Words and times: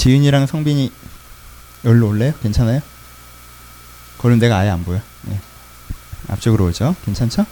지은이랑 0.00 0.46
성빈이 0.46 0.90
여기로 1.84 2.08
올래요? 2.08 2.32
괜찮아요? 2.40 2.80
그럼 4.16 4.38
내가 4.38 4.56
아예 4.56 4.70
안 4.70 4.82
보여. 4.82 4.98
네. 5.24 5.38
앞쪽으로 6.28 6.68
오죠. 6.68 6.96
괜찮죠? 7.04 7.44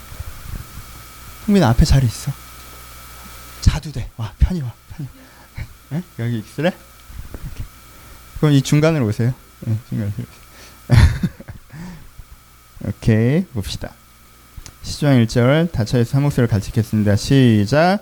성빈 1.45 1.63
앞에 1.63 1.85
자리 1.85 2.07
있어. 2.07 2.33
자도 3.61 3.93
돼. 3.93 4.09
와 4.17 4.33
편히 4.39 4.63
와. 4.63 4.73
편히. 4.89 5.07
네? 5.91 6.03
여기 6.21 6.39
있을래? 6.39 6.69
이렇게. 6.69 7.65
그럼 8.41 8.55
이 8.55 8.63
중간으로 8.63 9.07
오세요. 9.07 9.35
네, 9.61 9.79
중간으로. 9.91 10.25
오케이 12.87 13.45
봅시다. 13.45 13.93
시조왕 14.85 15.23
1절 15.27 15.71
다처에서 15.71 16.17
한 16.17 16.23
목소리를 16.23 16.49
같이 16.49 16.69
읽겠습니다. 16.69 17.17
시작. 17.17 17.99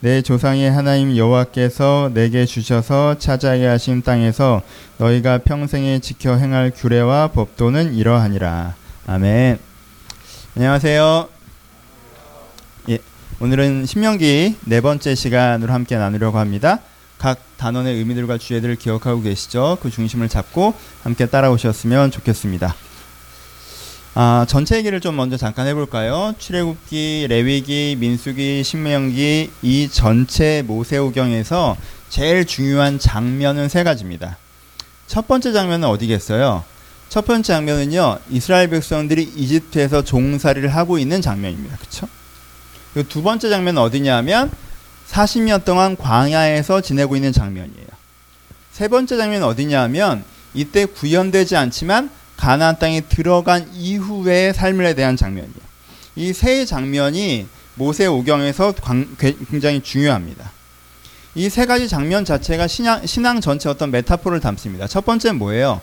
내 0.00 0.20
조상의 0.20 0.70
하나님 0.70 1.16
여호와께서 1.16 2.10
내게 2.12 2.44
주셔서 2.44 3.16
차지하게 3.18 3.66
하신 3.66 4.02
땅에서 4.02 4.60
너희가 4.98 5.38
평생에 5.38 6.00
지켜 6.00 6.36
행할 6.36 6.70
규례와 6.70 7.28
법도는 7.28 7.94
이러하니라. 7.94 8.74
아멘. 9.06 9.58
안녕하세요. 10.54 11.28
예, 12.90 12.98
오늘은 13.40 13.86
신명기 13.86 14.56
네 14.66 14.80
번째 14.82 15.14
시간으로 15.14 15.72
함께 15.72 15.96
나누려고 15.96 16.38
합니다. 16.38 16.80
각 17.16 17.38
단원의 17.56 17.96
의미들과 17.96 18.36
주제들을 18.36 18.76
기억하고 18.76 19.22
계시죠? 19.22 19.78
그 19.80 19.90
중심을 19.90 20.28
잡고 20.28 20.74
함께 21.04 21.24
따라오셨으면 21.24 22.10
좋겠습니다. 22.10 22.74
아, 24.18 24.46
전체 24.48 24.78
얘기를 24.78 24.98
좀 24.98 25.14
먼저 25.14 25.36
잠깐 25.36 25.66
해볼까요? 25.66 26.34
출애굽기, 26.38 27.26
레위기, 27.28 27.96
민수기, 27.98 28.64
신명기 28.64 29.50
이 29.60 29.88
전체 29.92 30.62
모세오경에서 30.66 31.76
제일 32.08 32.46
중요한 32.46 32.98
장면은 32.98 33.68
세 33.68 33.84
가지입니다. 33.84 34.38
첫 35.06 35.28
번째 35.28 35.52
장면은 35.52 35.86
어디겠어요? 35.88 36.64
첫 37.10 37.26
번째 37.26 37.52
장면은요, 37.52 38.20
이스라엘 38.30 38.70
백성들이 38.70 39.22
이집트에서 39.36 40.00
종살이를 40.00 40.74
하고 40.74 40.96
있는 40.96 41.20
장면입니다. 41.20 41.76
그쵸? 41.76 42.08
두 43.10 43.22
번째 43.22 43.50
장면은 43.50 43.82
어디냐면 43.82 44.50
40년 45.10 45.66
동안 45.66 45.94
광야에서 45.94 46.80
지내고 46.80 47.16
있는 47.16 47.32
장면이에요. 47.32 47.86
세 48.72 48.88
번째 48.88 49.18
장면은 49.18 49.46
어디냐면 49.46 50.24
이때 50.54 50.86
구현되지 50.86 51.54
않지만 51.54 52.08
가나안 52.36 52.78
땅에 52.78 53.00
들어간 53.00 53.68
이후의 53.74 54.54
삶에 54.54 54.94
대한 54.94 55.16
장면이에요. 55.16 55.66
이 56.16 56.32
세 56.32 56.64
장면이 56.64 57.46
모세 57.74 58.06
오경에서 58.06 58.74
굉장히 59.50 59.82
중요합니다. 59.82 60.50
이 61.34 61.48
세 61.50 61.66
가지 61.66 61.88
장면 61.88 62.24
자체가 62.24 62.66
신앙, 62.66 63.04
신앙 63.06 63.40
전체 63.42 63.68
어떤 63.68 63.90
메타포를 63.90 64.40
담습니다. 64.40 64.86
첫 64.86 65.04
번째는 65.04 65.36
뭐예요? 65.38 65.80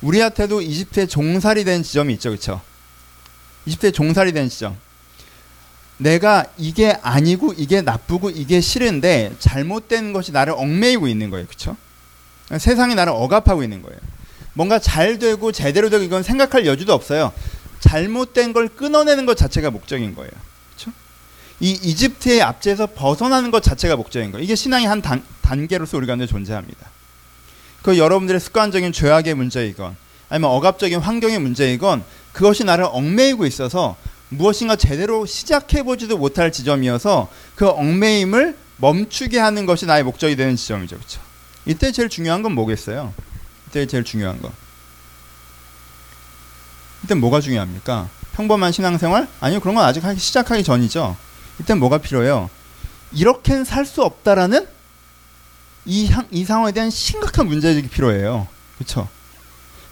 우리한테도 0.00 0.62
이집트에 0.62 1.06
종살이 1.06 1.64
된 1.64 1.82
지점이 1.82 2.14
있죠, 2.14 2.30
그렇죠? 2.30 2.60
이집트에 3.66 3.90
종살이 3.92 4.32
된 4.32 4.48
지점. 4.48 4.76
내가 5.98 6.44
이게 6.58 6.96
아니고 7.02 7.54
이게 7.56 7.80
나쁘고 7.80 8.30
이게 8.30 8.60
싫은데 8.60 9.34
잘못된 9.38 10.12
것이 10.12 10.32
나를 10.32 10.54
얽매이고 10.56 11.06
있는 11.06 11.30
거예요, 11.30 11.46
그렇죠? 11.46 11.76
세상이 12.58 12.94
나를 12.94 13.12
억압하고 13.12 13.62
있는 13.62 13.82
거예요. 13.82 13.98
뭔가 14.54 14.78
잘 14.78 15.18
되고 15.18 15.52
제대로 15.52 15.90
되고 15.90 16.02
이건 16.02 16.22
생각할 16.22 16.66
여지도 16.66 16.92
없어요. 16.92 17.32
잘못된 17.80 18.52
걸 18.52 18.68
끊어내는 18.68 19.26
것 19.26 19.36
자체가 19.36 19.70
목적인 19.70 20.14
거예요. 20.14 20.30
그렇죠? 20.70 20.92
이 21.60 21.72
이집트의 21.72 22.42
압제에서 22.42 22.86
벗어나는 22.86 23.50
것 23.50 23.62
자체가 23.62 23.96
목적인 23.96 24.32
거예요. 24.32 24.44
이게 24.44 24.54
신앙의 24.54 24.86
한 24.86 25.02
단, 25.02 25.22
단계로서 25.42 25.96
우리가 25.96 26.16
늘 26.16 26.26
존재합니다. 26.26 26.88
그 27.82 27.98
여러분들의 27.98 28.40
습관적인 28.40 28.92
죄악의 28.92 29.34
문제이건 29.34 29.96
아니면 30.28 30.50
억압적인 30.50 31.00
환경의 31.00 31.40
문제이건 31.40 32.04
그것이 32.32 32.64
나를 32.64 32.84
얽매이고 32.84 33.44
있어서 33.46 33.96
무엇인가 34.28 34.76
제대로 34.76 35.26
시작해 35.26 35.82
보지도 35.82 36.16
못할 36.16 36.52
지점이어서 36.52 37.28
그 37.54 37.68
얽매임을 37.68 38.56
멈추게 38.78 39.38
하는 39.38 39.66
것이 39.66 39.84
나의 39.84 40.04
목적이 40.04 40.36
되는 40.36 40.56
지점이죠. 40.56 40.96
그렇죠? 40.96 41.20
이때 41.66 41.92
제일 41.92 42.08
중요한 42.08 42.42
건 42.42 42.52
뭐겠어요? 42.52 43.12
이때 43.72 43.86
제일 43.86 44.04
중요한 44.04 44.40
거. 44.42 44.52
이때 47.02 47.14
뭐가 47.14 47.40
중요합니까? 47.40 48.10
평범한 48.34 48.70
신앙생활? 48.70 49.26
아니요, 49.40 49.60
그런 49.60 49.74
건 49.74 49.84
아직 49.84 50.02
시작하기 50.18 50.62
전이죠. 50.62 51.16
이때 51.58 51.72
뭐가 51.74 51.96
필요해요? 51.98 52.50
이렇게는 53.12 53.64
살 53.64 53.86
수 53.86 54.02
없다라는 54.02 54.66
이, 55.86 56.10
이 56.30 56.44
상황에 56.44 56.72
대한 56.72 56.90
심각한 56.90 57.46
문제제기 57.46 57.88
필요해요. 57.88 58.46
그렇죠? 58.76 59.08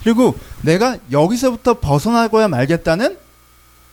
그리고 0.02 0.38
내가 0.60 0.98
여기서부터 1.10 1.80
벗어나고야 1.80 2.48
말겠다는 2.48 3.18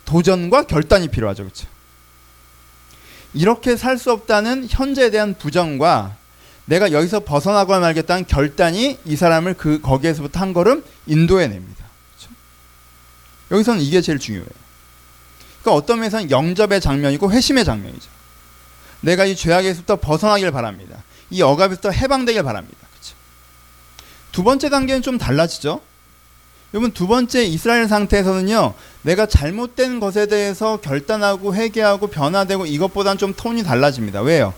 도전과 0.06 0.64
결단이 0.64 1.08
필요하죠. 1.08 1.44
그렇죠? 1.44 1.68
이렇게 3.34 3.78
살 3.78 3.98
수 3.98 4.12
없다는 4.12 4.68
현재에 4.70 5.12
대한 5.12 5.34
부정과 5.34 6.16
내가 6.68 6.92
여기서 6.92 7.22
벗어나고 7.22 7.80
말겠다는 7.80 8.28
결단이 8.28 9.00
이 9.06 9.16
사람을 9.16 9.56
그 9.56 9.80
거기에서부터 9.82 10.40
한 10.40 10.54
걸음 10.54 10.84
인도해 11.06 11.48
냅니다. 11.48 11.86
그렇죠? 12.18 12.36
여기서는 13.52 13.82
이게 13.82 14.02
제일 14.02 14.20
중요해요. 14.20 14.48
그러니까 15.62 15.74
어떤 15.74 16.00
면에서는 16.00 16.30
영접의 16.30 16.82
장면이고 16.82 17.32
회심의 17.32 17.64
장면이죠. 17.64 18.10
내가 19.00 19.26
이 19.26 19.36
죄악에서부터 19.36 19.96
벗어나길 19.98 20.52
바랍니다. 20.52 21.04
이 21.30 21.42
억압에서부터 21.42 21.92
해방되길 21.92 22.44
바랍니다. 22.44 22.78
그렇죠? 22.92 23.16
두 24.34 24.44
번째 24.44 24.70
단계는 24.70 25.02
좀 25.02 25.18
달라지죠. 25.18 25.82
여러분 26.74 26.92
두 26.92 27.08
번째 27.08 27.46
이스라엘 27.46 27.88
상태에서는요 27.88 28.74
내가 29.04 29.26
잘못된 29.26 30.02
것에 30.02 30.26
대해서 30.26 30.82
결단하고 30.82 31.56
회개하고 31.56 32.08
변화되고 32.08 32.66
이것보다는 32.66 33.18
좀 33.18 33.34
톤이 33.34 33.64
달라집니다. 33.64 34.22
왜요? 34.22 34.54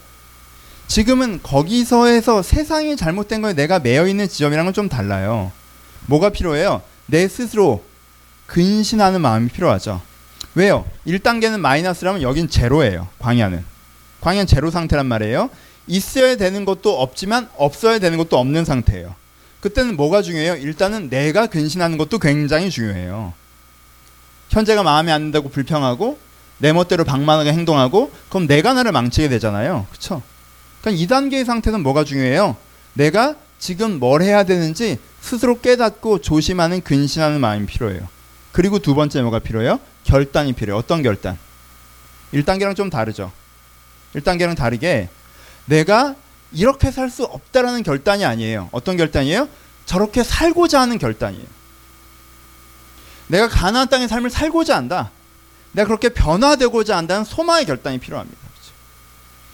지금은 0.90 1.42
거기서에서 1.44 2.42
세상이 2.42 2.98
잘못된 2.98 3.44
거에 3.44 3.54
내가 3.54 3.78
매여 3.78 4.08
있는 4.08 4.28
지점이랑은 4.28 4.74
좀 4.74 4.90
달라요. 4.90 5.52
뭐가 6.08 6.32
필요해요? 6.32 6.82
내 7.06 7.28
스스로 7.28 7.84
근신하는 8.48 9.22
마음이 9.22 9.50
필요하죠. 9.50 10.02
왜요? 10.56 10.86
1단계는 11.06 11.60
마이너스라면 11.60 12.24
여긴 12.24 12.50
제로예요. 12.50 13.08
광야는. 13.20 13.64
광야는 14.22 14.48
제로 14.48 14.72
상태란 14.72 15.06
말이에요. 15.06 15.52
있어야 15.86 16.36
되는 16.38 16.66
것도 16.66 17.00
없지만 17.00 17.50
없어야 17.56 18.00
되는 18.00 18.18
것도 18.18 18.40
없는 18.40 18.66
상태예요. 18.66 19.14
그때는 19.62 19.96
뭐가 19.96 20.24
중요해요? 20.24 20.56
일단은 20.56 21.12
내가 21.12 21.46
근신하는 21.46 22.00
것도 22.00 22.18
굉장히 22.18 22.72
중요해요. 22.72 23.34
현재가 24.50 24.82
마음에 24.82 25.12
안 25.12 25.26
든다고 25.26 25.50
불평하고 25.50 26.18
내 26.58 26.74
멋대로 26.74 27.04
방만하게 27.04 27.54
행동하고 27.54 28.12
그럼 28.30 28.48
내가 28.48 28.74
나를 28.74 28.92
망치게 28.92 29.30
되잖아요. 29.30 29.86
그렇죠? 29.92 30.24
그러니까 30.82 31.06
2단계의 31.06 31.46
상태는 31.46 31.82
뭐가 31.82 32.04
중요해요? 32.04 32.56
내가 32.94 33.36
지금 33.60 34.00
뭘 34.00 34.22
해야 34.22 34.44
되는지 34.44 34.98
스스로 35.22 35.60
깨닫고 35.60 36.22
조심하는 36.22 36.82
근신하는 36.82 37.42
마음이 37.42 37.66
필요해요. 37.66 38.08
그리고 38.52 38.80
두 38.80 38.96
번째 38.96 39.22
뭐가 39.22 39.40
필요해요? 39.40 39.80
결단이 40.06 40.54
필요해요. 40.54 40.80
어떤 40.80 41.04
결단? 41.04 41.38
1단계랑 42.34 42.76
좀 42.76 42.90
다르죠. 42.90 43.32
1단계랑 44.16 44.56
다르게 44.56 45.10
내가 45.66 46.16
이렇게 46.52 46.90
살 46.92 47.10
수 47.10 47.24
없다라는 47.26 47.84
결단이 47.84 48.26
아니에요. 48.26 48.70
어떤 48.72 48.98
결단이에요? 48.98 49.48
저렇게 49.86 50.24
살고자 50.24 50.82
하는 50.82 50.98
결단이에요. 50.98 51.46
내가 53.28 53.48
가나안 53.48 53.88
땅의 53.90 54.08
삶을 54.08 54.30
살고자 54.32 54.76
한다. 54.76 55.12
내가 55.74 55.88
그렇게 55.88 56.10
변화되고자 56.10 56.98
한다는 56.98 57.24
소망의 57.24 57.66
결단이 57.66 58.00
필요합니다. 58.00 58.39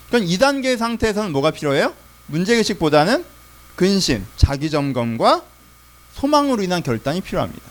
그럼 0.09 0.25
2단계 0.25 0.77
상태에서는 0.77 1.31
뭐가 1.31 1.51
필요해요? 1.51 1.93
문제의식보다는 2.27 3.25
근신, 3.75 4.25
자기 4.37 4.69
점검과 4.69 5.43
소망으로 6.13 6.63
인한 6.63 6.81
결단이 6.81 7.21
필요합니다. 7.21 7.63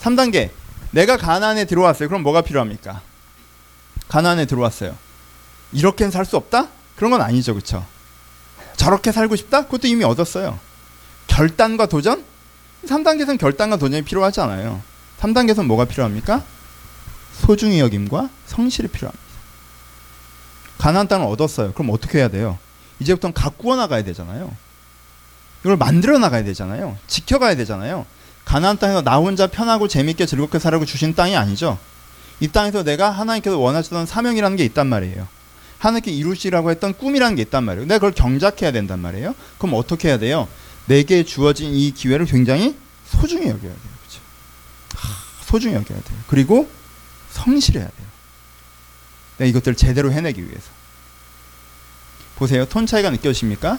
3단계. 0.00 0.50
내가 0.90 1.16
가나안에 1.16 1.64
들어왔어요. 1.66 2.08
그럼 2.08 2.22
뭐가 2.22 2.42
필요합니까? 2.42 3.00
가나안에 4.08 4.46
들어왔어요. 4.46 4.96
이렇게는 5.72 6.10
살 6.10 6.24
수 6.24 6.36
없다? 6.36 6.68
그런 6.96 7.10
건 7.10 7.22
아니죠. 7.22 7.54
그렇죠? 7.54 7.86
저렇게 8.76 9.12
살고 9.12 9.36
싶다? 9.36 9.64
그것도 9.66 9.86
이미 9.86 10.04
얻었어요. 10.04 10.58
결단과 11.26 11.86
도전? 11.86 12.24
3단계에서는 12.86 13.38
결단과 13.38 13.76
도전이 13.76 14.02
필요하지 14.02 14.40
않아요. 14.40 14.82
3단계에서는 15.20 15.64
뭐가 15.66 15.84
필요합니까? 15.84 16.42
소중히 17.34 17.78
여김과 17.80 18.28
성실이 18.46 18.88
필요합니다. 18.88 19.29
가나안 20.80 21.08
땅을 21.08 21.26
얻었어요. 21.26 21.72
그럼 21.72 21.90
어떻게 21.90 22.18
해야 22.18 22.28
돼요? 22.28 22.58
이제부터는 23.00 23.34
가꾸어 23.34 23.76
나가야 23.76 24.02
되잖아요. 24.02 24.50
이걸 25.60 25.76
만들어 25.76 26.18
나가야 26.18 26.42
되잖아요. 26.42 26.96
지켜가야 27.06 27.54
되잖아요. 27.56 28.06
가나안 28.46 28.78
땅에서 28.78 29.02
나 29.02 29.18
혼자 29.18 29.46
편하고 29.46 29.88
재밌게 29.88 30.24
즐겁게 30.24 30.58
살라고 30.58 30.86
주신 30.86 31.14
땅이 31.14 31.36
아니죠. 31.36 31.78
이 32.40 32.48
땅에서 32.48 32.82
내가 32.82 33.10
하나님께서 33.10 33.58
원하시던 33.58 34.06
사명이라는 34.06 34.56
게 34.56 34.64
있단 34.64 34.86
말이에요. 34.86 35.28
하나님께 35.78 36.12
이루시라고 36.12 36.70
했던 36.70 36.94
꿈이라는 36.94 37.36
게 37.36 37.42
있단 37.42 37.62
말이에요. 37.62 37.86
내가 37.86 37.98
그걸 37.98 38.12
경작해야 38.12 38.72
된단 38.72 39.00
말이에요. 39.00 39.34
그럼 39.58 39.74
어떻게 39.74 40.08
해야 40.08 40.18
돼요? 40.18 40.48
내게 40.86 41.24
주어진 41.24 41.74
이 41.74 41.90
기회를 41.90 42.24
굉장히 42.24 42.74
소중히 43.06 43.48
여겨야 43.48 43.60
돼요. 43.60 43.72
그렇죠? 44.00 44.20
소중히 45.44 45.74
여겨야 45.74 46.00
돼요. 46.00 46.18
그리고 46.26 46.70
성실해야 47.32 47.84
돼요. 47.84 48.09
내가 49.40 49.48
이것들을 49.48 49.74
제대로 49.76 50.12
해내기 50.12 50.42
위해서. 50.42 50.68
보세요. 52.36 52.66
톤 52.66 52.86
차이가 52.86 53.10
느껴지십니까? 53.10 53.78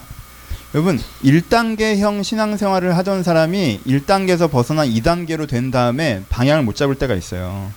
여러분, 0.74 1.00
1단계형 1.24 2.24
신앙생활을 2.24 2.98
하던 2.98 3.24
사람이 3.24 3.81
1단계에서 3.86 4.50
벗어나 4.50 4.86
2단계로 4.86 5.48
된 5.48 5.69
다음에 5.69 6.24
방향을 6.30 6.63
못 6.63 6.75
잡을 6.75 6.96
때가 6.96 7.13
있어요. 7.13 7.72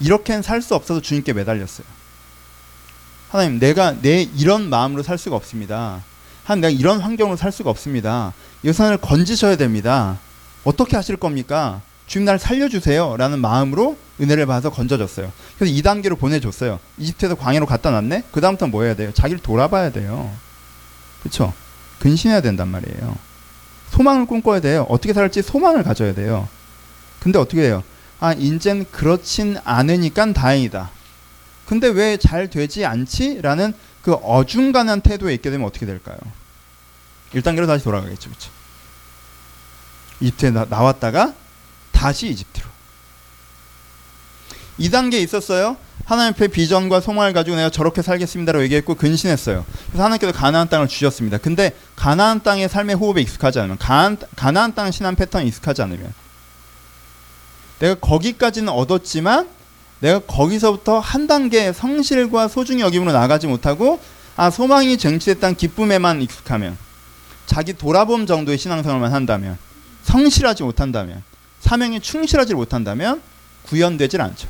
이렇게는 0.00 0.42
살 0.42 0.62
수 0.62 0.74
없어서 0.74 1.00
주님께 1.00 1.32
매달렸어요. 1.32 1.86
하나님, 3.30 3.60
내가 3.60 3.92
내 4.00 4.22
이런 4.36 4.68
마음으로 4.68 5.02
살 5.02 5.18
수가 5.18 5.36
없습니다. 5.36 6.02
한 6.44 6.60
내가 6.60 6.70
이런 6.70 7.00
환경으로 7.00 7.36
살 7.36 7.52
수가 7.52 7.70
없습니다. 7.70 8.32
예산을 8.64 8.96
건지셔야 8.96 9.56
됩니다. 9.56 10.18
어떻게 10.64 10.96
하실 10.96 11.16
겁니까? 11.16 11.82
주님 12.10 12.24
날 12.24 12.40
살려주세요. 12.40 13.16
라는 13.18 13.38
마음으로 13.38 13.96
은혜를 14.20 14.44
받아서 14.44 14.68
건져줬어요. 14.70 15.30
그래서 15.56 15.72
2단계로 15.72 16.18
보내줬어요. 16.18 16.80
이집트에서 16.98 17.36
광야로 17.36 17.66
갖다 17.66 17.92
놨네? 17.92 18.24
그다음부터는 18.32 18.72
뭐 18.72 18.82
해야 18.82 18.96
돼요? 18.96 19.12
자기를 19.14 19.40
돌아봐야 19.40 19.92
돼요. 19.92 20.34
그쵸? 21.22 21.54
근신해야 22.00 22.40
된단 22.40 22.66
말이에요. 22.66 23.16
소망을 23.92 24.26
꿈꿔야 24.26 24.58
돼요. 24.58 24.86
어떻게 24.88 25.12
살지 25.12 25.42
소망을 25.42 25.84
가져야 25.84 26.12
돼요. 26.12 26.48
근데 27.20 27.38
어떻게 27.38 27.62
해요? 27.62 27.84
아, 28.18 28.32
인젠 28.32 28.86
그렇진 28.90 29.58
않으니까 29.62 30.32
다행이다. 30.32 30.90
근데 31.64 31.86
왜 31.86 32.16
잘 32.16 32.50
되지 32.50 32.84
않지? 32.86 33.40
라는 33.40 33.72
그 34.02 34.14
어중간한 34.14 35.02
태도에 35.02 35.32
있게 35.34 35.48
되면 35.50 35.64
어떻게 35.64 35.86
될까요? 35.86 36.18
1단계로 37.34 37.68
다시 37.68 37.84
돌아가겠죠. 37.84 38.30
그쵸? 38.30 38.50
이집트에 40.20 40.50
나, 40.50 40.66
나왔다가 40.68 41.34
다시 42.00 42.28
이집트로. 42.28 42.66
2단계 44.78 45.22
있었어요. 45.22 45.76
하나님 46.06 46.32
앞에 46.32 46.48
비전과 46.48 47.02
소망을 47.02 47.34
가지고 47.34 47.58
내가 47.58 47.68
저렇게 47.68 48.00
살겠습니다라고 48.00 48.64
얘기했고 48.64 48.94
근신했어요. 48.94 49.66
그래서 49.88 50.04
하나님께서 50.04 50.32
가나안 50.32 50.70
땅을 50.70 50.88
주셨습니다. 50.88 51.36
근데 51.36 51.76
가나안 51.96 52.42
땅의 52.42 52.70
삶의 52.70 52.96
호흡에 52.96 53.20
익숙하지 53.20 53.58
않으면 53.58 53.76
가나안, 53.76 54.16
가나안 54.34 54.74
땅 54.74 54.90
신앙 54.90 55.14
패턴에 55.14 55.44
익숙하지 55.44 55.82
않으면 55.82 56.14
내가 57.80 57.94
거기까지는 57.96 58.72
얻었지만 58.72 59.46
내가 60.00 60.20
거기서부터 60.20 61.00
한 61.00 61.26
단계 61.26 61.70
성실과 61.74 62.48
소중히 62.48 62.80
여김으로 62.80 63.12
나가지 63.12 63.46
못하고 63.46 64.00
아 64.38 64.48
소망이 64.48 64.96
쟁취됐다는 64.96 65.54
기쁨에만 65.54 66.22
익숙하면 66.22 66.78
자기 67.44 67.74
돌아봄 67.74 68.24
정도의 68.24 68.56
신앙생활만 68.56 69.12
한다면 69.12 69.58
성실하지 70.04 70.62
못한다면 70.62 71.22
사명에 71.60 72.00
충실하지 72.00 72.54
못한다면 72.54 73.22
구현되질 73.64 74.20
않죠. 74.20 74.48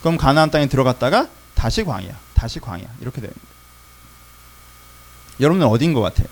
그럼 0.00 0.16
가나안 0.16 0.50
땅에 0.50 0.66
들어갔다가 0.66 1.28
다시 1.54 1.84
광야, 1.84 2.18
다시 2.34 2.60
광야 2.60 2.84
이렇게 3.00 3.20
됩니다. 3.20 3.40
여러분은 5.40 5.66
어딘 5.66 5.92
것 5.92 6.00
같아요? 6.00 6.26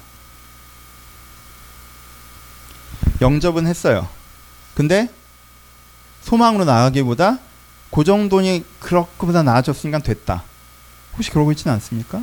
영접은 3.21 3.67
했어요. 3.67 4.09
근데 4.75 5.09
소망으로 6.23 6.65
나가기보다 6.65 7.39
그 7.91 8.05
정도니 8.05 8.65
그렇게보다 8.81 9.43
나아졌으니까 9.43 10.01
됐다. 10.01 10.43
혹시 11.15 11.31
그러고 11.31 11.53
있지는 11.53 11.73
않습니까? 11.75 12.23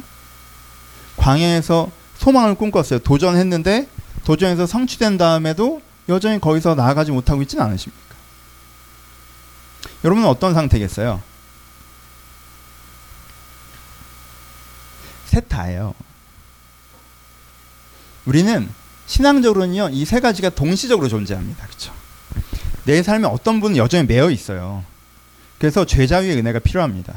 광야에서 1.18 1.90
소망을 2.18 2.56
꿈꿨어요. 2.56 3.00
도전했는데 3.00 3.88
도전에서 4.24 4.68
성취된 4.68 5.18
다음에도 5.18 5.82
여전히 6.10 6.40
거기서 6.40 6.76
나아가지 6.76 7.12
못하고 7.12 7.42
있지는 7.42 7.64
않으십니까? 7.66 8.04
여러분은 10.04 10.28
어떤 10.28 10.54
상태겠어요? 10.54 11.22
셋 15.26 15.48
다예요. 15.50 15.94
우리는 18.26 18.70
신앙적으로는요, 19.08 19.90
이 19.92 20.06
세 20.06 20.20
가지가 20.20 20.50
동시적으로 20.50 21.08
존재합니다. 21.08 21.66
그렇죠? 21.66 21.94
내 22.86 23.02
삶에 23.02 23.28
어떤 23.28 23.60
분은 23.60 23.78
여전히 23.78 24.06
매여 24.08 24.30
있어요. 24.30 24.84
그래서 25.58 25.86
죄자유의 25.86 26.38
은혜가 26.38 26.60
필요합니다. 26.60 27.14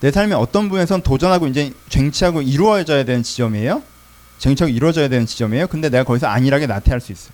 내 0.00 0.10
삶의 0.10 0.36
어떤 0.38 0.64
부분에선 0.68 1.02
도전하고 1.02 1.46
이제 1.48 1.72
쟁취하고 1.88 2.42
이루어져야 2.42 3.04
되는 3.04 3.22
지점이에요. 3.22 3.82
쟁취하고 4.38 4.72
이루어져야 4.72 5.08
되는 5.08 5.26
지점이에요. 5.26 5.66
근데 5.66 5.88
내가 5.88 6.04
거기서 6.04 6.26
안일하게 6.26 6.66
나태할 6.66 7.00
수 7.00 7.12
있어요. 7.12 7.32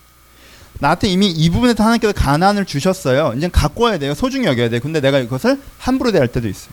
나한테 0.80 1.08
이미 1.08 1.28
이 1.28 1.50
부분에서 1.50 1.82
하나님께서 1.82 2.12
가난을 2.12 2.64
주셨어요. 2.64 3.34
이제 3.36 3.48
갖고 3.48 3.84
와야 3.84 3.98
돼요. 3.98 4.14
소중히 4.14 4.46
여겨야 4.46 4.70
돼요. 4.70 4.80
근데 4.82 5.00
내가 5.00 5.18
이것을 5.18 5.60
함부로 5.78 6.10
대할 6.10 6.28
때도 6.28 6.48
있어요. 6.48 6.72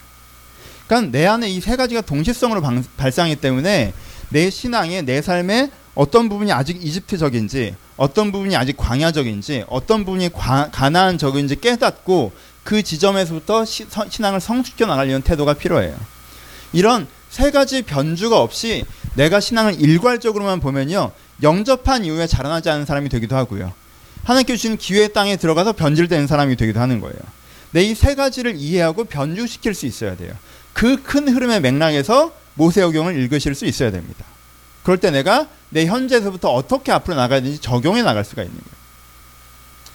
그러니까 0.88 1.12
내 1.12 1.26
안에 1.28 1.50
이 1.50 1.60
세 1.60 1.76
가지가 1.76 2.02
동시성으로 2.02 2.62
방, 2.62 2.84
발생하기 2.96 3.36
때문에 3.38 3.94
내 4.30 4.50
신앙에 4.50 5.02
내 5.02 5.22
삶에 5.22 5.70
어떤 5.94 6.30
부분이 6.30 6.52
아직 6.54 6.84
이집트적인지 6.84 7.76
어떤 7.98 8.32
부분이 8.32 8.56
아직 8.56 8.78
광야적인지 8.78 9.66
어떤 9.68 10.06
부분이 10.06 10.30
가나안적인지 10.72 11.60
깨닫고 11.60 12.32
그 12.64 12.84
지점에서부터 12.84 13.66
시, 13.66 13.86
서, 13.90 14.06
신앙을 14.10 14.40
성숙해 14.40 14.86
나가려는 14.86 15.22
태도가 15.22 15.56
필요해요. 15.56 15.96
이런 16.72 17.08
세 17.30 17.52
가지 17.52 17.82
변주가 17.82 18.40
없이 18.40 18.86
내가 19.16 19.40
신앙을 19.42 19.82
일괄적으로만 19.82 20.62
보면요 20.62 21.12
영접한 21.44 22.06
이후에 22.06 22.28
자라나지 22.28 22.70
않은 22.70 22.86
사람이 22.86 23.10
되기도 23.10 23.36
하고요. 23.36 23.74
하나님께 24.28 24.56
주신 24.56 24.78
기회의 24.78 25.14
땅에 25.14 25.38
들어가서 25.38 25.72
변질되는 25.74 26.28
사람이 26.28 26.58
되기도 26.58 26.80
하는 26.82 27.00
거예요. 27.00 27.16
내 27.72 27.84
이 27.84 27.96
세 27.96 28.14
가지를 28.16 28.56
이해하고 28.58 29.06
변주시킬 29.06 29.74
수 29.74 29.86
있어야 29.86 30.16
돼요. 30.18 30.34
그 30.74 31.02
큰 31.04 31.28
흐름의 31.30 31.62
맥락에서 31.62 32.34
모세오경을 32.56 33.18
읽으실 33.18 33.56
수 33.56 33.66
있어야 33.66 33.90
됩니다. 33.92 34.26
그럴 34.84 34.98
때 34.98 35.12
내가 35.12 35.48
내 35.70 35.86
현재에서부터 35.86 36.50
어떻게 36.52 36.92
앞으로 36.92 37.16
나가야 37.16 37.40
되는지 37.42 37.60
적용해 37.62 38.02
나갈 38.04 38.26
수가 38.26 38.42
있는 38.44 38.56
거예요. 38.58 38.78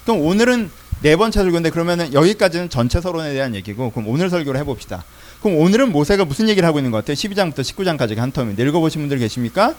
그럼 0.05 0.20
오늘은 0.26 0.70
네 1.02 1.17
번째 1.17 1.41
설교인데 1.41 1.70
그러면은 1.70 2.12
여기까지는 2.15 2.70
전체 2.70 3.01
서론에 3.01 3.32
대한 3.32 3.55
얘기고 3.55 3.91
그럼 3.91 4.08
오늘 4.08 4.31
설교를 4.31 4.58
해봅시다. 4.60 5.05
그럼 5.43 5.58
오늘은 5.58 5.93
모세가 5.93 6.24
무슨 6.24 6.48
얘기를 6.48 6.67
하고 6.67 6.79
있는 6.79 6.91
것 6.91 6.98
같아요? 6.98 7.17
12장부터 7.17 7.60
19장까지가 7.60 8.17
한 8.19 8.32
텀인데 8.32 8.60
읽어보신 8.69 9.01
분들 9.03 9.19
계십니까? 9.19 9.74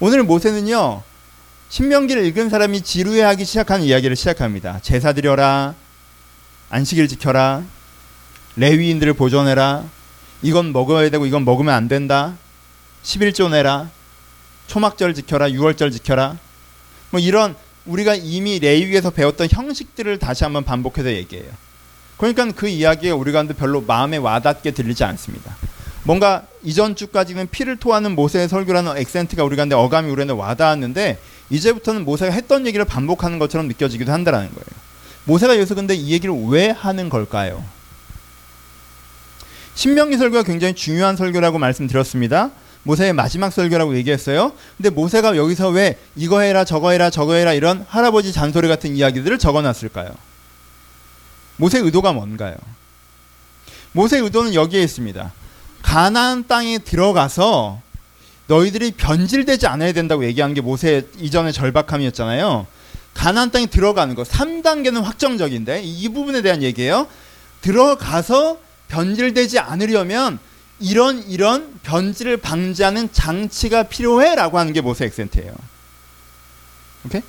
오늘 0.00 0.22
모세는요 0.22 1.02
신명기를 1.72 2.26
읽은 2.26 2.50
사람이 2.50 2.82
지루해하기 2.82 3.46
시작하는 3.46 3.86
이야기를 3.86 4.14
시작합니다. 4.14 4.78
제사 4.82 5.14
드려라, 5.14 5.74
안식일 6.68 7.08
지켜라, 7.08 7.62
레위인들을 8.56 9.14
보존해라, 9.14 9.82
이건 10.42 10.74
먹어야 10.74 11.08
되고 11.08 11.24
이건 11.24 11.46
먹으면 11.46 11.72
안 11.72 11.88
된다, 11.88 12.36
11조 13.04 13.52
내라, 13.52 13.88
초막절 14.66 15.14
지켜라, 15.14 15.48
6월절 15.48 15.92
지켜라, 15.92 16.36
뭐 17.08 17.18
이런 17.18 17.56
우리가 17.86 18.16
이미 18.16 18.58
레위에서 18.58 19.08
배웠던 19.08 19.48
형식들을 19.50 20.18
다시 20.18 20.44
한번 20.44 20.64
반복해서 20.64 21.10
얘기해요. 21.10 21.50
그러니까 22.18 22.52
그 22.52 22.68
이야기가 22.68 23.14
우리가 23.14 23.44
별로 23.44 23.80
마음에 23.80 24.18
와닿게 24.18 24.72
들리지 24.72 25.04
않습니다. 25.04 25.56
뭔가 26.04 26.44
이전 26.62 26.96
주까지는 26.96 27.48
피를 27.48 27.78
토하는 27.78 28.14
모세의 28.14 28.50
설교라는 28.50 28.98
액센트가 28.98 29.42
우리가 29.42 29.66
어감이 29.72 30.10
우리는 30.10 30.34
와닿았는데 30.34 31.18
이제부터는 31.50 32.04
모세가 32.04 32.32
했던 32.32 32.66
얘기를 32.66 32.84
반복하는 32.84 33.38
것처럼 33.38 33.68
느껴지기도 33.68 34.12
한다라는 34.12 34.48
거예요. 34.48 34.82
모세가 35.24 35.56
여기서 35.56 35.74
근데 35.74 35.94
이 35.94 36.12
얘기를 36.12 36.34
왜 36.48 36.70
하는 36.70 37.08
걸까요? 37.08 37.64
신명기 39.74 40.18
설교가 40.18 40.42
굉장히 40.42 40.74
중요한 40.74 41.16
설교라고 41.16 41.58
말씀드렸습니다. 41.58 42.50
모세의 42.84 43.12
마지막 43.12 43.52
설교라고 43.52 43.96
얘기했어요. 43.96 44.52
근데 44.76 44.90
모세가 44.90 45.36
여기서 45.36 45.68
왜 45.70 45.98
이거 46.16 46.40
해라 46.40 46.64
저거 46.64 46.90
해라 46.90 47.10
저거 47.10 47.34
해라 47.34 47.52
이런 47.52 47.86
할아버지 47.88 48.32
잔소리 48.32 48.68
같은 48.68 48.96
이야기들을 48.96 49.38
적어놨을까요? 49.38 50.10
모세 51.56 51.78
의도가 51.78 52.12
뭔가요? 52.12 52.56
모세 53.92 54.18
의도는 54.18 54.54
여기에 54.54 54.82
있습니다. 54.82 55.32
가나안 55.82 56.46
땅에 56.46 56.78
들어가서 56.78 57.80
너희들이 58.52 58.92
변질되지 58.92 59.66
않아야 59.66 59.92
된다고 59.92 60.24
얘기하는 60.26 60.54
게 60.54 60.60
모세 60.60 61.06
이전의 61.18 61.54
절박함이었잖아요. 61.54 62.66
가나안 63.14 63.50
땅에 63.50 63.66
들어가는 63.66 64.14
거 64.14 64.24
3단계는 64.24 65.02
확정적인데 65.02 65.80
이 65.82 66.08
부분에 66.10 66.42
대한 66.42 66.62
얘기예요. 66.62 67.06
들어가서 67.62 68.58
변질되지 68.88 69.58
않으려면 69.58 70.38
이런 70.80 71.22
이런 71.28 71.78
변질을 71.82 72.38
방지하는 72.38 73.10
장치가 73.12 73.84
필요해라고 73.84 74.58
하는 74.58 74.74
게 74.74 74.82
모세 74.82 75.06
액센트예요. 75.06 75.54
오케이? 77.06 77.22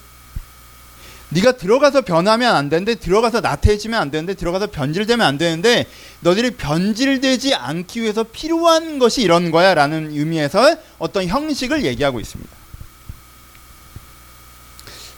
네가 1.34 1.54
들어가서 1.54 2.02
변하면 2.02 2.56
안 2.56 2.70
되는데 2.70 2.96
들어가서 2.96 3.42
나태해지면 3.42 4.00
안 4.00 4.12
되는데 4.12 4.34
들어가서 4.36 4.68
변질되면 4.68 5.26
안 5.26 5.38
되는데 5.38 5.86
너들이 6.20 6.52
변질되지 6.52 7.56
않기 7.56 8.02
위해서 8.02 8.24
필요한 8.24 9.00
것이 9.00 9.22
이런 9.22 9.52
거야라는 9.52 10.12
의미에서 10.12 10.78
어떤 11.00 11.28
형식을 11.28 11.86
얘기하고 11.86 12.20
있습니다. 12.20 12.52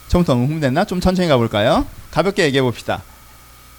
처음부터 0.08 0.36
흥분됐나? 0.36 0.86
좀 0.86 1.02
천천히 1.02 1.28
가볼까요? 1.28 1.86
가볍게 2.12 2.44
얘기해 2.44 2.62
봅시다. 2.62 3.04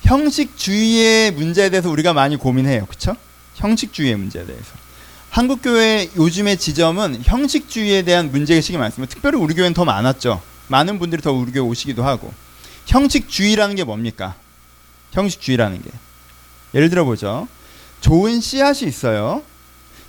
형식주의의 0.02 1.33
문제에 1.33 1.71
대해서 1.71 1.90
우리가 1.90 2.12
많이 2.12 2.37
고민해요. 2.37 2.87
그쵸? 2.87 3.16
형식주의의 3.55 4.16
문제에 4.16 4.45
대해서. 4.45 4.66
한국 5.31 5.62
교회 5.62 6.09
요즘의 6.16 6.59
지점은 6.59 7.23
형식주의에 7.25 8.02
대한 8.02 8.31
문제의식이 8.31 8.78
많습니다. 8.78 9.12
특별히 9.12 9.38
우리 9.38 9.55
교회는 9.55 9.75
더 9.75 9.85
많았죠. 9.85 10.40
많은 10.68 10.99
분들이 10.99 11.23
더 11.23 11.32
우리 11.32 11.52
교회 11.52 11.62
오시기도 11.62 12.04
하고. 12.04 12.32
형식주의라는 12.87 13.76
게 13.76 13.85
뭡니까? 13.85 14.35
형식주의라는 15.12 15.82
게. 15.82 15.90
예를 16.75 16.90
들어 16.90 17.04
보죠. 17.04 17.49
좋은 18.00 18.40
씨앗이 18.40 18.88
있어요. 18.88 19.42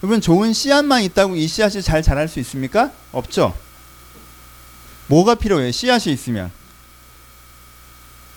여러분 0.04 0.22
좋은 0.22 0.54
씨앗만 0.54 1.02
있다고 1.04 1.36
이 1.36 1.48
씨앗이 1.48 1.82
잘 1.82 2.04
자랄 2.04 2.28
수 2.28 2.40
있습니까? 2.40 2.92
없죠. 3.12 3.58
뭐가 5.08 5.36
필요해요? 5.36 5.72
씨앗이 5.72 6.14
있으면 6.14 6.52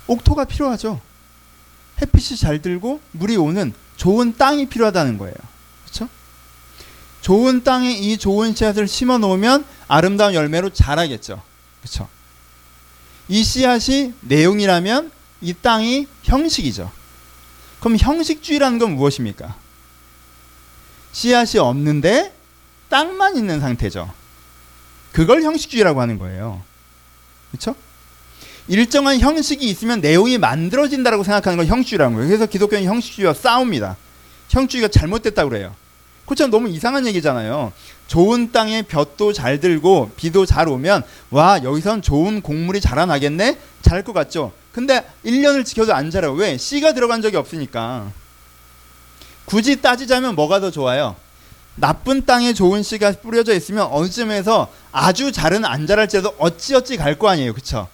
옥토가 0.07 0.45
필요하죠. 0.45 1.01
햇빛이 2.01 2.39
잘 2.39 2.63
들고 2.63 3.01
물이 3.13 3.37
오는 3.37 3.75
좋은 3.97 4.37
땅이 4.37 4.67
필요하다는 4.67 5.19
거예요. 5.19 5.35
그렇죠? 5.85 6.09
좋은 7.21 7.63
땅에 7.63 7.93
이 7.93 8.17
좋은 8.17 8.55
씨앗을 8.55 8.89
심어 8.89 9.19
놓으면 9.19 9.67
아름다운 9.87 10.33
열매로 10.33 10.71
자라겠죠. 10.71 11.43
그렇죠? 11.81 12.09
이 13.29 13.45
씨앗이 13.45 14.13
내용이라면 14.21 15.13
이 15.41 15.55
땅이 15.55 16.07
형식이죠. 16.23 16.91
그럼 17.81 17.97
형식주의라는 17.97 18.79
건 18.79 18.93
무엇입니까? 18.93 19.57
씨앗이 21.13 21.59
없는데 21.59 22.35
땅만 22.89 23.37
있는 23.37 23.61
상태죠. 23.61 24.13
그걸 25.13 25.43
형식주의라고 25.43 26.01
하는 26.01 26.19
거예요. 26.19 26.63
그렇죠? 27.51 27.75
일정한 28.69 29.19
형식이 29.19 29.69
있으면 29.69 30.01
내용이 30.01 30.39
만들어진다라고 30.39 31.25
생각하는 31.25 31.57
걸 31.57 31.67
형식주의라는 31.67 32.15
거예요. 32.15 32.29
그래서 32.29 32.47
기독교는 32.47 32.85
형식주의와 32.85 33.35
싸웁니다. 33.35 33.97
형식주의가 34.49 34.89
잘못됐다고 34.89 35.51
그래요. 35.51 35.75
그렇죠? 36.31 36.47
너무 36.47 36.69
이상한 36.69 37.09
얘기잖아요. 37.09 37.73
좋은 38.07 38.53
땅에 38.53 38.83
볕도 38.83 39.33
잘 39.33 39.59
들고 39.59 40.13
비도 40.17 40.47
잘 40.47 40.69
오면 40.69 41.03
와 41.31 41.61
여기선 41.65 42.03
좋은 42.03 42.41
곡물이 42.41 42.81
자라나겠네? 42.81 43.59
자랄 43.83 44.05
것 44.05 44.13
같죠? 44.13 44.53
근데 44.71 45.05
1년을 45.27 45.65
지켜도 45.65 45.93
안 45.93 46.09
자라요. 46.09 46.33
왜? 46.35 46.57
씨가 46.57 46.95
들어간 46.95 47.21
적이 47.21 47.37
없으니까. 47.39 48.13
굳이 49.45 49.83
따지자면 49.83 50.37
뭐가 50.37 50.61
더 50.61 50.71
좋아요? 50.71 51.17
나쁜 51.75 52.25
땅에 52.25 52.53
좋은 52.53 52.85
씨가 52.85 53.15
뿌려져 53.23 53.53
있으면 53.53 53.89
어느 53.91 54.09
쯤에서 54.09 54.69
아주 54.93 55.33
잘은 55.33 55.65
안 55.65 55.89
자랄지라도 55.89 56.37
어찌어찌 56.39 56.97
갈 56.97 57.19
거 57.19 57.29
아니에요. 57.29 57.55
그쵸? 57.55 57.89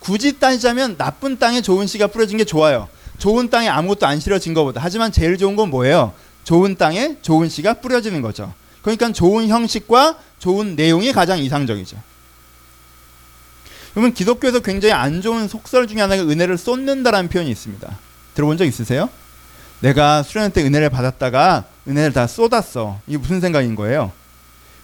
굳이 0.00 0.40
따지자면 0.40 0.96
나쁜 0.96 1.38
땅에 1.38 1.62
좋은 1.62 1.86
씨가 1.86 2.08
뿌려진 2.08 2.38
게 2.38 2.44
좋아요. 2.44 2.88
좋은 3.18 3.50
땅에 3.50 3.68
아무것도 3.68 4.04
안 4.04 4.18
실어진 4.18 4.52
것보다. 4.52 4.80
하지만 4.82 5.12
제일 5.12 5.38
좋은 5.38 5.54
건 5.54 5.70
뭐예요? 5.70 6.12
좋은 6.48 6.76
땅에 6.76 7.16
좋은 7.20 7.50
씨가 7.50 7.74
뿌려지는 7.74 8.22
거죠. 8.22 8.54
그러니까 8.80 9.12
좋은 9.12 9.48
형식과 9.48 10.16
좋은 10.38 10.76
내용이 10.76 11.12
가장 11.12 11.38
이상적이죠. 11.38 11.98
그러면 13.92 14.14
기독교에서 14.14 14.60
굉장히 14.60 14.94
안 14.94 15.20
좋은 15.20 15.46
속설 15.46 15.86
중에 15.86 16.00
하나가 16.00 16.22
은혜를 16.22 16.56
쏟는다라는 16.56 17.28
표현이 17.28 17.50
있습니다. 17.50 17.98
들어본 18.32 18.56
적 18.56 18.64
있으세요? 18.64 19.10
내가 19.80 20.22
수련회 20.22 20.48
때 20.54 20.64
은혜를 20.64 20.88
받았다가 20.88 21.64
은혜를 21.86 22.14
다 22.14 22.26
쏟았어. 22.26 22.98
이게 23.06 23.18
무슨 23.18 23.42
생각인 23.42 23.74
거예요? 23.74 24.10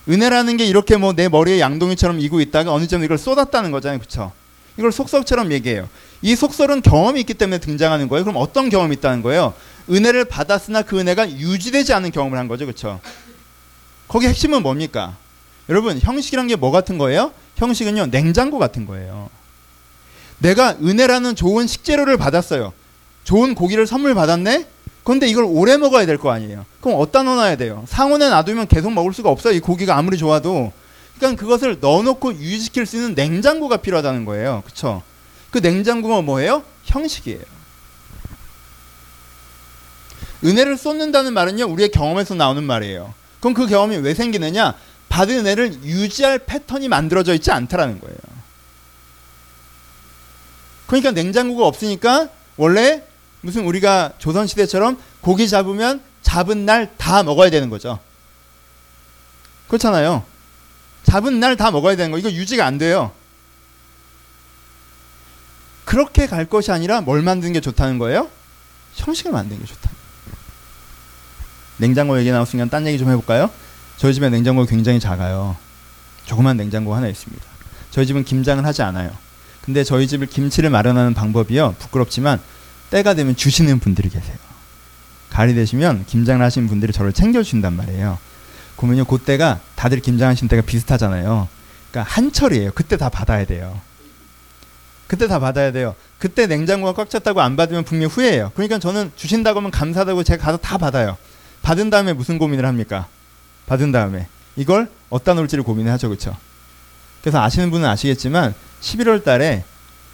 은혜라는 0.06 0.59
게 0.59 0.66
이렇게 0.66 0.99
뭐 0.99 1.14
내 1.14 1.30
머리에 1.30 1.61
양동이처럼 1.61 2.21
이고 2.21 2.42
있다가 2.42 2.75
어느 2.75 2.87
점에 2.87 3.06
이걸 3.06 3.16
쏟았다는 3.16 3.71
거잖아요. 3.71 4.00
그렇죠? 4.00 4.33
이걸 4.76 4.92
속설처럼 4.92 5.50
얘기해요. 5.52 5.88
이 6.21 6.37
속설은 6.37 6.83
경험이 6.83 7.21
있기 7.21 7.33
때문에 7.33 7.56
등장하는 7.59 8.09
거예요. 8.09 8.25
그럼 8.25 8.37
어떤 8.37 8.68
경험이 8.68 8.97
있다는 8.97 9.23
거예요? 9.23 9.54
은혜를 9.91 10.25
받았으나 10.26 10.83
그 10.83 10.99
은혜가 10.99 11.31
유지되지 11.31 11.93
않은 11.95 12.11
경험을 12.11 12.38
한 12.38 12.49
거죠. 12.49 12.64
그렇죠? 12.67 13.00
거기 14.09 14.26
핵심은 14.26 14.62
뭡니까? 14.62 15.17
여러분, 15.69 15.99
형식이란 15.99 16.47
게 16.49 16.57
뭐 16.57 16.71
같은 16.71 16.99
거예요? 16.99 17.33
형식은요. 17.57 18.07
냉장고 18.07 18.59
같은 18.59 18.87
거예요. 18.87 19.29
내가 20.38 20.76
은혜라는 20.83 21.37
좋은 21.37 21.67
식재료를 21.67 22.17
받았어요. 22.17 22.73
좋은 23.25 23.55
고기를 23.55 23.87
선물 23.87 24.14
받았네? 24.14 24.67
그런데 25.05 25.26
이걸 25.29 25.45
오래 25.45 25.76
먹어야 25.76 26.07
될 26.07 26.19
거 26.19 26.31
아니에요. 26.31 26.64
그럼 26.81 26.99
어디다 27.00 27.23
넣어놔야 27.23 27.57
돼요? 27.57 27.85
상온에 27.87 28.29
놔두면 28.29 28.69
계속 28.69 28.93
먹을 28.93 29.12
수가 29.12 29.31
없어요. 29.31 29.55
이 29.55 29.61
고기가 29.61 29.97
아무리 29.97 30.17
좋아도. 30.19 30.73
그러니까 31.17 31.41
그것을 31.41 31.79
넣어놓고 31.81 32.35
유지시킬 32.35 32.87
수 32.87 32.97
있는 32.97 33.14
냉장고가 33.14 33.79
필요하다는 33.79 34.25
거예요. 34.25 34.62
그쵸? 34.67 35.03
그 35.50 35.59
냉장고가 35.59 36.23
뭐예요? 36.23 36.62
형식이에요. 36.85 37.41
은혜를 40.45 40.77
쏟는다는 40.77 41.33
말은요, 41.33 41.65
우리의 41.67 41.91
경험에서 41.91 42.35
나오는 42.35 42.63
말이에요. 42.63 43.15
그럼 43.41 43.55
그 43.55 43.67
경험이 43.67 43.97
왜 43.99 44.15
생기느냐? 44.15 44.75
받은 45.09 45.39
은혜를 45.41 45.85
유지할 45.85 46.41
패턴이 46.41 46.89
만들어져 46.89 47.35
있지 47.35 47.51
않다라는 47.51 48.01
거예요. 48.01 48.17
그러니까 50.87 51.13
냉장고가 51.13 51.67
없으니까 51.67 52.29
원래 52.57 53.03
무슨 53.41 53.65
우리가 53.65 54.13
조선시대처럼 54.19 55.01
고기 55.21 55.49
잡으면 55.49 56.03
잡은 56.23 56.67
날 56.67 56.91
다 56.99 57.23
먹어야 57.23 57.51
되는 57.51 57.71
거죠. 57.71 57.99
그렇잖아요. 59.69 60.25
잡은 61.05 61.41
날 61.41 61.57
다 61.57 61.71
먹어야 61.71 61.97
되는 61.97 62.11
거. 62.11 62.19
이거 62.19 62.31
유지가 62.31 62.67
안 62.67 62.79
돼요. 62.79 63.13
그렇게 65.85 66.27
갈 66.27 66.47
것이 66.47 66.73
아니라 66.73 67.01
뭘 67.03 67.23
만드는 67.23 67.53
게 67.53 67.61
좋다는 67.61 67.99
거예요? 67.99 68.31
형식을 68.95 69.33
만드는 69.33 69.61
게 69.61 69.67
좋다. 69.67 69.91
냉장고 71.76 72.19
얘기 72.19 72.31
나왔으니까 72.31 72.69
딴 72.71 72.87
얘기 72.87 72.99
좀 72.99 73.11
해볼까요? 73.11 73.50
저희 73.97 74.14
집에 74.14 74.28
냉장고가 74.31 74.69
굉장히 74.69 75.00
작아요. 75.00 75.57
조그만 76.25 76.57
냉장고 76.57 76.95
하나 76.95 77.09
있습니다. 77.09 77.45
저희 77.90 78.07
집은 78.07 78.25
김장을 78.25 78.64
하지 78.64 78.83
않아요. 78.83 79.11
근데 79.62 79.85
저희 79.85 80.07
집을 80.07 80.26
김치를 80.26 80.71
마련하는 80.71 81.14
방법이요. 81.14 81.76
부끄럽지만 81.78 82.40
때가 82.90 83.14
되면 83.14 83.35
주시는 83.35 83.78
분들이 83.78 84.09
계세요. 84.09 84.37
가을이 85.31 85.54
되시면 85.54 86.04
김장을 86.07 86.45
하시는 86.45 86.69
분들이 86.69 86.93
저를 86.93 87.12
챙겨주신단 87.12 87.73
말이에요. 87.73 88.19
그러면요, 88.76 89.04
그 89.04 89.19
때가 89.19 89.61
다들 89.75 90.00
김장하신 90.00 90.49
때가 90.49 90.62
비슷하잖아요. 90.62 91.49
그러니까 91.90 92.12
한철이에요. 92.12 92.73
그때 92.75 92.97
다 92.97 93.09
받아야 93.09 93.45
돼요. 93.45 93.81
그때 95.07 95.26
다 95.28 95.38
받아야 95.38 95.73
돼요. 95.73 95.95
그때 96.19 96.47
냉장고가 96.47 96.93
꽉 96.93 97.11
찼다고 97.11 97.40
안 97.40 97.57
받으면 97.57 97.85
분명 97.85 98.09
후회해요. 98.09 98.52
그러니까 98.54 98.78
저는 98.78 99.12
주신다고 99.16 99.61
하면 99.61 99.71
감사하다고 99.71 100.25
제가 100.25 100.45
가서 100.45 100.59
다 100.59 100.78
받아요. 100.78 101.16
받은 101.64 101.88
다음에 101.90 102.12
무슨 102.12 102.38
고민을 102.38 102.66
합니까? 102.66 103.09
받은 103.66 103.90
다음에 103.90 104.28
이걸 104.54 104.88
어디다 105.09 105.33
놓을지를 105.35 105.64
고민을 105.64 105.90
하죠. 105.92 106.09
그렇죠? 106.09 106.37
그래서 107.23 107.40
아시는 107.42 107.71
분은 107.71 107.88
아시겠지만 107.88 108.54
11월 108.83 109.25
달에 109.25 109.64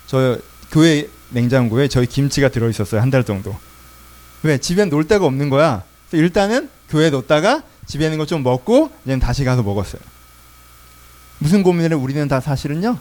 저 0.06 0.38
교회 0.70 1.08
냉장고에 1.30 1.88
저희 1.88 2.06
김치가 2.06 2.48
들어 2.48 2.68
있었어요. 2.70 3.00
한 3.00 3.10
달 3.10 3.24
정도. 3.24 3.56
왜? 4.44 4.58
집에 4.58 4.84
놓을 4.84 5.08
데가 5.08 5.26
없는 5.26 5.50
거야. 5.50 5.82
그래서 6.08 6.22
일단은 6.24 6.70
교회에 6.88 7.10
놓다가 7.10 7.64
집에 7.86 8.04
있는 8.04 8.18
거 8.18 8.24
좀 8.26 8.42
먹고 8.44 8.90
이제 9.04 9.18
다시 9.18 9.42
가서 9.44 9.62
먹었어요. 9.64 10.00
무슨 11.38 11.64
고민을 11.64 11.90
해? 11.90 11.94
우리는 11.94 12.28
다 12.28 12.40
사실은요. 12.40 12.96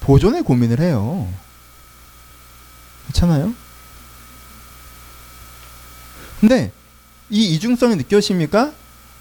보존의 0.00 0.42
고민을 0.42 0.80
해요. 0.80 1.32
그렇잖아요? 3.06 3.54
근데 6.40 6.72
이 7.30 7.54
이중성이 7.54 7.96
느껴집니까? 7.96 8.72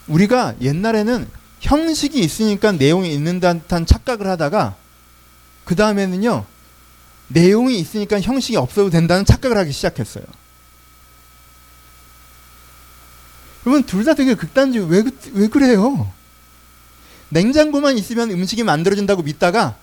우리가 0.07 0.55
옛날에는 0.61 1.27
형식이 1.59 2.19
있으니까 2.19 2.71
내용이 2.71 3.13
있는 3.13 3.39
듯한 3.39 3.85
착각을 3.85 4.27
하다가 4.27 4.75
그 5.63 5.75
다음에는요 5.75 6.45
내용이 7.27 7.79
있으니까 7.79 8.21
형식이 8.21 8.55
없어도 8.55 8.91
된다는 8.91 9.25
착각을 9.25 9.57
하기 9.57 9.71
시작했어요. 9.71 10.23
여러분 13.65 13.83
둘다 13.83 14.13
되게 14.13 14.35
극단적이에요. 14.35 14.87
왜, 14.87 15.03
왜 15.33 15.47
그래요? 15.47 16.11
냉장고만 17.29 17.97
있으면 17.97 18.29
음식이 18.29 18.63
만들어진다고 18.63 19.23
믿다가 19.23 19.75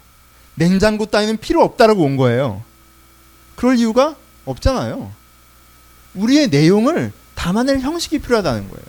냉장고 0.55 1.07
따위는 1.07 1.38
필요 1.38 1.62
없다라고 1.64 2.02
온 2.02 2.17
거예요. 2.17 2.62
그럴 3.57 3.76
이유가 3.79 4.14
없잖아요. 4.45 5.12
우리의 6.14 6.49
내용을 6.49 7.12
담아낼 7.42 7.80
형식이 7.80 8.20
필요하다는 8.20 8.68
거예요. 8.68 8.84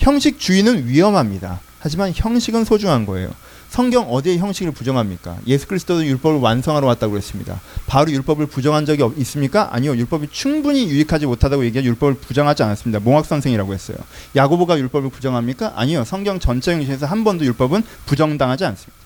형식주의는 0.00 0.88
위험합니다. 0.88 1.60
하지만 1.78 2.12
형식은 2.12 2.64
소중한 2.64 3.06
거예요. 3.06 3.30
성경 3.68 4.12
어디에 4.12 4.38
형식을 4.38 4.72
부정합니까? 4.72 5.38
예수 5.46 5.68
그리스도도 5.68 6.04
율법을 6.04 6.40
완성하러 6.40 6.84
왔다고 6.84 7.12
그랬습니다. 7.12 7.60
바로 7.86 8.10
율법을 8.10 8.46
부정한 8.46 8.86
적이 8.86 9.02
없, 9.02 9.18
있습니까? 9.18 9.68
아니요. 9.72 9.94
율법이 9.96 10.30
충분히 10.32 10.88
유익하지 10.88 11.26
못하다고 11.26 11.64
얘기해 11.66 11.84
율법을 11.84 12.14
부정하지 12.14 12.64
않았습니다. 12.64 12.98
몽학 12.98 13.24
선생이라고 13.24 13.72
했어요. 13.72 13.98
야고보가 14.34 14.78
율법을 14.80 15.10
부정합니까? 15.10 15.74
아니요. 15.76 16.02
성경 16.02 16.40
전체 16.40 16.72
형식에서 16.72 17.06
한 17.06 17.22
번도 17.22 17.44
율법은 17.44 17.84
부정당하지 18.06 18.64
않습니다. 18.64 18.96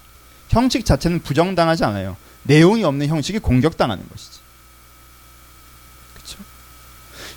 형식 0.48 0.86
자체는 0.86 1.20
부정당하지 1.20 1.84
않아요. 1.84 2.16
내용이 2.44 2.82
없는 2.84 3.08
형식이 3.08 3.40
공격당하는 3.40 4.02
것이지. 4.10 4.38
그렇죠? 6.14 6.38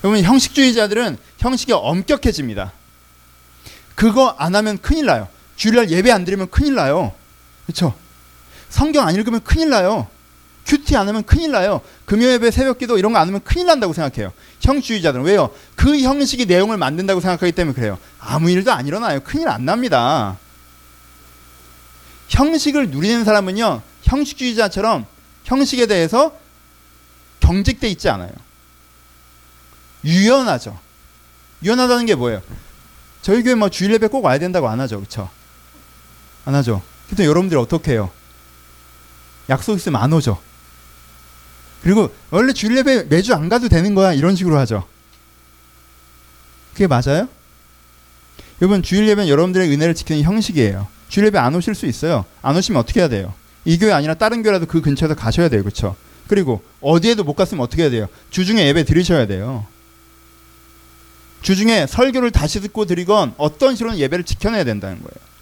여러분 0.03 0.21
형식주의자들은 0.23 1.17
형식이 1.37 1.71
엄격해집니다. 1.71 2.73
그거 3.95 4.35
안 4.37 4.55
하면 4.55 4.77
큰일 4.79 5.05
나요. 5.05 5.27
주일날 5.55 5.89
예배 5.89 6.11
안 6.11 6.25
드리면 6.25 6.49
큰일 6.49 6.75
나요. 6.75 7.13
그렇죠? 7.65 7.93
성경 8.69 9.07
안 9.07 9.15
읽으면 9.15 9.41
큰일 9.43 9.69
나요. 9.69 10.07
큐티 10.65 10.95
안 10.97 11.07
하면 11.07 11.23
큰일 11.23 11.51
나요. 11.51 11.81
금요 12.05 12.25
예배 12.25 12.51
새벽 12.51 12.79
기도 12.79 12.97
이런 12.97 13.13
거 13.13 13.19
안 13.19 13.27
하면 13.27 13.41
큰일 13.43 13.67
난다고 13.67 13.93
생각해요. 13.93 14.33
형주의자들은 14.61 15.25
왜요? 15.25 15.51
그 15.75 15.99
형식이 15.99 16.45
내용을 16.45 16.77
만든다고 16.77 17.21
생각하기 17.21 17.51
때문에 17.51 17.75
그래요. 17.75 17.97
아무 18.19 18.49
일도 18.49 18.71
안 18.71 18.87
일어나요. 18.87 19.19
큰일 19.21 19.47
안 19.49 19.65
납니다. 19.65 20.37
형식을 22.29 22.89
누리는 22.89 23.23
사람은요. 23.23 23.81
형식주의자처럼 24.03 25.05
형식에 25.43 25.85
대해서 25.85 26.35
경직돼 27.41 27.89
있지 27.89 28.09
않아요. 28.09 28.31
유연하죠. 30.05 30.77
유연하다는 31.63 32.05
게 32.05 32.15
뭐예요? 32.15 32.41
저희 33.21 33.41
교회 33.43 33.55
뭐 33.55 33.69
주일 33.69 33.91
예배 33.93 34.07
꼭 34.07 34.25
와야 34.25 34.37
된다고 34.37 34.67
안 34.67 34.79
하죠. 34.81 34.97
그렇죠? 34.97 35.29
안 36.45 36.55
하죠. 36.55 36.81
근데 37.07 37.25
여러분들이 37.25 37.59
어떻게 37.59 37.93
해요? 37.93 38.11
약속 39.49 39.75
있으면 39.75 40.01
안 40.01 40.11
오죠. 40.11 40.39
그리고 41.81 42.13
원래 42.31 42.53
주일 42.53 42.77
예배 42.77 43.03
매주 43.03 43.33
안 43.33 43.49
가도 43.49 43.69
되는 43.69 43.93
거야 43.95 44.13
이런 44.13 44.35
식으로 44.35 44.57
하죠. 44.59 44.87
그게 46.73 46.87
맞아요? 46.87 47.27
여러분 48.61 48.81
주일 48.81 49.07
예배는 49.09 49.29
여러분들의 49.29 49.69
은혜를 49.71 49.93
지키는 49.93 50.23
형식이에요. 50.23 50.87
주일 51.09 51.27
예배 51.27 51.37
안 51.37 51.53
오실 51.55 51.75
수 51.75 51.85
있어요. 51.85 52.25
안 52.41 52.55
오시면 52.55 52.79
어떻게 52.79 53.01
해야 53.01 53.09
돼요? 53.09 53.33
이 53.65 53.77
교회 53.77 53.91
아니라 53.91 54.13
다른 54.13 54.43
교회라도 54.43 54.65
그 54.65 54.81
근처에서 54.81 55.15
가셔야 55.15 55.49
돼요. 55.49 55.63
그렇죠? 55.63 55.95
그리고 56.27 56.63
어디에도 56.81 57.23
못 57.23 57.33
갔으면 57.33 57.63
어떻게 57.63 57.83
해야 57.83 57.91
돼요? 57.91 58.07
주중에 58.31 58.65
예배 58.67 58.85
드리셔야 58.85 59.27
돼요. 59.27 59.65
주중에 61.43 61.85
설교를 61.87 62.31
다시 62.31 62.59
듣고 62.61 62.85
드리건 62.85 63.35
어떤 63.37 63.75
식으로는 63.75 63.99
예배를 63.99 64.23
지켜내야 64.23 64.63
된다는 64.63 64.97
거예요. 64.97 65.33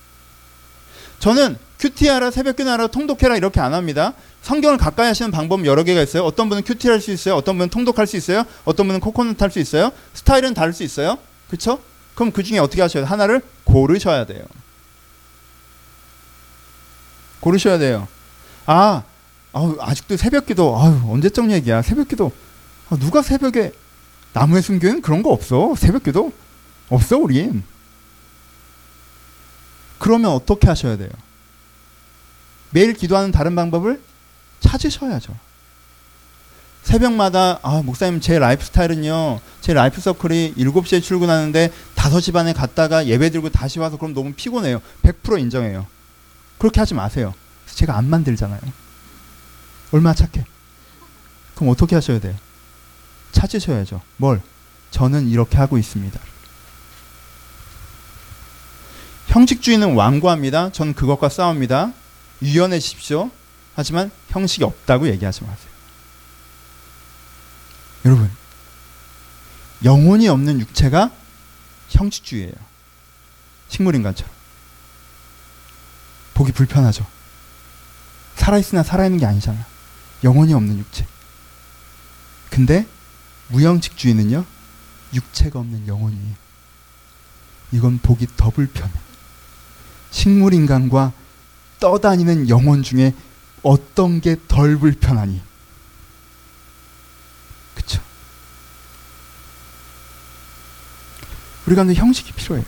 저는 1.19 1.57
큐티하라, 1.79 2.31
새벽기도하라, 2.31 2.87
통독해라 2.87 3.37
이렇게 3.37 3.59
안 3.59 3.73
합니다. 3.73 4.13
성경을 4.41 4.77
가까이 4.77 5.07
하시는 5.07 5.29
방법 5.31 5.65
여러 5.65 5.83
개가 5.83 6.01
있어요. 6.01 6.23
어떤 6.25 6.49
분은 6.49 6.63
큐티 6.63 6.89
할 6.89 6.99
수 6.99 7.11
있어요. 7.11 7.35
어떤 7.35 7.57
분은 7.57 7.69
통독할 7.69 8.07
수 8.07 8.17
있어요. 8.17 8.43
어떤 8.65 8.87
분은 8.87 8.99
코코넛 8.99 9.39
할 9.41 9.51
수 9.51 9.59
있어요. 9.59 9.91
스타일은 10.13 10.53
다를 10.55 10.73
수 10.73 10.83
있어요. 10.83 11.17
그렇죠? 11.47 11.79
그럼 12.15 12.31
그 12.31 12.43
중에 12.43 12.57
어떻게 12.57 12.81
하셔야 12.81 13.03
돼요? 13.03 13.11
하나를 13.11 13.41
고르셔야 13.63 14.25
돼요. 14.25 14.43
고르셔야 17.39 17.77
돼요. 17.77 18.07
아, 18.65 19.03
아직도 19.79 20.17
새벽기도 20.17 20.79
아유, 20.79 20.99
언제적 21.07 21.51
얘기야. 21.51 21.81
새벽기도 21.83 22.31
아, 22.89 22.97
누가 22.97 23.21
새벽에 23.21 23.71
나무의 24.33 24.61
순교는 24.61 25.01
그런 25.01 25.23
거 25.23 25.31
없어. 25.31 25.75
새벽기도 25.75 26.31
없어 26.89 27.17
우린. 27.17 27.63
그러면 29.99 30.31
어떻게 30.31 30.67
하셔야 30.67 30.97
돼요? 30.97 31.09
매일 32.71 32.93
기도하는 32.93 33.31
다른 33.31 33.55
방법을 33.55 34.01
찾으셔야죠. 34.61 35.35
새벽마다 36.83 37.59
아 37.61 37.81
목사님 37.83 38.19
제 38.21 38.39
life 38.39 38.65
style은요 38.65 39.39
제 39.61 39.73
life 39.73 40.01
circle이 40.01 40.55
7시에 40.57 41.01
출근하는데 41.03 41.71
5시 41.95 42.33
반에 42.33 42.53
갔다가 42.53 43.05
예배 43.05 43.29
드리고 43.29 43.49
다시 43.49 43.77
와서 43.79 43.97
그럼 43.97 44.13
너무 44.13 44.33
피곤해요 44.33 44.81
100% 45.03 45.39
인정해요 45.39 45.85
그렇게 46.57 46.79
하지 46.79 46.95
마세요 46.95 47.35
제가 47.67 47.95
안 47.95 48.09
만들잖아요 48.09 48.59
얼마나 49.91 50.15
착해 50.15 50.43
그럼 51.53 51.69
어떻게 51.69 51.93
하셔야 51.93 52.19
돼요 52.19 52.35
찾으셔야죠 53.31 54.01
뭘 54.17 54.41
저는 54.91 55.27
이렇게 55.27 55.57
하고 55.57 55.77
있습니다 55.77 56.19
형식주의는 59.31 59.95
완고합니다. 59.95 60.71
전 60.71 60.93
그것과 60.93 61.29
싸웁니다. 61.29 61.93
유연해십시오. 62.41 63.31
하지만 63.75 64.11
형식이 64.27 64.63
없다고 64.65 65.07
얘기하지 65.07 65.43
마세요. 65.43 65.71
여러분, 68.03 68.29
영혼이 69.85 70.27
없는 70.27 70.59
육체가 70.59 71.11
형식주의예요. 71.89 72.53
식물인간처럼. 73.69 74.31
보기 76.33 76.51
불편하죠. 76.51 77.05
살아있으나 78.35 78.83
살아있는 78.83 79.19
게 79.19 79.25
아니잖아. 79.25 79.65
영혼이 80.25 80.53
없는 80.53 80.77
육체. 80.77 81.05
근데 82.49 82.85
무형식 83.51 83.97
주의는요, 83.97 84.45
육체가 85.13 85.59
없는 85.59 85.87
영혼이에요. 85.87 86.35
이건 87.73 87.99
보기 87.99 88.27
더 88.37 88.49
불편해. 88.49 88.91
식물 90.09 90.53
인간과 90.53 91.13
떠다니는 91.79 92.49
영혼 92.49 92.83
중에 92.83 93.13
어떤 93.63 94.21
게 94.21 94.35
덜 94.47 94.77
불편하니? 94.77 95.41
그쵸? 97.75 98.01
우리가 101.65 101.83
그 101.85 101.93
형식이 101.93 102.33
필요해요. 102.33 102.65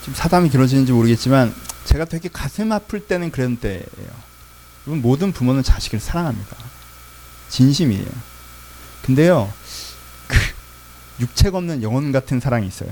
지금 0.00 0.14
사담이 0.14 0.50
길어지는지 0.50 0.92
모르겠지만 0.92 1.54
제가 1.84 2.04
되게 2.04 2.28
가슴 2.28 2.72
아플 2.72 3.06
때는 3.06 3.30
그런 3.30 3.56
때예요. 3.56 4.29
모든 4.96 5.32
부모는 5.32 5.62
자식을 5.62 6.00
사랑합니다. 6.00 6.56
진심이에요. 7.48 8.06
근데요, 9.02 9.52
육체가 11.20 11.58
없는 11.58 11.82
영혼 11.82 12.12
같은 12.12 12.40
사랑이 12.40 12.66
있어요. 12.66 12.90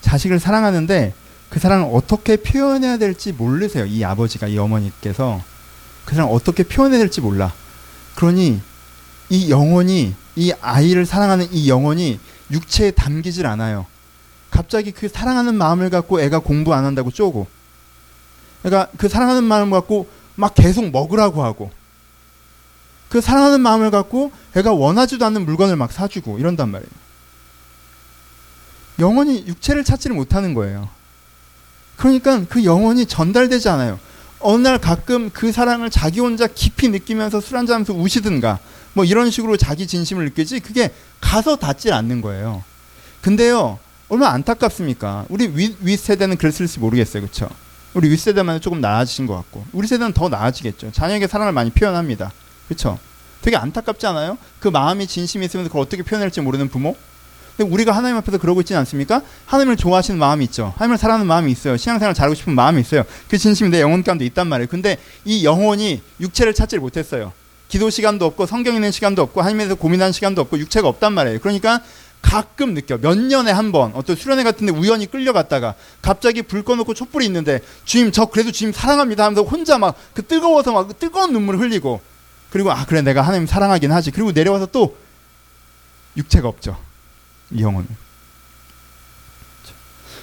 자식을 0.00 0.38
사랑하는데 0.40 1.14
그 1.50 1.58
사랑을 1.58 1.90
어떻게 1.92 2.36
표현해야 2.36 2.98
될지 2.98 3.32
모르세요. 3.32 3.86
이 3.86 4.04
아버지가 4.04 4.48
이 4.48 4.58
어머니께서 4.58 5.42
그 6.04 6.14
사랑을 6.14 6.34
어떻게 6.34 6.62
표현해야 6.62 6.98
될지 6.98 7.20
몰라. 7.20 7.52
그러니 8.14 8.60
이 9.30 9.50
영혼이 9.50 10.14
이 10.36 10.52
아이를 10.60 11.06
사랑하는 11.06 11.52
이 11.52 11.68
영혼이 11.68 12.18
육체에 12.50 12.90
담기질 12.92 13.46
않아요. 13.46 13.86
갑자기 14.50 14.92
그 14.92 15.08
사랑하는 15.08 15.54
마음을 15.54 15.90
갖고 15.90 16.20
애가 16.20 16.40
공부 16.40 16.74
안 16.74 16.84
한다고 16.84 17.10
쪼고 17.10 17.46
그러니까 18.62 18.90
그 18.96 19.08
사랑하는 19.08 19.44
마음을 19.44 19.78
갖고 19.78 20.08
막 20.38 20.54
계속 20.54 20.90
먹으라고 20.92 21.42
하고 21.42 21.72
그 23.08 23.20
사랑하는 23.20 23.60
마음을 23.60 23.90
갖고 23.90 24.30
애가 24.54 24.72
원하지도 24.72 25.26
않는 25.26 25.44
물건을 25.44 25.74
막 25.74 25.90
사주고 25.90 26.38
이런단 26.38 26.70
말이에요. 26.70 26.90
영혼이 29.00 29.46
육체를 29.48 29.82
찾지를 29.82 30.14
못하는 30.14 30.54
거예요. 30.54 30.88
그러니까 31.96 32.44
그 32.48 32.64
영혼이 32.64 33.06
전달되지 33.06 33.68
않아요. 33.68 33.98
어느 34.38 34.62
날 34.62 34.78
가끔 34.78 35.30
그 35.30 35.50
사랑을 35.50 35.90
자기 35.90 36.20
혼자 36.20 36.46
깊이 36.46 36.88
느끼면서 36.88 37.40
술 37.40 37.56
한잔하면서 37.56 37.94
우시든가 37.94 38.60
뭐 38.92 39.04
이런 39.04 39.32
식으로 39.32 39.56
자기 39.56 39.88
진심을 39.88 40.26
느끼지 40.26 40.60
그게 40.60 40.92
가서 41.20 41.56
닿질 41.56 41.92
않는 41.92 42.20
거예요. 42.20 42.62
근데요 43.22 43.80
얼마나 44.08 44.34
안타깝습니까? 44.34 45.26
우리 45.28 45.48
윗, 45.48 45.76
윗 45.80 45.96
세대는 45.96 46.36
그랬을지 46.36 46.78
모르겠어요, 46.78 47.22
그렇죠? 47.22 47.48
우리 47.94 48.10
윗 48.10 48.18
세대만 48.18 48.60
조금 48.60 48.80
나아지신 48.80 49.26
것 49.26 49.34
같고 49.34 49.64
우리 49.72 49.86
세대는 49.88 50.12
더 50.12 50.28
나아지겠죠. 50.28 50.92
자녀에게 50.92 51.26
사랑을 51.26 51.52
많이 51.52 51.70
표현합니다. 51.70 52.32
그렇죠? 52.66 52.98
되게 53.42 53.56
안타깝지 53.56 54.06
않아요? 54.06 54.36
그 54.60 54.68
마음이 54.68 55.06
진심이 55.06 55.46
있으면 55.46 55.66
그걸 55.66 55.82
어떻게 55.82 56.02
표현할지 56.02 56.40
모르는 56.40 56.68
부모? 56.68 56.96
근데 57.56 57.72
우리가 57.72 57.92
하나님 57.92 58.16
앞에서 58.18 58.38
그러고 58.38 58.60
있지는 58.60 58.78
않습니까? 58.80 59.22
하나님을 59.46 59.76
좋아하시는 59.76 60.18
마음이 60.18 60.44
있죠. 60.46 60.72
하나님을 60.76 60.96
사랑하는 60.96 61.26
마음이 61.26 61.50
있어요. 61.50 61.76
신앙생활 61.76 62.14
잘하고 62.14 62.34
싶은 62.34 62.54
마음이 62.54 62.80
있어요. 62.80 63.02
그 63.28 63.36
진심이 63.36 63.70
내 63.70 63.80
영혼 63.80 64.04
가운데 64.04 64.24
있단 64.26 64.46
말이에요. 64.46 64.68
근데 64.68 64.96
이 65.24 65.44
영혼이 65.44 66.00
육체를 66.20 66.54
찾지 66.54 66.78
못했어요. 66.78 67.32
기도 67.68 67.90
시간도 67.90 68.24
없고 68.24 68.46
성경 68.46 68.74
읽는 68.76 68.92
시간도 68.92 69.22
없고 69.22 69.42
하나님에서 69.42 69.74
고민하는 69.74 70.12
시간도 70.12 70.40
없고 70.42 70.58
육체가 70.58 70.88
없단 70.88 71.12
말이에요. 71.12 71.40
그러니까 71.40 71.82
가끔 72.20 72.74
느껴. 72.74 72.98
몇 72.98 73.16
년에 73.16 73.50
한 73.50 73.72
번, 73.72 73.92
어떤 73.94 74.16
수련회 74.16 74.42
같은데 74.42 74.72
우연히 74.72 75.06
끌려갔다가 75.06 75.74
갑자기 76.02 76.42
불 76.42 76.62
꺼놓고 76.62 76.94
촛불이 76.94 77.24
있는데 77.26 77.60
주님, 77.84 78.12
저 78.12 78.26
그래도 78.26 78.52
주님 78.52 78.72
사랑합니다 78.72 79.24
하면서 79.24 79.42
혼자 79.42 79.78
막 79.78 79.94
그 80.14 80.26
뜨거워서 80.26 80.72
막 80.72 80.98
뜨거운 80.98 81.32
눈물을 81.32 81.60
흘리고 81.60 82.00
그리고 82.50 82.72
아 82.72 82.84
그래 82.86 83.02
내가 83.02 83.22
하나님 83.22 83.46
사랑하긴 83.46 83.92
하지. 83.92 84.10
그리고 84.10 84.32
내려와서 84.32 84.66
또 84.66 84.96
육체가 86.16 86.48
없죠. 86.48 86.76
이 87.50 87.62
영혼은. 87.62 87.88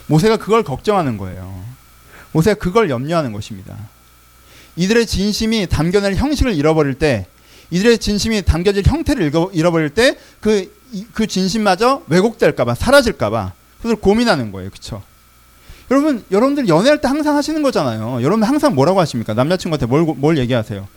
모세가 0.07 0.37
그걸 0.37 0.63
걱정하는 0.63 1.17
거예요. 1.17 1.63
모세가 2.31 2.59
그걸 2.59 2.89
염려하는 2.89 3.31
것입니다. 3.31 3.77
이들의 4.75 5.05
진심이 5.07 5.67
담겨낼 5.67 6.15
형식을 6.15 6.53
잃어버릴 6.53 6.95
때, 6.95 7.27
이들의 7.71 7.97
진심이 7.97 8.41
담겨질 8.41 8.83
형태를 8.85 9.31
잃어버릴 9.53 9.91
때, 9.91 10.17
그, 10.41 10.71
그 11.13 11.27
진심마저 11.27 12.03
왜곡될까봐, 12.07 12.75
사라질까봐, 12.75 13.53
그걸 13.81 13.95
고민하는 13.95 14.51
거예요. 14.51 14.69
그쵸? 14.69 15.01
여러분, 15.91 16.23
여러분들 16.31 16.67
연애할 16.67 17.01
때 17.01 17.07
항상 17.07 17.35
하시는 17.35 17.61
거잖아요. 17.61 18.23
여러분 18.23 18.43
항상 18.43 18.73
뭐라고 18.73 18.99
하십니까? 19.01 19.33
남자친구한테 19.33 19.85
뭘, 19.85 20.03
뭘 20.03 20.37
얘기하세요? 20.37 20.87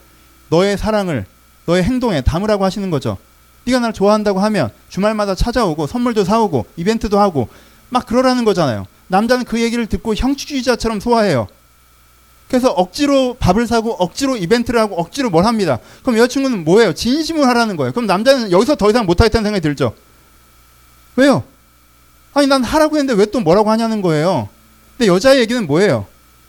너의 0.49 0.79
사랑을, 0.79 1.27
너의 1.67 1.83
행동에 1.83 2.23
담으라고 2.23 2.65
하시는 2.65 2.91
거죠. 2.91 3.19
네가 3.67 3.81
날 3.81 3.93
좋아한다고 3.93 4.41
하면 4.41 4.71
주말마다 4.89 5.35
찾아오고 5.35 5.87
선물도 5.87 6.25
사오고 6.25 6.65
이벤트도 6.77 7.19
하고 7.21 7.49
막 7.91 8.07
그러라는 8.07 8.45
거잖아요. 8.45 8.87
남자는 9.09 9.45
그 9.45 9.61
얘기를 9.61 9.87
듣고 9.87 10.15
형취주의자처럼 10.15 11.01
소화해요. 11.01 11.49
그래서 12.49 12.71
억지로 12.71 13.35
밥을 13.35 13.67
사고 13.67 13.93
억지로 13.93 14.37
이벤트를 14.37 14.81
하고 14.81 14.97
억지로 14.99 15.29
뭘 15.31 15.45
합니다. 15.45 15.79
그럼 16.03 16.19
여자친구는 16.19 16.65
뭐예요? 16.65 16.95
진심을 16.95 17.47
하라는 17.47 17.77
거예요. 17.77 17.93
그럼 17.93 18.07
남자는 18.07 18.51
여기서 18.51 18.75
더 18.77 18.89
이상 18.89 19.05
못하겠다는 19.07 19.45
생각이 19.45 19.61
들죠. 19.63 19.95
왜요? 21.17 21.45
아니 22.33 22.47
난 22.47 22.65
하라고 22.65 22.97
했는데 22.97 23.21
왜 23.21 23.27
또 23.27 23.41
뭐라고 23.41 23.71
하냐는 23.71 24.01
거예요. 24.01 24.49
근데 24.97 25.13
여자의 25.13 25.41
얘기는 25.41 25.67
뭐예요? 25.67 26.07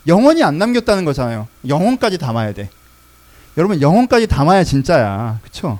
영혼이 0.07 0.41
안 0.43 0.57
남겼다는 0.57 1.03
거잖아요. 1.03 1.47
영혼까지 1.67 2.17
담아야 2.17 2.53
돼. 2.53 2.69
여러분 3.57 3.81
영혼까지 3.81 4.27
담아야 4.27 4.63
진짜야. 4.63 5.39
그쵸? 5.43 5.79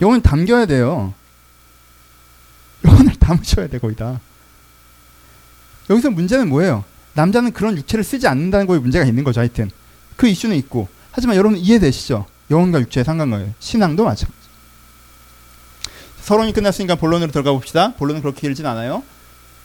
영혼 0.00 0.22
담겨야 0.22 0.64
돼요. 0.66 1.12
영혼을 2.84 3.14
담으셔야 3.16 3.66
돼 3.68 3.78
거의 3.78 3.94
다. 3.94 4.18
여기서 5.90 6.10
문제는 6.10 6.48
뭐예요? 6.48 6.84
남자는 7.14 7.52
그런 7.52 7.76
육체를 7.76 8.04
쓰지 8.04 8.26
않는다는 8.26 8.66
거에 8.66 8.78
문제가 8.78 9.04
있는 9.04 9.24
거죠. 9.24 9.40
하여튼 9.40 9.70
그 10.16 10.26
이슈는 10.28 10.56
있고 10.56 10.88
하지만 11.10 11.36
여러분 11.36 11.58
이해되시죠? 11.58 12.26
영혼과 12.50 12.80
육체의 12.80 13.04
상관관계 13.04 13.52
신앙도 13.60 14.04
마찬가지. 14.04 14.42
서론이 16.22 16.52
끝났으니까 16.52 16.94
본론으로 16.94 17.32
들어가 17.32 17.52
봅시다. 17.52 17.94
본론은 17.94 18.22
그렇게 18.22 18.42
길진 18.42 18.64
않아요. 18.66 19.02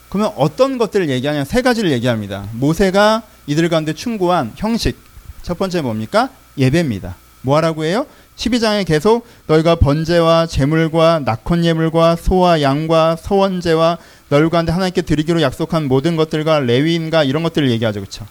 그러면 0.09 0.33
어떤 0.37 0.77
것들을 0.77 1.09
얘기하냐? 1.09 1.43
세 1.43 1.61
가지를 1.61 1.91
얘기합니다. 1.91 2.47
모세가 2.53 3.23
이들 3.45 3.69
가운데 3.69 3.93
충고한 3.93 4.53
형식. 4.55 4.97
첫 5.43 5.57
번째 5.57 5.81
뭡니까? 5.81 6.29
예배입니다. 6.57 7.15
뭐 7.41 7.55
하라고 7.57 7.85
해요? 7.85 8.05
12장에 8.35 8.85
계속 8.85 9.25
너희가 9.47 9.75
번제와 9.75 10.45
제물과 10.45 11.21
낙헌 11.25 11.65
예물과 11.65 12.15
소와 12.17 12.61
양과 12.61 13.15
서원제와 13.15 13.97
너희 14.29 14.49
가운데 14.49 14.71
하나님께 14.71 15.01
드리기로 15.01 15.41
약속한 15.41 15.87
모든 15.87 16.15
것들과 16.15 16.59
레위인과 16.59 17.23
이런 17.23 17.41
것들을 17.43 17.69
얘기하죠. 17.71 17.99
그렇죠? 18.01 18.25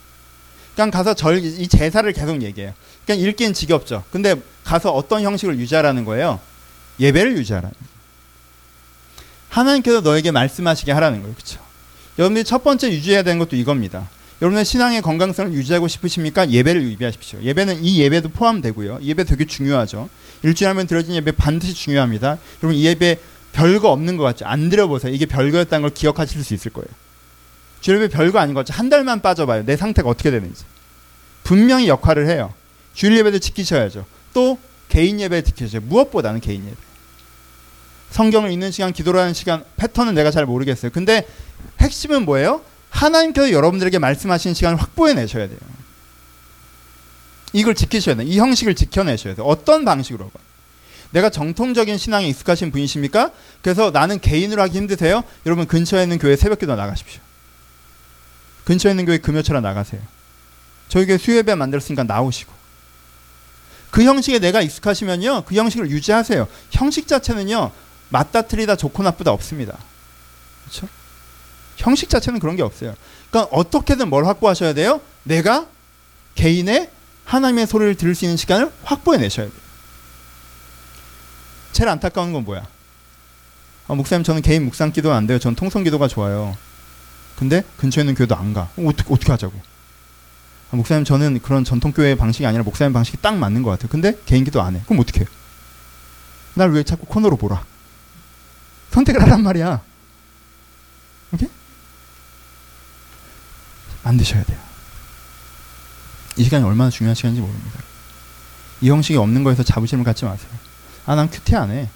그냥 0.74 0.90
가서 0.90 1.14
절 1.14 1.38
이 1.38 1.66
제사를 1.68 2.10
계속 2.12 2.42
얘기해요. 2.42 2.72
그냥 3.06 3.20
읽기는 3.20 3.52
지겹죠. 3.54 4.04
근데 4.12 4.34
가서 4.62 4.92
어떤 4.92 5.22
형식을 5.22 5.58
유지하라는 5.58 6.04
거예요? 6.04 6.38
예배를 7.00 7.36
유지하라는 7.38 7.72
거예요. 7.72 7.96
하나님께서 9.48 10.00
너에게 10.02 10.30
말씀하시게 10.30 10.92
하라는 10.92 11.22
거예요. 11.22 11.34
그렇죠? 11.34 11.60
여러분들이 12.18 12.44
첫 12.44 12.62
번째 12.62 12.90
유지해야 12.90 13.22
되는 13.22 13.38
것도 13.38 13.56
이겁니다. 13.56 14.08
여러분의 14.42 14.64
신앙의 14.64 15.00
건강성을 15.00 15.52
유지하고 15.54 15.88
싶으십니까? 15.88 16.50
예배를 16.50 16.82
유지하십시오. 16.82 17.40
예배는 17.42 17.82
이 17.82 18.00
예배도 18.00 18.30
포함되고요. 18.30 19.00
예배 19.02 19.24
되게 19.24 19.46
중요하죠. 19.46 20.10
일주일에 20.42 20.68
한번 20.68 20.86
드려진 20.86 21.14
예배 21.14 21.32
반드시 21.32 21.72
중요합니다. 21.74 22.38
여러분 22.62 22.74
이 22.78 22.84
예배 22.84 23.18
별거 23.52 23.90
없는 23.90 24.18
것 24.18 24.24
같죠? 24.24 24.44
안 24.44 24.68
드려보세요. 24.68 25.14
이게 25.14 25.24
별거였다는 25.24 25.82
걸 25.82 25.90
기억하실 25.94 26.44
수 26.44 26.52
있을 26.52 26.70
거예요. 26.72 26.88
주일예배 27.80 28.08
별거 28.08 28.38
아닌 28.38 28.54
것 28.54 28.66
같죠? 28.66 28.78
한 28.78 28.90
달만 28.90 29.22
빠져봐요. 29.22 29.64
내 29.64 29.76
상태가 29.76 30.08
어떻게 30.08 30.30
되는지. 30.30 30.64
분명히 31.42 31.88
역할을 31.88 32.28
해요. 32.28 32.52
주일 32.92 33.16
예배도 33.16 33.38
지키셔야죠. 33.38 34.04
또 34.34 34.58
개인 34.88 35.18
예배 35.20 35.42
지키셔야죠. 35.42 35.86
무엇보다는 35.86 36.40
개인 36.40 36.66
예배. 36.66 36.76
성경을 38.10 38.50
읽는 38.50 38.70
시간, 38.70 38.92
기도를 38.92 39.20
하는 39.20 39.34
시간, 39.34 39.64
패턴은 39.76 40.14
내가 40.14 40.30
잘 40.30 40.46
모르겠어요. 40.46 40.90
근데 40.92 41.26
핵심은 41.80 42.24
뭐예요? 42.24 42.62
하나님께서 42.96 43.52
여러분들에게 43.52 43.98
말씀하신 43.98 44.54
시간을 44.54 44.80
확보해 44.80 45.14
내셔야 45.14 45.48
돼요. 45.48 45.58
이걸 47.52 47.74
지키셔야 47.74 48.16
돼요. 48.16 48.26
이 48.26 48.38
형식을 48.38 48.74
지켜내셔야 48.74 49.34
돼요. 49.34 49.46
어떤 49.46 49.84
방식으로. 49.84 50.30
내가 51.10 51.30
정통적인 51.30 51.98
신앙에 51.98 52.26
익숙하신 52.28 52.72
분이십니까? 52.72 53.30
그래서 53.62 53.90
나는 53.90 54.18
개인으로 54.18 54.60
하기 54.62 54.76
힘드세요? 54.76 55.22
여러분 55.44 55.66
근처에 55.66 56.02
있는 56.02 56.18
교회 56.18 56.36
새벽기도 56.36 56.74
나가십시오. 56.74 57.20
근처에 58.64 58.92
있는 58.92 59.04
교회 59.04 59.18
금요처럼 59.18 59.62
나가세요. 59.62 60.00
저희 60.88 61.06
교회 61.06 61.18
수요예배 61.18 61.54
만들었으니까 61.54 62.02
나오시고. 62.02 62.52
그 63.90 64.02
형식에 64.02 64.38
내가 64.38 64.60
익숙하시면요. 64.60 65.44
그 65.44 65.54
형식을 65.54 65.90
유지하세요. 65.90 66.48
형식 66.70 67.06
자체는요. 67.06 67.70
맞다 68.08 68.42
틀리다 68.42 68.76
좋고 68.76 69.02
나쁘다 69.02 69.30
없습니다. 69.30 69.78
그렇죠? 70.64 70.88
형식 71.76 72.08
자체는 72.08 72.40
그런 72.40 72.56
게 72.56 72.62
없어요. 72.62 72.94
그러니까 73.30 73.54
어떻게든 73.56 74.08
뭘 74.08 74.26
확보하셔야 74.26 74.72
돼요? 74.74 75.00
내가 75.24 75.66
개인의 76.34 76.90
하나님의 77.24 77.66
소리를 77.66 77.96
들을 77.96 78.14
수 78.14 78.24
있는 78.24 78.36
시간을 78.36 78.72
확보해 78.84 79.18
내셔야 79.18 79.46
돼요. 79.46 79.56
제일 81.72 81.88
안타까운 81.88 82.32
건 82.32 82.44
뭐야? 82.44 82.66
아, 83.88 83.94
목사님 83.94 84.24
저는 84.24 84.42
개인 84.42 84.64
묵상 84.64 84.92
기도 84.92 85.12
안 85.12 85.26
돼요. 85.26 85.38
전 85.38 85.54
통성 85.54 85.84
기도가 85.84 86.08
좋아요. 86.08 86.56
근데 87.36 87.62
근처에 87.76 88.02
있는 88.02 88.14
교회도 88.14 88.34
안 88.34 88.54
가. 88.54 88.70
어떻게 88.78 89.12
어떻게 89.12 89.30
하자고? 89.30 89.60
아, 90.72 90.76
목사님 90.76 91.04
저는 91.04 91.40
그런 91.42 91.64
전통 91.64 91.92
교회 91.92 92.14
방식이 92.14 92.46
아니라 92.46 92.62
목사님 92.62 92.92
방식이 92.92 93.18
딱 93.20 93.36
맞는 93.36 93.62
것 93.62 93.70
같아요. 93.70 93.88
근데 93.88 94.18
개인 94.26 94.44
기도 94.44 94.62
안 94.62 94.74
해. 94.76 94.80
그럼 94.86 95.00
어떻게 95.00 95.20
해요? 95.20 95.28
날 96.54 96.70
왜 96.70 96.82
자꾸 96.82 97.04
코너로 97.06 97.36
보라? 97.36 97.64
선택을 98.92 99.20
하란 99.22 99.42
말이야. 99.42 99.82
오케이? 101.34 101.48
만드셔야 104.06 104.44
돼요. 104.44 104.58
이 106.36 106.44
시간이 106.44 106.64
얼마나 106.64 106.90
중요한 106.90 107.14
시간인지 107.14 107.40
모릅니다. 107.40 107.80
이 108.80 108.90
형식이 108.90 109.16
없는 109.16 109.42
거에서 109.42 109.62
자부심을 109.62 110.04
갖지 110.04 110.24
마세요. 110.24 110.50
아, 111.06 111.14
난 111.14 111.30
큐티 111.30 111.56
안 111.56 111.70
해. 111.70 111.88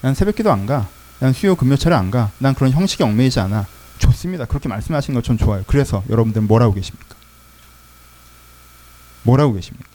난 0.00 0.14
새벽 0.14 0.36
기도 0.36 0.50
안 0.52 0.66
가. 0.66 0.88
난 1.18 1.32
수요 1.32 1.56
금요철에 1.56 1.94
안 1.94 2.10
가. 2.10 2.30
난 2.38 2.54
그런 2.54 2.70
형식에 2.72 3.04
얽매이지 3.04 3.40
않아. 3.40 3.66
좋습니다. 3.98 4.44
그렇게 4.44 4.68
말씀하신 4.68 5.14
것전 5.14 5.36
좋아요. 5.36 5.64
그래서 5.66 6.04
여러분들 6.08 6.42
뭐라고 6.42 6.74
계십니까? 6.74 7.16
뭐라고 9.24 9.54
계십니까? 9.54 9.88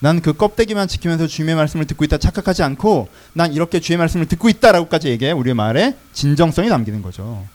난 0.00 0.20
그 0.20 0.34
껍데기만 0.34 0.86
지키면서 0.86 1.26
주님의 1.26 1.54
말씀을 1.54 1.86
듣고 1.86 2.04
있다 2.04 2.18
착각하지 2.18 2.62
않고 2.62 3.08
난 3.32 3.54
이렇게 3.54 3.80
주의 3.80 3.96
말씀을 3.96 4.26
듣고 4.26 4.50
있다라고까지 4.50 5.08
얘기해 5.08 5.32
우리의 5.32 5.54
말에 5.54 5.96
진정성이 6.12 6.68
남기는 6.68 7.00
거죠. 7.00 7.46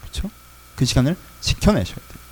그렇죠? 0.00 0.30
그 0.76 0.86
시간을 0.86 1.14
지켜내셔야 1.42 1.96
돼요. 1.96 2.23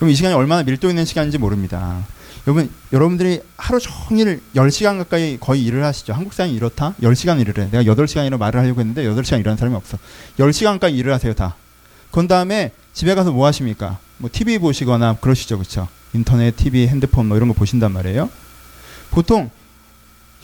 그럼 0.00 0.10
이 0.10 0.14
시간이 0.14 0.34
얼마나 0.34 0.62
밀도 0.62 0.88
있는 0.88 1.04
시간인지 1.04 1.36
모릅니다. 1.36 2.02
여러분, 2.46 2.70
여러분들이 2.90 3.42
하루 3.58 3.78
종일 3.78 4.40
10시간 4.56 4.96
가까이 4.96 5.36
거의 5.38 5.62
일을 5.62 5.84
하시죠. 5.84 6.14
한국 6.14 6.32
사람이 6.32 6.54
이렇다? 6.54 6.94
10시간 7.02 7.38
일을 7.38 7.62
해. 7.62 7.70
내가 7.70 7.84
8시간이라 7.84 8.38
말을 8.38 8.60
하려고 8.60 8.80
했는데 8.80 9.04
8시간 9.04 9.40
일하는 9.40 9.58
사람이 9.58 9.76
없어. 9.76 9.98
10시간 10.38 10.72
가까이 10.72 10.96
일을 10.96 11.12
하세요, 11.12 11.34
다. 11.34 11.54
그 12.10 12.26
다음에 12.26 12.72
집에 12.94 13.14
가서 13.14 13.30
뭐 13.30 13.46
하십니까? 13.46 13.98
뭐 14.16 14.30
TV 14.32 14.58
보시거나 14.58 15.16
그러시죠, 15.20 15.58
그쵸? 15.58 15.86
인터넷, 16.14 16.56
TV, 16.56 16.88
핸드폰 16.88 17.26
뭐 17.26 17.36
이런 17.36 17.50
거 17.50 17.54
보신단 17.54 17.92
말이에요. 17.92 18.30
보통 19.10 19.50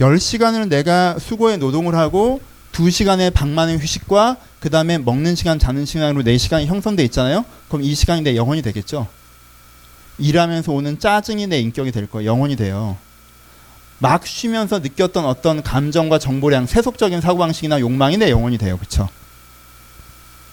10시간을 0.00 0.68
내가 0.68 1.18
수고의 1.18 1.56
노동을 1.56 1.94
하고 1.94 2.42
2시간의 2.72 3.32
방만의 3.32 3.78
휴식과 3.78 4.36
그 4.60 4.68
다음에 4.68 4.98
먹는 4.98 5.34
시간, 5.34 5.58
자는 5.58 5.86
시간으로 5.86 6.24
4시간이 6.24 6.66
형성돼 6.66 7.02
있잖아요. 7.04 7.46
그럼 7.68 7.84
이 7.84 7.94
시간이 7.94 8.20
내 8.20 8.36
영혼이 8.36 8.60
되겠죠. 8.60 9.06
일하면서 10.18 10.72
오는 10.72 10.98
짜증이 10.98 11.46
내 11.46 11.60
인격이 11.60 11.92
될 11.92 12.08
거예요. 12.08 12.30
영혼이 12.30 12.56
돼요. 12.56 12.96
막 13.98 14.26
쉬면서 14.26 14.78
느꼈던 14.80 15.24
어떤 15.24 15.62
감정과 15.62 16.18
정보량, 16.18 16.66
세속적인 16.66 17.20
사고방식이나 17.20 17.80
욕망이 17.80 18.16
내 18.16 18.30
영혼이 18.30 18.58
돼요. 18.58 18.76
그렇죠? 18.76 19.08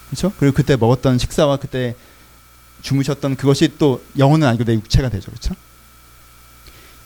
그렇죠? 0.09 0.31
그리고 0.37 0.55
그때 0.55 0.75
먹었던 0.75 1.17
식사와 1.17 1.57
그때 1.57 1.95
주무셨던 2.81 3.35
그것이 3.35 3.73
또 3.77 4.03
영혼은 4.17 4.47
아니고 4.47 4.63
내 4.63 4.73
육체가 4.73 5.09
되죠. 5.09 5.31
그렇죠? 5.31 5.55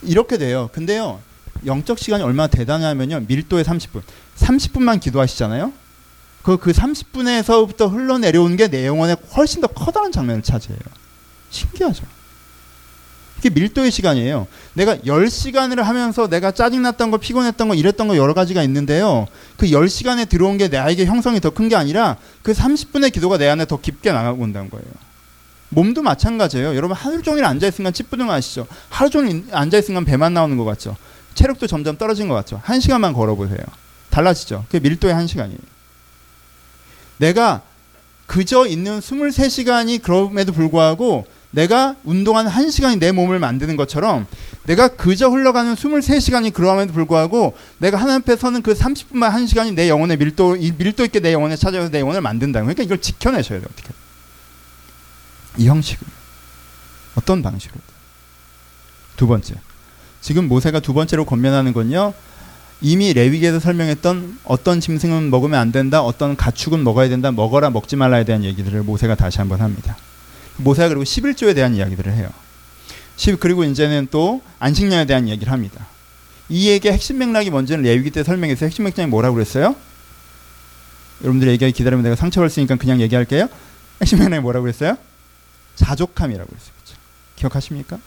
이렇게 0.03 0.37
돼요. 0.37 0.69
근데요. 0.73 1.19
영적 1.65 1.97
시간이 1.97 2.23
얼마나 2.23 2.47
대단하면요. 2.47 3.21
밀도의 3.27 3.63
30분. 3.63 4.01
30분만 4.37 4.99
기도하시잖아요. 4.99 5.73
그, 6.43 6.57
그 6.57 6.71
30분에서부터 6.71 7.91
흘러내려오는 7.91 8.55
게 8.57 8.67
내 8.67 8.85
영혼에 8.85 9.15
훨씬 9.35 9.61
더 9.61 9.67
커다란 9.67 10.11
장면을 10.11 10.43
차지해요. 10.43 10.79
신기하죠. 11.49 12.05
이게 13.39 13.49
밀도의 13.49 13.91
시간이에요. 13.91 14.47
내가 14.73 14.97
10시간을 14.97 15.83
하면서 15.83 16.27
내가 16.27 16.51
짜증났던 16.51 17.11
거, 17.11 17.17
피곤했던 17.17 17.67
거, 17.67 17.75
이랬던 17.75 18.07
거 18.07 18.17
여러 18.17 18.33
가지가 18.33 18.63
있는데요. 18.63 19.27
그 19.57 19.67
10시간에 19.67 20.27
들어온 20.27 20.57
게 20.57 20.67
나에게 20.67 21.05
형성이 21.05 21.39
더 21.39 21.51
큰 21.51 21.69
게 21.69 21.75
아니라 21.75 22.17
그 22.41 22.53
30분의 22.53 23.11
기도가 23.13 23.37
내 23.37 23.47
안에 23.47 23.65
더 23.65 23.79
깊게 23.79 24.11
나가고 24.11 24.41
온다는 24.43 24.69
거예요. 24.69 24.85
몸도 25.69 26.01
마찬가지예요. 26.01 26.75
여러분 26.75 26.95
하루 26.95 27.21
종일 27.21 27.43
앉아 27.45 27.67
있으면 27.67 27.91
찌뿌둥 27.93 28.31
하시죠. 28.31 28.67
하루 28.89 29.09
종일 29.09 29.43
앉아 29.51 29.77
있으면 29.79 30.05
배만 30.05 30.33
나오는 30.33 30.55
것 30.57 30.63
같죠. 30.65 30.95
체력도 31.35 31.67
점점 31.67 31.97
떨어진 31.97 32.27
것 32.29 32.35
같죠. 32.35 32.59
한 32.63 32.79
시간만 32.79 33.13
걸어보세요. 33.13 33.59
달라지죠. 34.09 34.65
그게 34.67 34.79
밀도의 34.79 35.13
한 35.13 35.27
시간이에요. 35.27 35.59
내가 37.17 37.61
그저 38.25 38.65
있는 38.65 38.99
23시간이 38.99 40.01
그럼에도 40.01 40.53
불구하고 40.53 41.25
내가 41.51 41.95
운동한 42.03 42.47
1시간이 42.47 42.99
내 42.99 43.11
몸을 43.11 43.39
만드는 43.39 43.77
것처럼 43.77 44.27
내가 44.65 44.89
그저 44.89 45.29
흘러가는 45.29 45.73
23시간이 45.75 46.53
그럼에도 46.53 46.93
불구하고 46.93 47.55
내가 47.77 47.97
하나님 47.97 48.21
앞에 48.21 48.35
서는 48.35 48.61
그 48.61 48.73
30분만 48.73 49.31
1시간이 49.31 49.73
내 49.73 49.87
영혼의 49.89 50.17
밀도 50.17 50.57
밀도 50.77 51.05
있게 51.05 51.19
내 51.19 51.31
영혼에 51.33 51.55
찾아와서 51.55 51.89
내 51.89 52.01
영혼을 52.01 52.21
만든다. 52.21 52.61
그러니까 52.61 52.83
이걸 52.83 52.99
지켜내셔야 52.99 53.59
돼요. 53.59 53.67
어떻게? 53.71 53.89
이 55.57 55.67
형식으로. 55.67 56.09
어떤 57.15 57.41
방식으로? 57.41 57.81
두 59.15 59.25
번째. 59.25 59.55
지금 60.21 60.47
모세가 60.47 60.81
두 60.81 60.93
번째로 60.93 61.25
권면하는 61.25 61.73
건요. 61.73 62.13
이미 62.81 63.13
레위기에서 63.13 63.59
설명했던 63.59 64.39
어떤 64.43 64.79
짐승은 64.79 65.31
먹으면 65.31 65.59
안 65.59 65.71
된다, 65.71 66.03
어떤 66.03 66.35
가축은 66.35 66.83
먹어야 66.83 67.09
된다, 67.09 67.31
먹어라 67.31 67.71
먹지 67.71 67.95
말라에 67.95 68.23
대한 68.23 68.43
얘기들을 68.43 68.83
모세가 68.83 69.15
다시 69.15 69.39
한번 69.39 69.61
합니다. 69.61 69.97
모세가 70.57 70.89
그리고 70.89 71.03
11조에 71.03 71.55
대한 71.55 71.75
이야기들을 71.75 72.11
해요. 72.13 72.29
10 73.15 73.39
그리고 73.39 73.63
이제는 73.63 74.07
또 74.11 74.41
안식년에 74.59 75.05
대한 75.05 75.27
이야기를 75.27 75.51
합니다. 75.51 75.87
이 76.49 76.69
얘기의 76.69 76.93
핵심 76.93 77.17
맥락이 77.17 77.49
뭔지는 77.49 77.83
레위기 77.83 78.11
때 78.11 78.23
설명해서 78.23 78.65
핵심 78.65 78.85
맥락이 78.85 79.07
뭐라고 79.07 79.35
그랬어요? 79.35 79.75
여러분들이 81.21 81.51
얘기하기 81.51 81.73
기다리면 81.73 82.03
내가 82.03 82.15
상처를 82.15 82.49
쓰니까 82.49 82.75
그냥 82.75 83.01
얘기할게요. 83.01 83.47
핵심 84.01 84.19
맥락이 84.19 84.41
뭐라고 84.41 84.63
그랬어요? 84.63 84.97
자족함이라고 85.75 86.47
그랬어요. 86.47 86.71
그렇죠? 86.83 87.01
기억하십니까? 87.35 87.99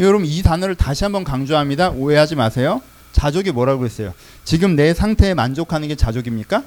여러분 0.00 0.26
이 0.26 0.42
단어를 0.42 0.74
다시 0.74 1.04
한번 1.04 1.24
강조합니다. 1.24 1.90
오해하지 1.90 2.34
마세요. 2.34 2.82
자족이 3.12 3.52
뭐라고 3.52 3.84
했어요? 3.84 4.12
지금 4.44 4.74
내 4.74 4.92
상태에 4.92 5.34
만족하는 5.34 5.88
게 5.88 5.94
자족입니까? 5.94 6.64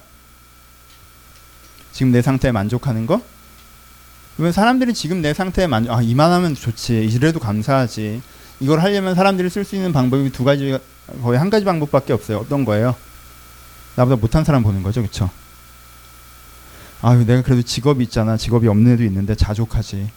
지금 1.92 2.12
내 2.12 2.22
상태에 2.22 2.52
만족하는 2.52 3.06
거? 3.06 3.22
왜 4.38 4.52
사람들이 4.52 4.94
지금 4.94 5.22
내 5.22 5.34
상태에 5.34 5.66
만족, 5.66 5.92
아, 5.92 6.02
이만하면 6.02 6.54
좋지. 6.54 7.06
이래도 7.06 7.40
감사하지. 7.40 8.22
이걸 8.60 8.82
하려면 8.82 9.16
사람들이 9.16 9.50
쓸 9.50 9.64
수 9.64 9.76
있는 9.76 9.92
방법이 9.92 10.32
두 10.32 10.44
가지, 10.44 10.78
거의 11.22 11.40
한 11.40 11.50
가지 11.50 11.66
방법밖에 11.66 12.14
없어요. 12.14 12.38
어떤 12.38 12.64
거예요? 12.64 12.96
나보다 13.96 14.16
못한 14.16 14.44
사람 14.44 14.62
보는 14.62 14.84
거죠. 14.84 15.02
그쵸? 15.02 15.30
아유, 17.02 17.26
내가 17.26 17.42
그래도 17.42 17.64
직업이 17.64 18.04
있잖아. 18.04 18.38
직업이 18.38 18.68
없는 18.68 18.94
애도 18.94 19.04
있는데 19.04 19.34
자족하지. 19.34 20.10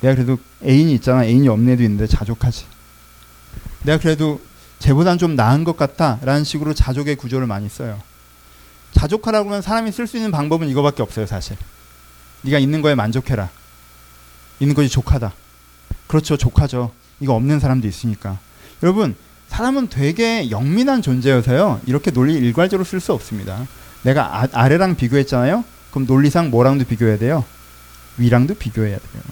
내가 0.00 0.14
그래도 0.14 0.38
애인이 0.64 0.92
있잖아. 0.94 1.24
애인이 1.24 1.48
없는 1.48 1.72
애도 1.72 1.82
있는데 1.82 2.06
자족하지. 2.06 2.66
내가 3.84 3.98
그래도 3.98 4.40
쟤보단 4.78 5.16
좀 5.16 5.36
나은 5.36 5.64
것 5.64 5.76
같다. 5.76 6.18
라는 6.22 6.44
식으로 6.44 6.74
자족의 6.74 7.16
구조를 7.16 7.46
많이 7.46 7.68
써요. 7.68 8.00
자족하라고 8.92 9.48
하면 9.48 9.62
사람이 9.62 9.90
쓸 9.92 10.06
수 10.06 10.16
있는 10.16 10.30
방법은 10.30 10.68
이거밖에 10.68 11.02
없어요, 11.02 11.26
사실. 11.26 11.56
네가 12.42 12.58
있는 12.58 12.82
거에 12.82 12.94
만족해라. 12.94 13.48
있는 14.60 14.74
것이 14.74 14.88
족하다. 14.88 15.32
그렇죠, 16.06 16.36
족하죠. 16.36 16.92
이거 17.20 17.34
없는 17.34 17.60
사람도 17.60 17.86
있으니까. 17.86 18.38
여러분, 18.82 19.14
사람은 19.48 19.88
되게 19.88 20.50
영민한 20.50 21.02
존재여서요. 21.02 21.80
이렇게 21.86 22.10
논리 22.10 22.34
일괄적으로 22.34 22.84
쓸 22.84 23.00
수 23.00 23.12
없습니다. 23.12 23.66
내가 24.02 24.40
아, 24.40 24.48
아래랑 24.52 24.96
비교했잖아요. 24.96 25.64
그럼 25.90 26.06
논리상 26.06 26.50
뭐랑도 26.50 26.84
비교해야 26.86 27.18
돼요? 27.18 27.44
위랑도 28.16 28.54
비교해야 28.54 28.96
돼요. 28.96 29.22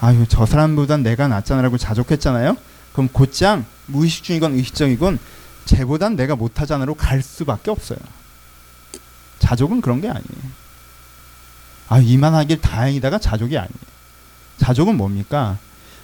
아유 0.00 0.24
저 0.28 0.46
사람보단 0.46 1.02
내가 1.02 1.28
낫잖아라고 1.28 1.76
자족했잖아요. 1.76 2.56
그럼 2.92 3.08
곧장 3.12 3.64
무의식 3.86 4.24
중이건 4.24 4.54
의식적이건 4.54 5.18
쟤보단 5.66 6.16
내가 6.16 6.34
못하잖아로 6.36 6.94
갈 6.94 7.22
수밖에 7.22 7.70
없어요. 7.70 7.98
자족은 9.38 9.80
그런 9.80 10.00
게 10.00 10.08
아니에요. 10.08 10.67
아 11.88 11.98
이만하길 11.98 12.60
다행이다가 12.60 13.18
자족이 13.18 13.56
아니에요. 13.56 13.88
자족은 14.58 14.96
뭡니까? 14.96 15.58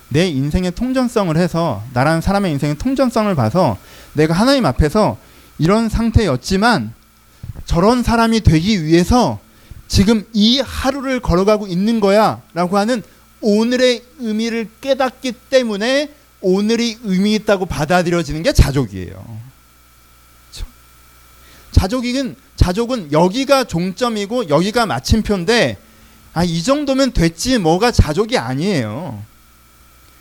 내 0.09 0.29
인생의 0.29 0.73
통전성을 0.73 1.37
해서 1.37 1.83
나라는 1.93 2.21
사람의 2.21 2.53
인생의 2.53 2.79
통전성을 2.79 3.35
봐서 3.35 3.77
내가 4.13 4.35
하나님 4.35 4.65
앞에서 4.67 5.19
이런 5.59 5.89
상태였지만 5.89 6.93
저런 7.65 8.03
사람이 8.03 8.41
되기 8.41 8.85
위해서 8.85 9.39
지금 9.89 10.25
이 10.33 10.61
하루를 10.61 11.21
걸어가고 11.21 11.67
있는 11.67 12.01
거야 12.01 12.41
라고 12.53 12.79
하는 12.79 13.03
오늘의 13.41 14.03
의미를 14.21 14.69
깨닫기 14.81 15.33
때문에 15.51 16.11
오늘이 16.41 16.99
의미 17.05 17.35
있다고 17.35 17.67
받아들여지는 17.67 18.43
게 18.43 18.53
자족이에요. 18.53 19.44
자족은 21.85 22.37
자족은 22.57 23.13
여기가 23.13 23.65
종점이고 23.65 24.49
여기가 24.49 24.87
마침표인데 24.87 25.77
아 26.33 26.45
이 26.45 26.63
정도면 26.63 27.13
됐지 27.13 27.59
뭐가 27.59 27.91
자족이 27.93 28.39
아니에요. 28.39 29.23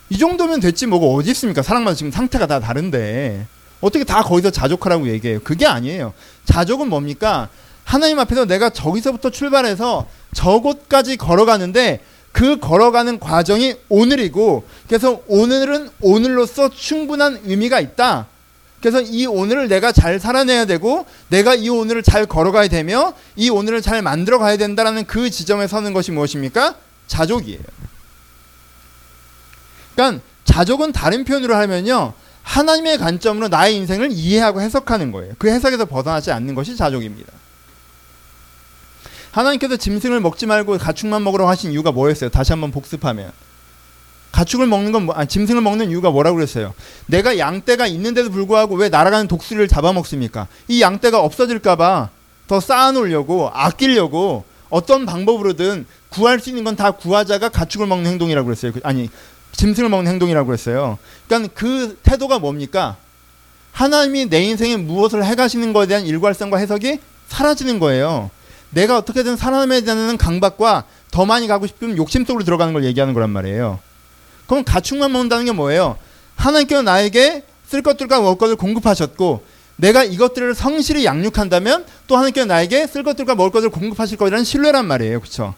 이 0.10 0.18
정도면 0.18 0.60
됐지 0.60 0.86
뭐가 0.86 1.08
어디 1.08 1.32
있습니까? 1.32 1.62
사람마다 1.62 1.96
지금 1.96 2.12
상태가 2.12 2.46
다 2.46 2.60
다른데 2.60 3.48
어떻게 3.82 4.04
다 4.04 4.22
거기서 4.22 4.52
자족하라고 4.52 5.08
얘기해요? 5.10 5.40
그게 5.44 5.66
아니에요. 5.66 6.14
자족은 6.46 6.90
뭡니까? 6.90 7.50
하나님 7.84 8.20
앞에서 8.20 8.46
내가 8.46 8.70
저기서부터 8.70 9.30
출발해서 9.32 10.08
저곳까지 10.34 11.18
걸어가는데 11.18 12.02
그 12.32 12.60
걸어가는 12.60 13.20
과정이 13.20 13.76
오늘이고 13.90 14.66
그래서 14.88 15.22
오늘은 15.28 15.90
오늘로서 16.02 16.70
충분한 16.70 17.42
의미가 17.46 17.80
있다. 17.80 18.28
그래서 18.84 19.00
이 19.00 19.26
오늘을 19.26 19.70
내가 19.70 19.94
잘 19.94 20.20
살아내야 20.20 20.66
되고 20.66 21.06
내가 21.30 21.56
이 21.56 21.70
오늘을 21.70 22.04
잘 22.04 22.26
걸어가야 22.26 22.68
되며 22.68 23.14
이 23.38 23.50
오늘을 23.50 23.82
잘 23.82 24.02
만들어 24.02 24.40
가야 24.40 24.58
된다라는 24.58 25.06
그 25.06 25.30
지점에 25.30 25.68
서는 25.68 25.94
것이 25.94 26.12
무엇입니까? 26.12 26.76
자족이에요. 27.08 27.62
그러니까 29.96 30.22
자족은 30.44 30.92
다른 30.92 31.24
표현으로 31.24 31.56
하면요. 31.56 32.12
하나님의 32.42 32.98
관점으로 32.98 33.48
나의 33.48 33.78
인생을 33.78 34.12
이해하고 34.12 34.60
해석하는 34.60 35.14
거예요. 35.14 35.34
그 35.38 35.48
해석에서 35.48 35.86
벗어나지 35.86 36.34
않는 36.34 36.54
것이 36.54 36.76
자족입니다. 36.76 37.32
하나님께서 39.32 39.78
짐승을 39.78 40.20
먹지 40.20 40.46
말고 40.46 40.78
가축만 40.78 41.24
먹으라고 41.24 41.50
하신 41.50 41.72
이유가 41.72 41.94
뭐였어요? 41.94 42.30
다시 42.30 42.52
한번 42.52 42.72
복습하면. 42.72 43.32
가축을 44.34 44.66
먹는 44.68 44.92
건 44.92 45.04
뭐, 45.06 45.16
아, 45.16 45.26
짐승을 45.26 45.62
먹는 45.62 45.90
이유가 45.92 46.10
뭐라고 46.10 46.36
그랬어요? 46.36 46.74
내가 47.06 47.38
양떼가 47.38 47.88
있는데도 47.88 48.32
불구하고 48.32 48.76
왜 48.76 48.90
날아가는 48.90 49.28
독수리를 49.28 49.68
잡아먹습니까? 49.68 50.48
이 50.68 50.82
양떼가 50.82 51.22
없어질까봐 51.22 52.10
더 52.48 52.60
쌓아놓으려고 52.60 53.50
아끼려고 53.54 54.44
어떤 54.70 55.06
방법으로든 55.06 55.86
구할 56.10 56.40
수 56.40 56.50
있는 56.50 56.64
건 56.64 56.76
다 56.76 56.92
구하자가 56.92 57.50
가축을 57.50 57.86
먹는 57.86 58.10
행동이라고 58.10 58.46
그랬어요. 58.46 58.74
그, 58.74 58.80
아니 58.84 59.08
짐승을 59.52 59.88
먹는 59.90 60.12
행동이라고 60.12 60.48
그랬어요. 60.48 60.98
그러니까 61.28 61.54
그 61.54 62.00
태도가 62.02 62.40
뭡니까? 62.40 62.98
하나님이 63.72 64.30
내 64.30 64.44
인생에 64.44 64.78
무엇을 64.78 65.24
해가시는 65.26 65.74
것에 65.74 65.88
대한 65.88 66.06
일괄성과 66.08 66.58
해석이 66.58 67.00
사라지는 67.28 67.78
거예요. 67.80 68.32
내가 68.72 68.98
어떻게든 68.98 69.38
살아남아야 69.38 69.82
되는 69.82 70.18
강박과 70.18 70.86
더 71.12 71.26
많이 71.28 71.48
가고 71.48 71.68
싶으면 71.68 71.98
욕심 71.98 72.26
속으로 72.26 72.44
들어가는 72.44 72.74
걸 72.74 72.84
얘기하는 72.86 73.14
거란 73.14 73.30
말이에요. 73.30 73.80
그럼 74.48 74.64
가축만 74.64 75.12
먹는다는 75.12 75.46
게 75.46 75.52
뭐예요? 75.52 75.98
하나님께서 76.36 76.82
나에게 76.82 77.44
쓸 77.66 77.82
것들과 77.82 78.22
먹을 78.22 78.38
것을 78.38 78.56
공급하셨고 78.56 79.44
내가 79.76 80.04
이것들을 80.04 80.54
성실히 80.54 81.06
양육한다면 81.06 81.86
또 82.08 82.16
하나님께서 82.16 82.46
나에게 82.46 82.88
쓸 82.88 83.04
것들과 83.04 83.36
먹을 83.36 83.52
것을 83.52 83.70
공급하실 83.70 84.18
거라는 84.18 84.44
신뢰란 84.44 84.86
말이에요. 84.86 85.20
그렇죠? 85.20 85.56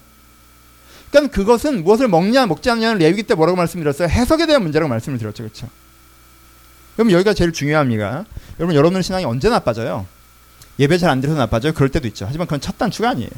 그러니까 1.10 1.34
그것은 1.34 1.84
무엇을 1.84 2.08
먹냐 2.08 2.46
먹지 2.46 2.70
않냐는 2.70 2.98
레위기 2.98 3.22
때 3.22 3.34
뭐라고 3.34 3.56
말씀드렸어요? 3.56 4.08
해석에 4.08 4.46
대한 4.46 4.62
문제라고 4.62 4.88
말씀을 4.88 5.18
드렸죠. 5.18 5.44
그렇죠? 5.44 5.68
그럼 6.94 7.10
여기가 7.10 7.34
제일 7.34 7.52
중요합니다. 7.52 8.24
여러분 8.58 8.74
여러분의 8.74 9.02
신앙이 9.02 9.24
언제 9.24 9.48
나빠져요? 9.48 10.06
예배 10.78 10.98
잘안 10.98 11.20
드려서 11.20 11.38
나빠져요? 11.38 11.72
그럴 11.74 11.90
때도 11.90 12.08
있죠. 12.08 12.24
하지만 12.26 12.46
그건 12.46 12.60
첫 12.60 12.76
단추가 12.78 13.10
아니에요. 13.10 13.30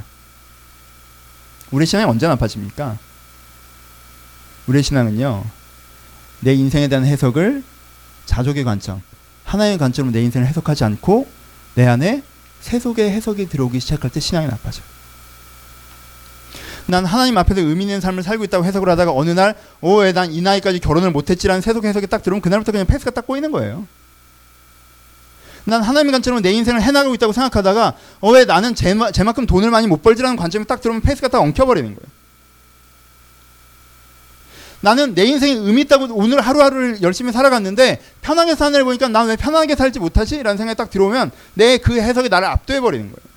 우리 1.70 1.86
신앙이 1.86 2.08
언제 2.08 2.26
나빠집니까? 2.26 2.98
우리의 4.68 4.82
신앙은요, 4.82 5.44
내 6.40 6.54
인생에 6.54 6.88
대한 6.88 7.04
해석을 7.04 7.62
자족의 8.26 8.64
관점, 8.64 9.02
하나의 9.44 9.78
관점으로 9.78 10.12
내 10.12 10.22
인생을 10.22 10.46
해석하지 10.46 10.84
않고 10.84 11.26
내 11.74 11.86
안에 11.86 12.22
세속의 12.60 13.10
해석이 13.10 13.48
들어오기 13.48 13.80
시작할 13.80 14.10
때 14.10 14.20
신앙이 14.20 14.46
나빠져요. 14.46 14.84
난 16.86 17.04
하나님 17.04 17.36
앞에서 17.36 17.60
의미 17.60 17.84
있는 17.84 18.00
삶을 18.00 18.22
살고 18.22 18.44
있다고 18.44 18.64
해석을 18.64 18.88
하다가 18.90 19.12
어느 19.12 19.30
날, 19.30 19.54
어, 19.80 19.96
왜난 19.96 20.32
이 20.32 20.40
나이까지 20.40 20.80
결혼을 20.80 21.10
못했지라는 21.10 21.60
세속 21.60 21.84
해석이 21.84 22.06
딱 22.06 22.22
들어오면 22.22 22.40
그날부터 22.40 22.72
그냥 22.72 22.86
패스가 22.86 23.10
딱 23.10 23.26
꼬이는 23.26 23.50
거예요. 23.50 23.86
난 25.64 25.82
하나님의 25.82 26.12
관점으로 26.12 26.40
내 26.40 26.50
인생을 26.52 26.80
해나가고 26.80 27.14
있다고 27.14 27.32
생각하다가, 27.34 27.94
어, 28.20 28.30
왜 28.32 28.46
나는 28.46 28.74
제, 28.74 28.94
제만큼 29.12 29.46
돈을 29.46 29.70
많이 29.70 29.86
못 29.86 30.02
벌지라는 30.02 30.36
관점이 30.36 30.66
딱 30.66 30.80
들어오면 30.80 31.02
패스가 31.02 31.28
딱 31.28 31.40
엉켜버리는 31.40 31.94
거예요. 31.94 32.17
나는 34.80 35.14
내 35.14 35.24
인생에 35.24 35.52
의미 35.54 35.82
있다고 35.82 36.06
오늘 36.14 36.40
하루하루를 36.40 37.02
열심히 37.02 37.32
살아갔는데 37.32 38.00
편하게 38.22 38.54
사는 38.54 38.78
애 38.78 38.84
보니까 38.84 39.08
난 39.08 39.26
왜 39.28 39.36
편하게 39.36 39.74
살지 39.74 39.98
못하지? 39.98 40.42
라는 40.42 40.56
생각이 40.56 40.76
딱 40.76 40.88
들어오면 40.90 41.32
내 41.54 41.78
그 41.78 42.00
해석이 42.00 42.28
나를 42.28 42.46
압도해버리는 42.48 43.04
거예요. 43.06 43.28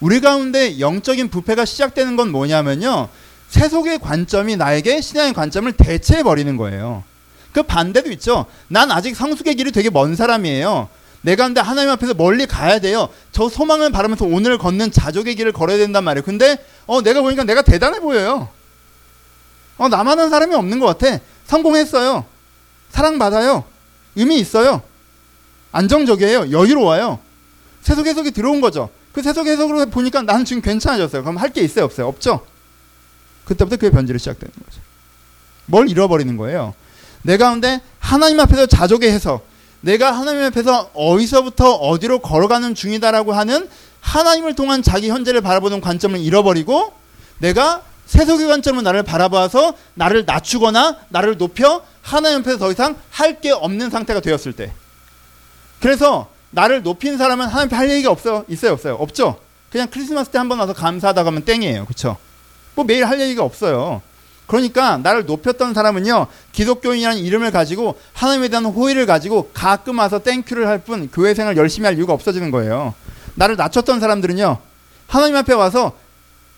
우리 0.00 0.20
가운데 0.20 0.80
영적인 0.80 1.28
부패가 1.28 1.64
시작되는 1.64 2.16
건 2.16 2.30
뭐냐면요. 2.30 3.08
세속의 3.48 3.98
관점이 3.98 4.56
나에게 4.56 5.00
신앙의 5.00 5.32
관점을 5.34 5.70
대체해버리는 5.72 6.56
거예요. 6.56 7.04
그 7.52 7.62
반대도 7.62 8.10
있죠. 8.12 8.46
난 8.68 8.90
아직 8.92 9.16
성숙의 9.16 9.56
길이 9.56 9.72
되게 9.72 9.90
먼 9.90 10.14
사람이에요. 10.14 10.88
내가 11.22 11.44
근데 11.44 11.60
하나님 11.60 11.90
앞에서 11.90 12.14
멀리 12.14 12.46
가야 12.46 12.78
돼요. 12.78 13.08
저 13.32 13.48
소망을 13.48 13.90
바라면서 13.90 14.24
오늘 14.24 14.56
걷는 14.56 14.92
자족의 14.92 15.34
길을 15.34 15.52
걸어야 15.52 15.76
된단 15.76 16.04
말이에요. 16.04 16.24
근데 16.24 16.56
어 16.86 17.02
내가 17.02 17.20
보니까 17.20 17.44
내가 17.44 17.60
대단해 17.62 18.00
보여요. 18.00 18.48
어 19.80 19.88
나만 19.88 20.18
한 20.18 20.28
사람이 20.28 20.54
없는 20.54 20.78
것 20.78 20.86
같아. 20.86 21.18
성공했어요. 21.46 22.26
사랑받아요. 22.90 23.64
의미 24.14 24.38
있어요. 24.38 24.82
안정적이에요. 25.72 26.50
여유로워요. 26.50 27.18
세속 27.80 28.06
해석이 28.06 28.32
들어온 28.32 28.60
거죠. 28.60 28.90
그 29.12 29.22
세속 29.22 29.46
해석으로 29.46 29.86
보니까 29.86 30.20
나는 30.22 30.44
지금 30.44 30.60
괜찮아졌어요. 30.60 31.22
그럼 31.22 31.38
할 31.38 31.50
게 31.54 31.62
있어요, 31.62 31.86
없어요? 31.86 32.08
없죠. 32.08 32.44
그때부터 33.46 33.78
그의 33.78 33.90
변질이 33.90 34.18
시작되는 34.18 34.52
거죠. 34.52 34.80
뭘 35.64 35.88
잃어버리는 35.88 36.36
거예요? 36.36 36.74
내 37.22 37.38
가운데 37.38 37.80
하나님 38.00 38.38
앞에서 38.38 38.66
자족의 38.66 39.10
해석, 39.10 39.46
내가 39.80 40.12
하나님 40.12 40.42
앞에서 40.42 40.90
어디서부터 40.92 41.72
어디로 41.76 42.18
걸어가는 42.18 42.74
중이다라고 42.74 43.32
하는 43.32 43.66
하나님을 44.02 44.54
통한 44.54 44.82
자기 44.82 45.08
현재를 45.08 45.40
바라보는 45.40 45.80
관점을 45.80 46.20
잃어버리고 46.20 46.92
내가 47.38 47.82
세속의 48.10 48.48
관점으로 48.48 48.82
나를 48.82 49.04
바라봐서 49.04 49.74
나를 49.94 50.24
낮추거나 50.26 50.96
나를 51.10 51.38
높여 51.38 51.82
하나님 52.02 52.40
앞에서 52.40 52.58
더 52.58 52.72
이상 52.72 52.96
할 53.10 53.40
게 53.40 53.52
없는 53.52 53.88
상태가 53.90 54.18
되었을 54.20 54.52
때 54.52 54.72
그래서 55.80 56.28
나를 56.50 56.82
높인 56.82 57.16
사람은 57.16 57.46
하나님 57.46 57.76
할 57.76 57.88
얘기가 57.88 58.10
없어요. 58.10 58.44
있어요, 58.48 58.72
없어요? 58.72 58.94
없죠. 58.96 59.38
그냥 59.70 59.86
크리스마스 59.88 60.28
때 60.30 60.38
한 60.38 60.48
번 60.48 60.58
와서 60.58 60.72
감사하다 60.72 61.22
가면 61.22 61.44
땡이에요. 61.44 61.84
그렇죠? 61.84 62.16
뭐 62.74 62.84
매일 62.84 63.04
할 63.04 63.20
얘기가 63.20 63.44
없어요. 63.44 64.02
그러니까 64.48 64.98
나를 64.98 65.24
높였던 65.26 65.72
사람은요. 65.74 66.26
기독교인이라는 66.50 67.18
이름을 67.22 67.52
가지고 67.52 67.96
하나님에 68.12 68.48
대한 68.48 68.64
호의를 68.64 69.06
가지고 69.06 69.50
가끔 69.54 70.00
와서 70.00 70.18
thank 70.18 70.38
you를 70.38 70.66
할 70.66 70.80
뿐 70.80 71.08
교회 71.12 71.32
생활 71.34 71.56
열심히 71.56 71.86
할 71.86 71.96
이유가 71.96 72.12
없어지는 72.12 72.50
거예요. 72.50 72.92
나를 73.36 73.54
낮췄던 73.56 74.00
사람들은요. 74.00 74.58
하나님 75.06 75.36
앞에 75.36 75.52
와서 75.54 75.92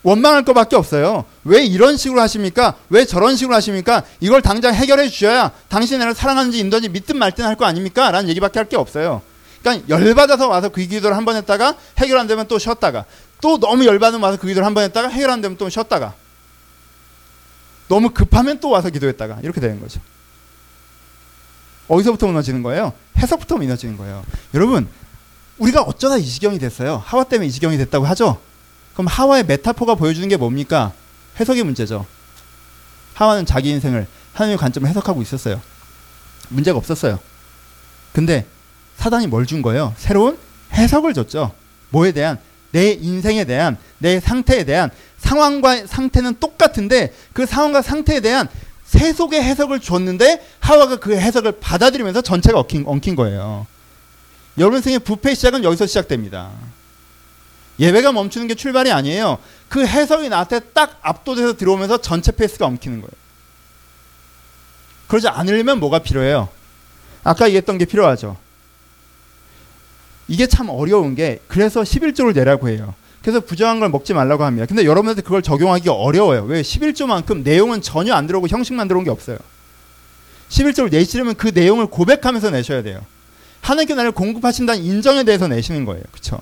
원망할 0.03 0.45
것밖에 0.45 0.75
없어요. 0.77 1.25
왜 1.45 1.65
이런 1.65 1.97
식으로 1.97 2.21
하십니까? 2.21 2.75
왜 2.91 3.05
저런 3.05 3.37
식으로 3.37 3.55
하십니까? 3.55 4.03
이걸 4.21 4.43
당장 4.43 4.75
해결해 4.75 5.09
주셔야 5.09 5.53
당신이 5.69 5.99
나를 5.99 6.15
사랑하는지 6.15 6.59
인도인지 6.59 6.89
믿든 6.89 7.17
말든 7.19 7.45
할 7.45 7.55
거 7.57 7.65
아닙니까? 7.67 8.11
라는 8.11 8.29
얘기밖에 8.31 8.59
할 8.59 8.69
게 8.69 8.77
없어요. 8.77 9.23
그러니까 9.63 9.89
열받아서 9.89 10.49
와서 10.49 10.71
그 10.71 10.85
기도를 10.85 11.17
한 11.17 11.25
번 11.25 11.37
했다가 11.37 11.77
해결 11.99 12.19
안 12.19 12.27
되면 12.27 12.49
또 12.49 12.59
쉬었다가 12.59 13.05
또 13.41 13.59
너무 13.61 13.85
열받으면 13.87 14.23
와서 14.25 14.39
그 14.41 14.49
기도를 14.49 14.67
한 14.67 14.75
번 14.75 14.83
했다가 14.85 15.09
해결 15.09 15.31
안 15.31 15.41
되면 15.41 15.57
또 15.57 15.69
쉬었다가 15.69 16.15
너무 17.89 18.11
급하면 18.11 18.59
또 18.59 18.71
와서 18.71 18.91
기도했다가 18.91 19.39
이렇게 19.43 19.61
되는 19.61 19.81
거죠. 19.81 20.01
어디서부터 21.89 22.27
무너지는 22.27 22.63
거예요? 22.63 22.93
해석부터 23.19 23.57
무너지는 23.59 23.97
거예요. 23.97 24.25
여러분 24.55 24.89
우리가 25.59 25.83
어쩌다 25.83 26.17
이 26.17 26.25
지경이 26.25 26.59
됐어요. 26.59 27.03
하와 27.05 27.25
때문에 27.25 27.47
이 27.47 27.53
지경이 27.53 27.77
됐다고 27.79 28.05
하죠. 28.07 28.41
그럼 28.95 29.07
하와의 29.07 29.45
메타포가 29.47 29.95
보여주는 29.95 30.29
게 30.29 30.37
뭡니까? 30.37 30.93
해석의 31.41 31.63
문제죠. 31.65 32.07
하와는 33.15 33.47
자기 33.47 33.71
인생을 33.71 34.07
하나님의 34.35 34.59
관점을 34.59 34.89
해석하고 34.89 35.23
있었어요. 35.23 35.61
문제가 36.49 36.79
없었어요. 36.79 37.19
근데 38.13 38.47
사단이 38.97 39.27
뭘 39.27 39.47
준 39.47 39.63
거예요? 39.63 39.95
새로운 39.97 40.39
해석을 40.75 41.15
줬죠. 41.15 41.53
뭐에 41.91 42.13
대한 42.13 42.39
내 42.71 42.93
인생에 42.93 43.45
대한 43.45 43.77
내 43.99 44.21
상태에 44.21 44.65
대한 44.65 44.91
상황과 45.19 45.87
상태는 45.87 46.39
똑같은데 46.41 47.15
그 47.33 47.47
상황과 47.47 47.83
상태에 47.83 48.21
대한 48.21 48.49
세속의 48.85 49.43
해석을 49.43 49.81
줬는데 49.81 50.47
하와가 50.61 50.97
그 50.97 51.17
해석을 51.17 51.61
받아들이면서 51.61 52.21
전체가 52.23 52.61
엉킨, 52.61 52.85
엉킨 52.87 53.17
거예요. 53.17 53.67
여러분 54.59 54.83
생의 54.83 54.99
부패 54.99 55.35
시작은 55.35 55.65
여기서 55.65 55.87
시작됩니다. 55.87 56.51
예배가 57.79 58.13
멈추는 58.13 58.49
게 58.49 58.55
출발이 58.55 58.93
아니에요. 58.93 59.39
그 59.69 59.87
해석이 59.87 60.29
나한테 60.29 60.61
딱 60.73 60.99
압도돼서 61.03 61.57
들어오면서 61.57 62.01
전체 62.01 62.33
페이스가 62.33 62.67
엉키는 62.67 63.01
거예요. 63.01 63.13
그러지 65.09 65.29
않으려면 65.29 65.81
뭐가 65.81 66.01
필요해요? 66.01 66.49
아까 67.25 67.47
얘기했던 67.47 67.79
게 67.79 67.85
필요하죠. 67.85 68.37
이게 70.29 70.47
참 70.47 70.69
어려운 70.71 71.15
게 71.15 71.41
그래서 71.49 71.83
11조를 71.83 72.35
내라고 72.35 72.69
해요. 72.69 72.95
그래서 73.23 73.41
부정한 73.41 73.81
걸 73.81 73.89
먹지 73.89 74.15
말라고 74.15 74.45
합니다. 74.45 74.67
근데 74.67 74.85
여러분한테 74.85 75.23
그걸 75.23 75.43
적용하기가 75.43 75.93
어려워요. 75.93 76.45
왜? 76.45 76.63
11조만큼 76.63 77.43
내용은 77.43 77.81
전혀 77.81 78.15
안 78.15 78.27
들어오고 78.27 78.49
형식만 78.49 78.89
들어온 78.89 79.05
게 79.05 79.11
없어요. 79.11 79.39
11조를 80.49 80.91
내시려면 80.91 81.35
그 81.35 81.49
내용을 81.49 81.87
고백하면서 81.87 82.51
내셔야 82.51 82.83
돼요. 82.83 83.01
하나님께 83.61 83.95
나를 83.95 84.13
공급하신다는 84.13 84.83
인정에 84.83 85.23
대해서 85.23 85.47
내시는 85.47 85.85
거예요. 85.85 86.03
그렇죠? 86.11 86.41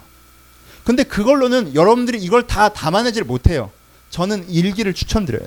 근데 0.85 1.03
그걸로는 1.03 1.75
여러분들이 1.75 2.19
이걸 2.19 2.47
다 2.47 2.71
담아내질 2.71 3.25
못해요. 3.25 3.71
저는 4.11 4.49
일기를 4.49 4.95
추천드려요. 4.95 5.47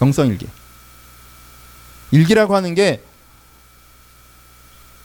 영성 0.00 0.28
일기. 0.28 0.46
일기라고 2.10 2.54
하는 2.56 2.74
게 2.74 3.02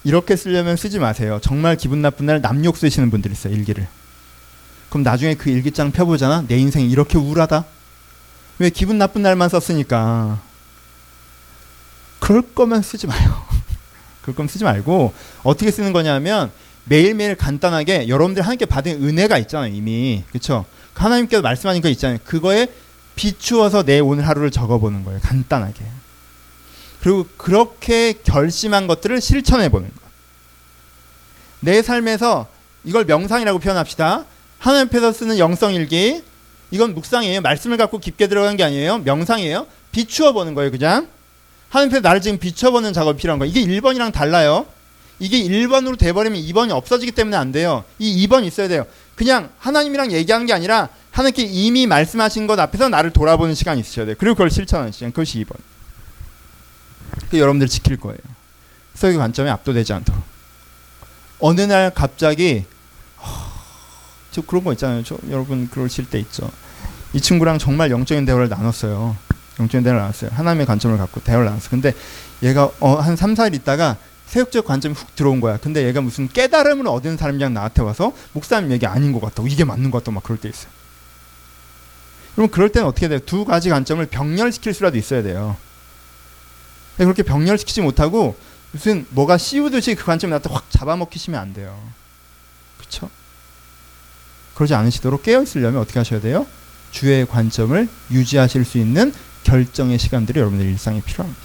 이렇게 0.03 0.35
쓰려면 0.35 0.77
쓰지 0.77 0.99
마세요. 0.99 1.39
정말 1.41 1.75
기분 1.75 2.01
나쁜 2.01 2.27
날 2.27 2.41
남욕 2.41 2.77
쓰시는 2.77 3.09
분들 3.09 3.31
있어요. 3.31 3.53
일기를. 3.53 3.87
그럼 4.89 5.03
나중에 5.03 5.33
그 5.33 5.49
일기장 5.49 5.91
펴보잖아. 5.91 6.45
내 6.47 6.57
인생이 6.57 6.89
이렇게 6.89 7.17
우울하다. 7.17 7.65
왜 8.59 8.69
기분 8.69 8.97
나쁜 8.97 9.23
날만 9.23 9.49
썼으니까. 9.49 10.39
그럴 12.19 12.41
거면 12.41 12.81
쓰지 12.81 13.07
마요. 13.07 13.45
그럴 14.21 14.35
거면 14.35 14.47
쓰지 14.47 14.63
말고 14.63 15.13
어떻게 15.43 15.71
쓰는 15.71 15.91
거냐면 15.91 16.51
매일매일 16.85 17.35
간단하게 17.35 18.07
여러분들 18.07 18.43
하나님께 18.43 18.65
받은 18.65 19.03
은혜가 19.03 19.37
있잖아요. 19.39 19.73
이미. 19.73 20.23
그렇죠? 20.29 20.65
하나님께서 20.93 21.41
말씀하신 21.41 21.81
거 21.81 21.89
있잖아요. 21.89 22.19
그거에 22.23 22.67
비추어서 23.15 23.83
내 23.83 23.99
오늘 23.99 24.27
하루를 24.27 24.51
적어보는 24.51 25.03
거예요. 25.03 25.19
간단하게. 25.21 25.83
그리고 27.01 27.27
그렇게 27.37 28.13
결심한 28.23 28.87
것들을 28.87 29.21
실천해 29.21 29.69
보는 29.69 29.89
것. 29.89 29.95
내 31.59 31.81
삶에서 31.81 32.47
이걸 32.83 33.05
명상이라고 33.05 33.59
표현합시다. 33.59 34.25
하나님 34.59 34.87
앞에서 34.87 35.11
쓰는 35.11 35.37
영성일기. 35.37 36.23
이건 36.71 36.93
묵상이에요. 36.93 37.41
말씀을 37.41 37.77
갖고 37.77 37.99
깊게 37.99 38.27
들어간 38.27 38.57
게 38.57 38.63
아니에요. 38.63 38.99
명상이에요. 38.99 39.67
비추어 39.91 40.33
보는 40.33 40.53
거예요. 40.55 40.71
그냥. 40.71 41.07
하나님 41.69 41.91
앞에서 41.91 42.01
나를 42.01 42.21
지금 42.21 42.37
비춰보는 42.37 42.93
작업이 42.93 43.19
필요한 43.19 43.39
거예요. 43.39 43.51
이게 43.51 43.61
1번이랑 43.65 44.11
달라요. 44.11 44.65
이게 45.19 45.41
1번으로 45.43 45.97
돼버리면 45.97 46.41
2번이 46.41 46.71
없어지기 46.71 47.11
때문에 47.13 47.37
안 47.37 47.51
돼요. 47.51 47.83
이 47.99 48.27
2번 48.27 48.45
있어야 48.45 48.67
돼요. 48.67 48.85
그냥 49.15 49.49
하나님이랑 49.59 50.11
얘기하는 50.11 50.45
게 50.45 50.53
아니라 50.53 50.89
하나님께 51.11 51.43
이미 51.43 51.87
말씀하신 51.87 52.47
것 52.47 52.59
앞에서 52.59 52.89
나를 52.89 53.11
돌아보는 53.11 53.55
시간이 53.55 53.79
있으셔야 53.79 54.05
돼요. 54.05 54.15
그리고 54.19 54.35
그걸 54.35 54.49
실천하는 54.49 54.91
시간. 54.91 55.11
그것이 55.11 55.43
2번. 55.45 55.55
그 57.29 57.39
여러분들 57.39 57.67
지킬 57.69 57.97
거예요. 57.97 58.17
세계 58.93 59.17
관점에 59.17 59.49
압도되지 59.49 59.93
않도록. 59.93 60.21
어느 61.39 61.61
날 61.61 61.91
갑자기 61.93 62.65
저 64.31 64.41
그런 64.41 64.65
거 64.65 64.73
있잖아요. 64.73 65.03
저 65.03 65.17
여러분 65.29 65.69
그러실 65.69 66.09
때 66.09 66.19
있죠. 66.19 66.51
이 67.13 67.21
친구랑 67.21 67.57
정말 67.57 67.91
영적인 67.91 68.25
대화를 68.25 68.49
나눴어요. 68.49 69.15
영적인 69.61 69.83
대화를 69.83 70.01
나눴어요. 70.01 70.31
하나님의 70.33 70.65
관점을 70.65 70.97
갖고 70.97 71.21
대화를 71.21 71.45
나눴어요. 71.45 71.69
근데 71.69 71.93
얘가 72.43 72.69
어, 72.81 72.95
한 72.95 73.15
3, 73.15 73.33
4일 73.35 73.55
있다가 73.55 73.95
세역적 74.35 74.65
관점이 74.65 74.93
훅 74.95 75.15
들어온 75.15 75.39
거야. 75.39 75.55
근데 75.55 75.85
얘가 75.85 76.01
무슨 76.01 76.27
깨달음을 76.27 76.87
얻은 76.87 77.15
사람이랑 77.15 77.53
나한테 77.53 77.81
와서 77.81 78.11
목사님 78.33 78.69
얘기 78.71 78.85
아닌 78.85 79.13
것 79.13 79.21
같다고 79.21 79.47
이게 79.47 79.63
맞는 79.63 79.91
것 79.91 79.99
같다고 79.99 80.15
막 80.15 80.23
그럴 80.23 80.37
때 80.37 80.49
있어요. 80.49 80.69
그럼 82.35 82.49
그럴 82.49 82.69
때는 82.69 82.85
어떻게 82.85 83.07
돼요? 83.07 83.19
두 83.19 83.45
가지 83.45 83.69
관점을 83.69 84.05
병렬시킬 84.05 84.73
수라도 84.73 84.97
있어야 84.97 85.23
돼요. 85.23 85.55
그렇게 86.97 87.23
병렬시키지 87.23 87.79
못하고 87.79 88.35
무슨 88.73 89.05
뭐가 89.11 89.37
씌우듯이 89.37 89.95
그 89.95 90.03
관점에 90.03 90.31
나한테 90.31 90.49
확 90.51 90.69
잡아먹히시면 90.69 91.39
안 91.39 91.53
돼요. 91.53 91.81
그렇죠? 92.77 93.09
그러지 94.55 94.73
않으시도록 94.73 95.23
깨어 95.23 95.43
있으려면 95.43 95.79
어떻게 95.79 95.97
하셔야 95.97 96.19
돼요? 96.19 96.45
주의 96.91 97.25
관점을 97.25 97.87
유지하실 98.11 98.65
수 98.65 98.79
있는 98.79 99.13
결정의 99.45 99.97
시간들이 99.97 100.39
여러분들 100.39 100.65
일상에 100.65 101.01
필요합니다. 101.01 101.44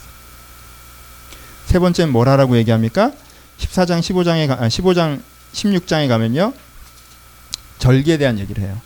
세 1.70 1.78
번째는 1.78 2.12
뭘 2.12 2.28
하라고 2.28 2.56
얘기합니까? 2.56 3.12
14장 3.58 4.00
15장에 4.00 4.48
가, 4.48 4.54
아, 4.54 4.66
15장 4.66 5.20
16장에 5.52 6.08
가면요. 6.08 6.52
절기에 7.78 8.16
대한 8.16 8.40
얘기를 8.40 8.64
해요. 8.64 8.76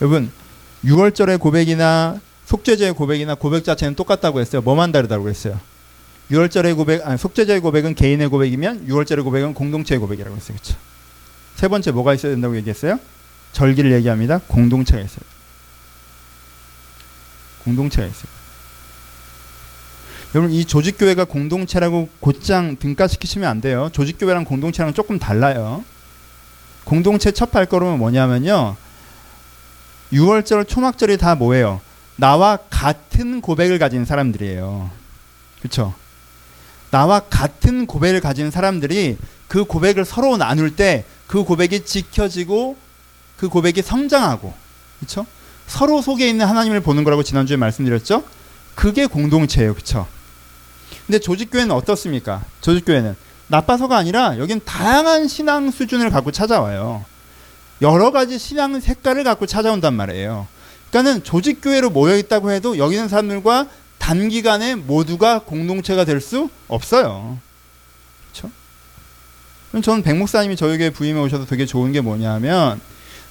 여러분 0.00 0.32
6월절의 0.84 1.38
고백이나 1.38 2.18
속죄제의 2.46 2.94
고백이나 2.94 3.36
고백 3.36 3.62
자체는 3.62 3.94
똑같다고 3.94 4.40
했어요. 4.40 4.62
뭐만 4.62 4.90
다르다고 4.90 5.28
했어요. 5.28 5.60
6월절의 6.32 6.74
고백, 6.74 7.06
아니 7.06 7.16
속죄제의 7.18 7.60
고백은 7.60 7.94
개인의 7.94 8.26
고백이면 8.30 8.88
6월절의 8.88 9.22
고백은 9.22 9.54
공동체의 9.54 10.00
고백이라고 10.00 10.34
했어요. 10.34 10.58
그렇죠? 10.60 10.76
세 11.54 11.68
번째 11.68 11.92
뭐가 11.92 12.14
있어야 12.14 12.32
된다고 12.32 12.56
얘기했어요? 12.56 12.98
절기를 13.52 13.92
얘기합니다. 13.92 14.40
공동체가 14.48 15.00
있어요. 15.00 15.22
공동체가 17.62 18.08
있어요. 18.08 18.37
여러분 20.34 20.52
이 20.52 20.64
조직교회가 20.64 21.24
공동체라고 21.24 22.08
곧장 22.20 22.76
등가시키시면 22.76 23.48
안 23.48 23.60
돼요. 23.60 23.88
조직교회랑 23.92 24.44
공동체랑 24.44 24.94
조금 24.94 25.18
달라요. 25.18 25.84
공동체 26.84 27.30
첫 27.30 27.50
발걸음은 27.50 27.98
뭐냐면요. 27.98 28.76
6월절, 30.12 30.66
초막절이 30.68 31.18
다 31.18 31.34
뭐예요? 31.34 31.80
나와 32.16 32.58
같은 32.70 33.40
고백을 33.40 33.78
가진 33.78 34.04
사람들이에요. 34.04 34.90
그렇죠? 35.60 35.94
나와 36.90 37.20
같은 37.20 37.86
고백을 37.86 38.20
가진 38.20 38.50
사람들이 38.50 39.18
그 39.48 39.64
고백을 39.64 40.04
서로 40.04 40.36
나눌 40.36 40.74
때 40.74 41.04
그 41.28 41.44
고백이 41.44 41.84
지켜지고 41.84 42.76
그 43.36 43.48
고백이 43.48 43.82
성장하고 43.82 44.52
그렇죠? 44.98 45.26
서로 45.68 46.02
속에 46.02 46.28
있는 46.28 46.46
하나님을 46.46 46.80
보는 46.80 47.04
거라고 47.04 47.22
지난주에 47.22 47.56
말씀드렸죠? 47.56 48.24
그게 48.74 49.06
공동체예요. 49.06 49.74
그렇죠? 49.74 50.08
근데 51.08 51.18
조직교회는 51.18 51.74
어떻습니까? 51.74 52.44
조직교회는 52.60 53.16
나빠서가 53.46 53.96
아니라 53.96 54.38
여긴 54.38 54.60
다양한 54.62 55.26
신앙 55.26 55.70
수준을 55.70 56.10
갖고 56.10 56.30
찾아와요. 56.30 57.02
여러 57.80 58.10
가지 58.10 58.38
신앙 58.38 58.78
색깔을 58.78 59.24
갖고 59.24 59.46
찾아온단 59.46 59.94
말이에요. 59.94 60.46
그러니까는 60.90 61.24
조직교회로 61.24 61.88
모여 61.90 62.14
있다고 62.18 62.50
해도 62.50 62.76
여기 62.76 62.96
있는 62.96 63.08
사람들과 63.08 63.68
단기간에 63.96 64.74
모두가 64.74 65.40
공동체가 65.40 66.04
될 66.04 66.20
수 66.20 66.50
없어요. 66.68 67.38
그렇죠? 68.32 68.50
저는 69.82 70.02
백 70.02 70.14
목사님이 70.14 70.56
저에게 70.56 70.90
부임해 70.90 71.18
오셔서 71.18 71.46
되게 71.46 71.64
좋은 71.64 71.90
게 71.92 72.02
뭐냐면 72.02 72.80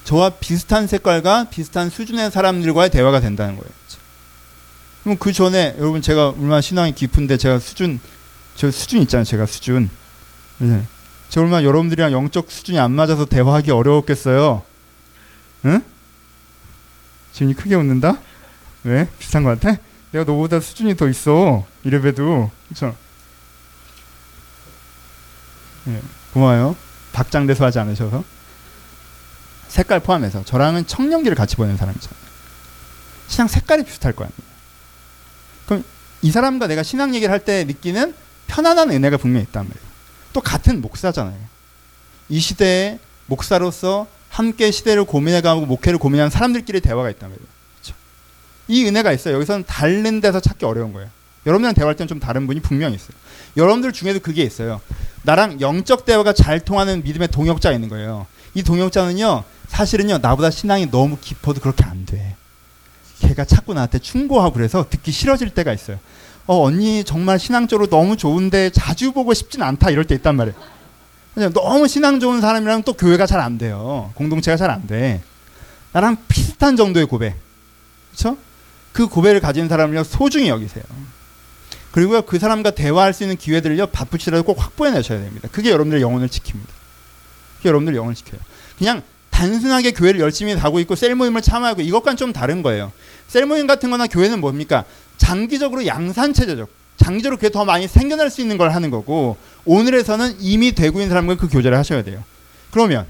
저와 0.02 0.30
비슷한 0.30 0.88
색깔과 0.88 1.44
비슷한 1.50 1.90
수준의 1.90 2.32
사람들과의 2.32 2.90
대화가 2.90 3.20
된다는 3.20 3.56
거예요. 3.56 3.70
그럼 5.08 5.16
그 5.18 5.32
전에 5.32 5.74
여러분 5.78 6.02
제가 6.02 6.30
얼마나 6.30 6.60
신앙이 6.60 6.92
깊은데 6.92 7.38
제가 7.38 7.60
수준 7.60 7.98
저 8.56 8.70
수준 8.70 9.00
있잖아요. 9.00 9.24
제가 9.24 9.46
수준. 9.46 9.88
네. 10.58 10.84
저 11.30 11.40
얼마나 11.40 11.64
여러분들이랑 11.64 12.12
영적 12.12 12.50
수준이 12.50 12.78
안 12.78 12.92
맞아서 12.92 13.24
대화하기 13.24 13.70
어려웠겠어요. 13.70 14.62
응? 15.64 15.82
지금 17.32 17.54
크게 17.54 17.74
웃는다? 17.74 18.18
왜? 18.84 19.08
비슷한 19.18 19.44
것 19.44 19.58
같아? 19.58 19.80
내가 20.12 20.24
너보다 20.26 20.60
수준이 20.60 20.94
더 20.94 21.08
있어. 21.08 21.64
이래봬도. 21.84 22.50
그쵸? 22.68 22.94
네, 25.84 26.02
고마워요. 26.34 26.76
박장대소 27.12 27.64
하지 27.64 27.78
않으셔서. 27.78 28.22
색깔 29.68 30.00
포함해서. 30.00 30.44
저랑은 30.44 30.86
청년기를 30.86 31.34
같이 31.34 31.56
보낸 31.56 31.78
사람이잖아요. 31.78 32.20
신앙 33.28 33.48
색깔이 33.48 33.84
비슷할 33.84 34.12
거 34.12 34.24
아니에요. 34.24 34.47
그럼 35.68 35.84
이 36.22 36.30
사람과 36.32 36.66
내가 36.66 36.82
신앙 36.82 37.14
얘기를 37.14 37.30
할 37.32 37.40
때 37.44 37.64
느끼는 37.64 38.14
편안한 38.48 38.90
은혜가 38.90 39.18
분명히 39.18 39.44
있단 39.44 39.64
말이에요. 39.68 39.88
또 40.32 40.40
같은 40.40 40.80
목사잖아요. 40.80 41.36
이 42.30 42.40
시대에 42.40 42.98
목사로서 43.26 44.06
함께 44.30 44.70
시대를 44.70 45.04
고민해가고 45.04 45.66
목회를 45.66 45.98
고민하는 45.98 46.30
사람들끼리 46.30 46.80
대화가 46.80 47.10
있단 47.10 47.28
말이에요. 47.28 47.48
그렇죠? 47.76 47.94
이 48.68 48.84
은혜가 48.86 49.12
있어요. 49.12 49.34
여기서는 49.34 49.64
다른 49.66 50.20
데서 50.20 50.40
찾기 50.40 50.64
어려운 50.64 50.92
거예요. 50.92 51.08
여러분이랑 51.46 51.74
대화할 51.74 51.96
때는 51.96 52.08
좀 52.08 52.20
다른 52.20 52.46
분이 52.46 52.60
분명히 52.60 52.96
있어요. 52.96 53.10
여러분들 53.56 53.92
중에도 53.92 54.18
그게 54.20 54.42
있어요. 54.42 54.80
나랑 55.22 55.60
영적 55.60 56.04
대화가 56.04 56.32
잘 56.32 56.60
통하는 56.60 57.02
믿음의 57.02 57.28
동역자가 57.28 57.74
있는 57.74 57.88
거예요. 57.88 58.26
이 58.54 58.62
동역자는요, 58.62 59.44
사실은요, 59.68 60.18
나보다 60.18 60.50
신앙이 60.50 60.90
너무 60.90 61.16
깊어도 61.20 61.60
그렇게 61.60 61.84
안 61.84 62.04
돼. 62.06 62.36
걔가 63.20 63.44
자꾸 63.44 63.74
나한테 63.74 63.98
충고하고 63.98 64.52
그래서 64.54 64.86
듣기 64.88 65.10
싫어질 65.12 65.50
때가 65.50 65.72
있어요. 65.72 65.98
어, 66.46 66.62
언니 66.62 67.04
정말 67.04 67.38
신앙적으로 67.38 67.88
너무 67.88 68.16
좋은데 68.16 68.70
자주 68.70 69.12
보고 69.12 69.34
싶진 69.34 69.62
않다 69.62 69.90
이럴 69.90 70.04
때 70.04 70.14
있단 70.14 70.36
말이에요. 70.36 70.56
너무 71.52 71.86
신앙 71.86 72.18
좋은 72.20 72.40
사람이랑 72.40 72.82
또 72.82 72.94
교회가 72.94 73.26
잘 73.26 73.40
안 73.40 73.58
돼요. 73.58 74.10
공동체가 74.14 74.56
잘 74.56 74.70
안 74.70 74.86
돼. 74.86 75.22
나랑 75.92 76.16
비슷한 76.26 76.76
정도의 76.76 77.06
고백. 77.06 77.36
그렇죠? 78.10 78.36
그 78.92 79.06
고백을 79.06 79.40
가진 79.40 79.68
사람을 79.68 80.04
소중히 80.04 80.48
여기세요. 80.48 80.84
그리고 81.92 82.20
그 82.22 82.38
사람과 82.38 82.72
대화할 82.72 83.12
수 83.12 83.22
있는 83.22 83.36
기회들을요, 83.36 83.88
바쁘시라도 83.88 84.42
꼭 84.42 84.62
확보해 84.62 84.90
내셔야 84.90 85.20
됩니다. 85.20 85.48
그게 85.52 85.70
여러분들의 85.70 86.02
영혼을 86.02 86.28
지킵니다. 86.28 86.68
그게 87.58 87.68
여러분들 87.68 87.94
영혼을 87.94 88.14
지켜요. 88.14 88.40
그냥 88.78 89.02
단순하게 89.38 89.92
교회를 89.92 90.18
열심히 90.18 90.56
가고 90.56 90.80
있고 90.80 90.96
셀 90.96 91.14
모임을 91.14 91.42
참여하고 91.42 91.82
이것과는 91.82 92.16
좀 92.16 92.32
다른 92.32 92.60
거예요. 92.64 92.90
셀 93.28 93.46
모임 93.46 93.68
같은 93.68 93.88
거나 93.88 94.08
교회는 94.08 94.40
뭡니까? 94.40 94.84
장기적으로 95.16 95.86
양산 95.86 96.32
체제적 96.32 96.68
장기적으로 96.96 97.36
그게 97.36 97.48
더 97.48 97.64
많이 97.64 97.86
생겨날 97.86 98.30
수 98.30 98.40
있는 98.40 98.58
걸 98.58 98.74
하는 98.74 98.90
거고 98.90 99.36
오늘에서는 99.64 100.38
이미 100.40 100.72
되고 100.72 100.98
있는 100.98 101.08
사람과 101.10 101.36
그 101.36 101.46
교제를 101.48 101.78
하셔야 101.78 102.02
돼요. 102.02 102.24
그러면 102.72 103.06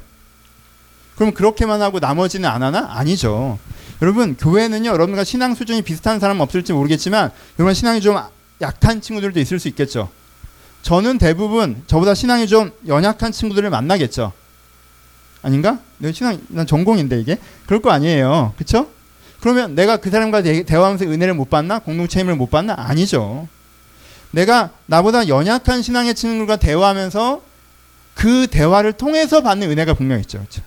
그럼 1.17 1.33
그렇게만 1.33 1.81
하고 1.81 1.99
나머지는 1.99 2.47
안 2.47 2.63
하나? 2.63 2.89
아니죠. 2.91 3.59
여러분 4.03 4.37
교회는요 4.37 4.91
여러분과 4.91 5.25
신앙 5.25 5.55
수준이 5.55 5.81
비슷한 5.81 6.21
사람 6.21 6.41
없을지 6.41 6.75
모르겠지만 6.75 7.31
여러분 7.59 7.73
신앙이 7.73 8.03
좀 8.03 8.19
약한 8.61 9.01
친구들도 9.01 9.41
있을 9.41 9.59
수 9.59 9.67
있겠죠. 9.69 10.11
저는 10.83 11.17
대부분 11.17 11.83
저보다 11.87 12.13
신앙이 12.13 12.49
좀 12.49 12.71
연약한 12.87 13.33
친구들을 13.33 13.71
만나겠죠. 13.71 14.33
아닌가? 15.43 15.79
내 15.99 16.13
신앙 16.13 16.41
난 16.49 16.67
전공인데 16.67 17.21
이게 17.21 17.39
그럴 17.67 17.81
거 17.81 17.91
아니에요. 17.91 18.53
그렇죠? 18.57 18.89
그러면 19.41 19.75
내가 19.75 19.99
그 19.99 20.11
사람과 20.11 20.43
대화하면서 20.43 21.05
은혜를 21.05 21.35
못 21.35 21.49
받나? 21.49 21.79
공동체 21.79 22.21
힘을 22.21 22.35
못 22.35 22.51
받나? 22.51 22.75
아니죠. 22.77 23.49
내가 24.31 24.71
나보다 24.87 25.29
연약한 25.29 25.83
신앙의 25.83 26.15
친구들과 26.15 26.57
대화하면서 26.57 27.41
그 28.15 28.49
대화를 28.49 28.93
통해서 28.95 29.43
받는 29.43 29.71
은혜가 29.71 29.95
분명히 29.95 30.23
있죠. 30.23 30.39
그렇죠? 30.39 30.63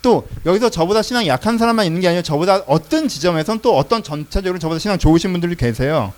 또 0.00 0.28
여기서 0.46 0.70
저보다 0.70 1.02
신앙이 1.02 1.28
약한 1.28 1.58
사람만 1.58 1.86
있는 1.86 2.00
게 2.00 2.08
아니라 2.08 2.22
저보다 2.22 2.62
어떤 2.66 3.08
지점에선 3.08 3.60
또 3.60 3.76
어떤 3.76 4.02
전체적으로 4.02 4.58
저보다 4.58 4.78
신앙 4.78 4.98
좋으신 4.98 5.32
분들이 5.32 5.56
계세요. 5.56 6.12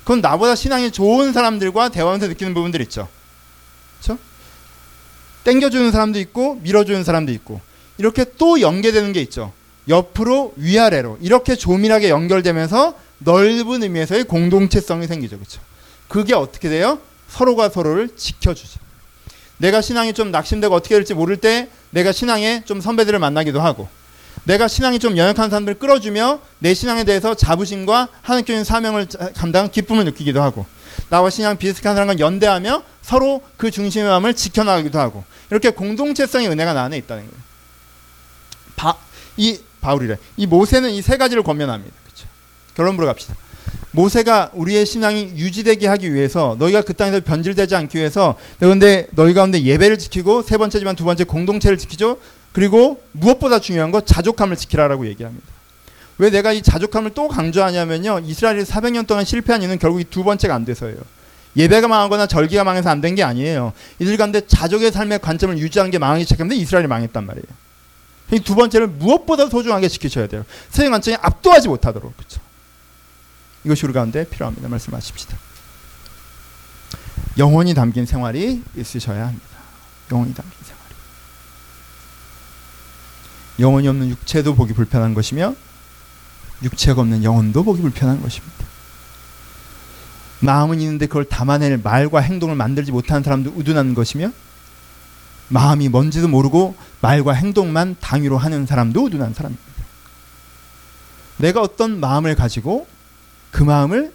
그건 0.00 0.20
나보다 0.20 0.54
신앙이 0.54 0.92
좋은 0.92 1.32
사람들과 1.32 1.88
대화하면서 1.88 2.28
느끼는 2.28 2.54
부분들 2.54 2.80
있죠. 2.82 3.08
그렇죠? 4.00 4.18
땡겨주는 5.44 5.92
사람도 5.92 6.18
있고 6.20 6.56
밀어주는 6.62 7.04
사람도 7.04 7.32
있고 7.32 7.60
이렇게 7.98 8.24
또 8.38 8.60
연계되는 8.60 9.12
게 9.12 9.20
있죠. 9.22 9.52
옆으로 9.88 10.54
위아래로 10.56 11.18
이렇게 11.20 11.54
조밀하게 11.54 12.08
연결되면서 12.08 12.94
넓은 13.18 13.82
의미에서의 13.82 14.24
공동체성이 14.24 15.06
생기죠. 15.06 15.36
그렇죠? 15.36 15.60
그게 16.08 16.34
어떻게 16.34 16.68
돼요? 16.68 16.98
서로가 17.28 17.68
서로를 17.68 18.10
지켜주죠. 18.16 18.80
내가 19.58 19.80
신앙이 19.80 20.14
좀 20.14 20.30
낙심되고 20.30 20.74
어떻게 20.74 20.94
될지 20.94 21.14
모를 21.14 21.36
때 21.36 21.68
내가 21.90 22.12
신앙에 22.12 22.62
좀 22.64 22.80
선배들을 22.80 23.18
만나기도 23.18 23.60
하고 23.60 23.88
내가 24.44 24.68
신앙이 24.68 24.98
좀 24.98 25.16
연약한 25.16 25.48
사람들을 25.48 25.78
끌어주며 25.78 26.40
내 26.58 26.74
신앙에 26.74 27.04
대해서 27.04 27.34
자부심과 27.34 28.08
하나님적인 28.22 28.64
사명을 28.64 29.06
감당한 29.34 29.70
기쁨을 29.70 30.04
느끼기도 30.06 30.42
하고 30.42 30.66
나와 31.08 31.30
신앙 31.30 31.56
비슷한 31.56 31.94
사람과 31.94 32.18
연대하며 32.18 32.82
서로 33.04 33.42
그 33.58 33.70
중심의 33.70 34.08
마음을 34.08 34.34
지켜나가기도 34.34 34.98
하고 34.98 35.24
이렇게 35.50 35.70
공동체성의 35.70 36.48
은혜가 36.48 36.72
나 36.72 36.84
안에 36.84 36.96
있다는 36.96 37.24
거예요. 37.24 37.42
바, 38.76 38.96
이 39.36 39.58
바울이래. 39.82 40.16
이 40.38 40.46
모세는 40.46 40.90
이 40.90 41.02
세 41.02 41.18
가지를 41.18 41.42
권면합니다. 41.42 41.94
그렇죠? 42.04 42.26
결론부로 42.74 43.06
갑시다. 43.06 43.34
모세가 43.90 44.50
우리의 44.54 44.86
신앙이 44.86 45.32
유지되게 45.36 45.86
하기 45.86 46.14
위해서 46.14 46.56
너희가 46.58 46.82
그 46.82 46.94
땅에서 46.94 47.20
변질되지 47.20 47.76
않기 47.76 47.98
위해서 47.98 48.36
그런데 48.58 49.06
너희 49.12 49.34
가운데 49.34 49.62
예배를 49.62 49.98
지키고 49.98 50.42
세 50.42 50.56
번째지만 50.56 50.96
두 50.96 51.04
번째 51.04 51.24
공동체를 51.24 51.76
지키죠. 51.78 52.16
그리고 52.52 53.02
무엇보다 53.12 53.60
중요한 53.60 53.90
거 53.92 54.00
자족함을 54.00 54.56
지키라라고 54.56 55.06
얘기합니다. 55.08 55.46
왜 56.18 56.30
내가 56.30 56.52
이 56.52 56.62
자족함을 56.62 57.10
또 57.14 57.28
강조하냐면요. 57.28 58.20
이스라엘이 58.24 58.62
400년 58.64 59.06
동안 59.06 59.24
실패한 59.24 59.60
이유는 59.62 59.78
결국 59.78 60.00
이 60.00 60.04
두 60.04 60.24
번째가 60.24 60.54
안 60.54 60.64
돼서예요. 60.64 60.96
예배가 61.56 61.86
망하거나 61.88 62.26
절기가 62.26 62.64
망해서 62.64 62.90
안 62.90 63.00
된 63.00 63.14
게 63.14 63.22
아니에요. 63.22 63.72
이들 63.98 64.16
가운데 64.16 64.40
자족의 64.46 64.90
삶의 64.92 65.20
관점을 65.20 65.56
유지하는 65.58 65.90
게 65.90 65.98
망하기 65.98 66.24
시작했는데 66.24 66.56
이스라엘이 66.60 66.88
망했단 66.88 67.24
말이에요. 67.26 67.44
두 68.42 68.54
번째는 68.56 68.98
무엇보다 68.98 69.48
소중하게 69.48 69.88
지키셔야 69.88 70.26
돼요. 70.26 70.44
세상 70.70 70.90
관점에 70.90 71.16
압도하지 71.20 71.68
못하도록 71.68 72.16
그렇죠. 72.16 72.40
이것이 73.64 73.86
우리 73.86 73.92
가운데 73.92 74.28
필요합니다. 74.28 74.68
말씀하십시다. 74.68 75.36
영혼이 77.38 77.74
담긴 77.74 78.06
생활이 78.06 78.62
있으셔야 78.76 79.26
합니다. 79.28 79.46
영혼이 80.10 80.34
담긴 80.34 80.52
생활. 80.64 80.82
영혼이 83.60 83.86
없는 83.88 84.08
육체도 84.10 84.54
보기 84.56 84.72
불편한 84.72 85.14
것이며 85.14 85.54
육체가 86.62 87.00
없는 87.02 87.22
영혼도 87.22 87.62
보기 87.62 87.82
불편한 87.82 88.20
것입니다. 88.20 88.63
마음은 90.44 90.80
있는데 90.80 91.06
그걸 91.06 91.24
담아낼 91.24 91.78
말과 91.82 92.20
행동을 92.20 92.54
만들지 92.54 92.92
못하는 92.92 93.22
사람도 93.22 93.52
우둔한 93.56 93.94
것이며 93.94 94.30
마음이 95.48 95.88
뭔지도 95.88 96.28
모르고 96.28 96.74
말과 97.00 97.32
행동만 97.32 97.96
당위로 98.00 98.38
하는 98.38 98.66
사람도 98.66 99.04
우둔한 99.04 99.34
사람입니다. 99.34 99.64
내가 101.38 101.60
어떤 101.60 102.00
마음을 102.00 102.34
가지고 102.34 102.86
그 103.50 103.62
마음을 103.62 104.12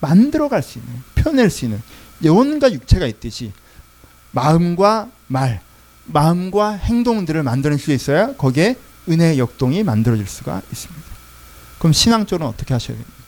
만들어 0.00 0.48
갈 0.48 0.62
수 0.62 0.78
있는, 0.78 1.02
표현할 1.14 1.50
수 1.50 1.66
있는 1.66 1.82
영혼과 2.24 2.72
육체가 2.72 3.06
있듯이 3.06 3.52
마음과 4.32 5.10
말, 5.26 5.60
마음과 6.06 6.72
행동들을 6.72 7.42
만드는 7.42 7.76
수 7.76 7.92
있어야 7.92 8.34
거기에 8.36 8.76
은혜의 9.08 9.38
역동이 9.38 9.82
만들어질 9.82 10.26
수가 10.26 10.62
있습니다. 10.70 11.02
그럼 11.78 11.92
신앙적으로 11.92 12.48
어떻게 12.48 12.74
하셔야 12.74 12.96
됩니까? 12.96 13.19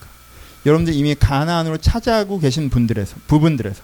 여러분들 0.65 0.95
이미 0.95 1.15
가나안으로 1.15 1.79
찾아가고 1.79 2.39
계신 2.39 2.71
분들에서 2.71 3.17
부분들에서 3.27 3.83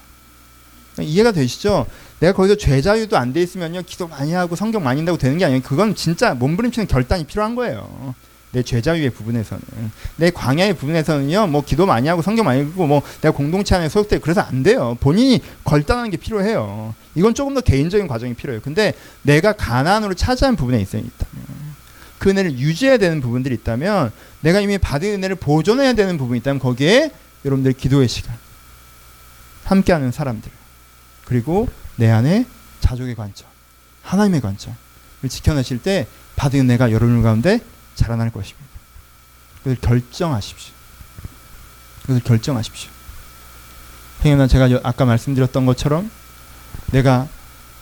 이해가 1.01 1.33
되시죠? 1.33 1.87
내가 2.20 2.33
거기서 2.33 2.57
죄자유도 2.57 3.16
안 3.16 3.33
돼 3.33 3.43
있으면요 3.43 3.83
기도 3.83 4.09
많이 4.09 4.33
하고 4.33 4.57
성경 4.57 4.83
많이 4.83 5.01
읽다고 5.01 5.18
되는 5.18 5.39
게 5.39 5.45
아니에요. 5.45 5.62
그건 5.62 5.95
진짜 5.95 6.35
몸부림치는 6.35 6.89
결단이 6.89 7.24
필요한 7.24 7.55
거예요. 7.55 8.14
내 8.51 8.62
죄자유의 8.62 9.11
부분에서는 9.11 9.62
내 10.16 10.31
광야의 10.31 10.74
부분에서는요 10.74 11.49
뭐 11.49 11.62
기도 11.62 11.85
많이 11.85 12.09
하고 12.09 12.22
성경 12.22 12.47
많이 12.47 12.62
읽고 12.62 12.87
뭐 12.87 13.03
내가 13.20 13.31
공동체 13.31 13.74
안에 13.74 13.91
소속돼 13.91 14.20
그래서 14.20 14.41
안 14.41 14.62
돼요 14.62 14.97
본인이 15.01 15.43
결단하는 15.64 16.11
게 16.11 16.16
필요해요 16.16 16.95
이건 17.14 17.35
조금 17.35 17.53
더 17.53 17.61
개인적인 17.61 18.09
과정이 18.09 18.33
필요해요 18.33 18.62
근데 18.62 18.95
내가 19.20 19.53
가난으로 19.53 20.14
차지한 20.14 20.57
부분에 20.57 20.81
있어요 20.81 21.03
있다면 21.03 21.47
그 22.18 22.31
은혜를 22.31 22.59
유지해야 22.59 22.97
되는 22.97 23.20
부분들이 23.20 23.55
있다면 23.55 24.12
내가 24.41 24.61
이미 24.61 24.78
받은 24.78 25.14
은혜를 25.14 25.36
보존해야 25.36 25.95
되는 25.95 26.16
부분이 26.16 26.41
있다면 26.41 26.59
거기에 26.61 27.12
여러분들 27.45 27.72
기도의 27.72 28.09
시간 28.09 28.36
함께하는 29.64 30.12
사람들 30.12 30.51
그리고 31.24 31.68
내 31.97 32.11
안에 32.11 32.47
자족의 32.80 33.14
관점 33.14 33.49
하나님의 34.03 34.41
관점을 34.41 34.76
지켜내실 35.28 35.82
때 35.82 36.07
받은 36.36 36.61
은혜가 36.61 36.93
여러분 36.93 37.22
가운데 37.22 37.61
자라날 37.95 38.30
것입니다. 38.30 38.68
그것을 39.59 39.76
결정하십시오. 39.80 40.72
그것을 42.03 42.22
결정하십시오. 42.22 42.91
행여나 44.24 44.47
제가 44.47 44.68
아까 44.82 45.05
말씀드렸던 45.05 45.66
것처럼 45.66 46.11
내가 46.93 47.28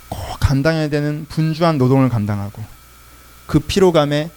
꼭 0.08 0.18
감당해야 0.40 0.88
되는 0.88 1.26
분주한 1.28 1.78
노동을 1.78 2.08
감당하고 2.08 2.64
그 3.46 3.60
피로감에 3.60 4.30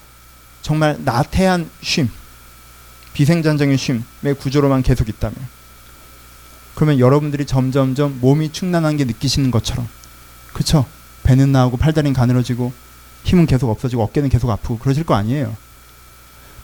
정말 0.70 0.98
나태한 1.00 1.68
쉼, 1.82 2.08
비생산적인 3.14 3.76
쉼의 3.76 4.36
구조로만 4.38 4.84
계속 4.84 5.10
있다면 5.10 5.36
그러면 6.76 7.00
여러분들이 7.00 7.48
점점점 7.48 8.20
몸이 8.22 8.52
충만한 8.52 8.96
게 8.96 9.04
느끼시는 9.04 9.50
것처럼 9.50 9.88
그쵸? 10.54 10.86
배는 11.24 11.52
나오고 11.52 11.78
팔다리는 11.78 12.14
가늘어지고 12.14 12.72
힘은 13.24 13.48
계속 13.48 13.72
없어지고 13.72 14.04
어깨는 14.04 14.30
계속 14.30 14.52
아프고 14.52 14.78
그러실 14.78 15.06
거 15.06 15.16
아니에요. 15.16 15.58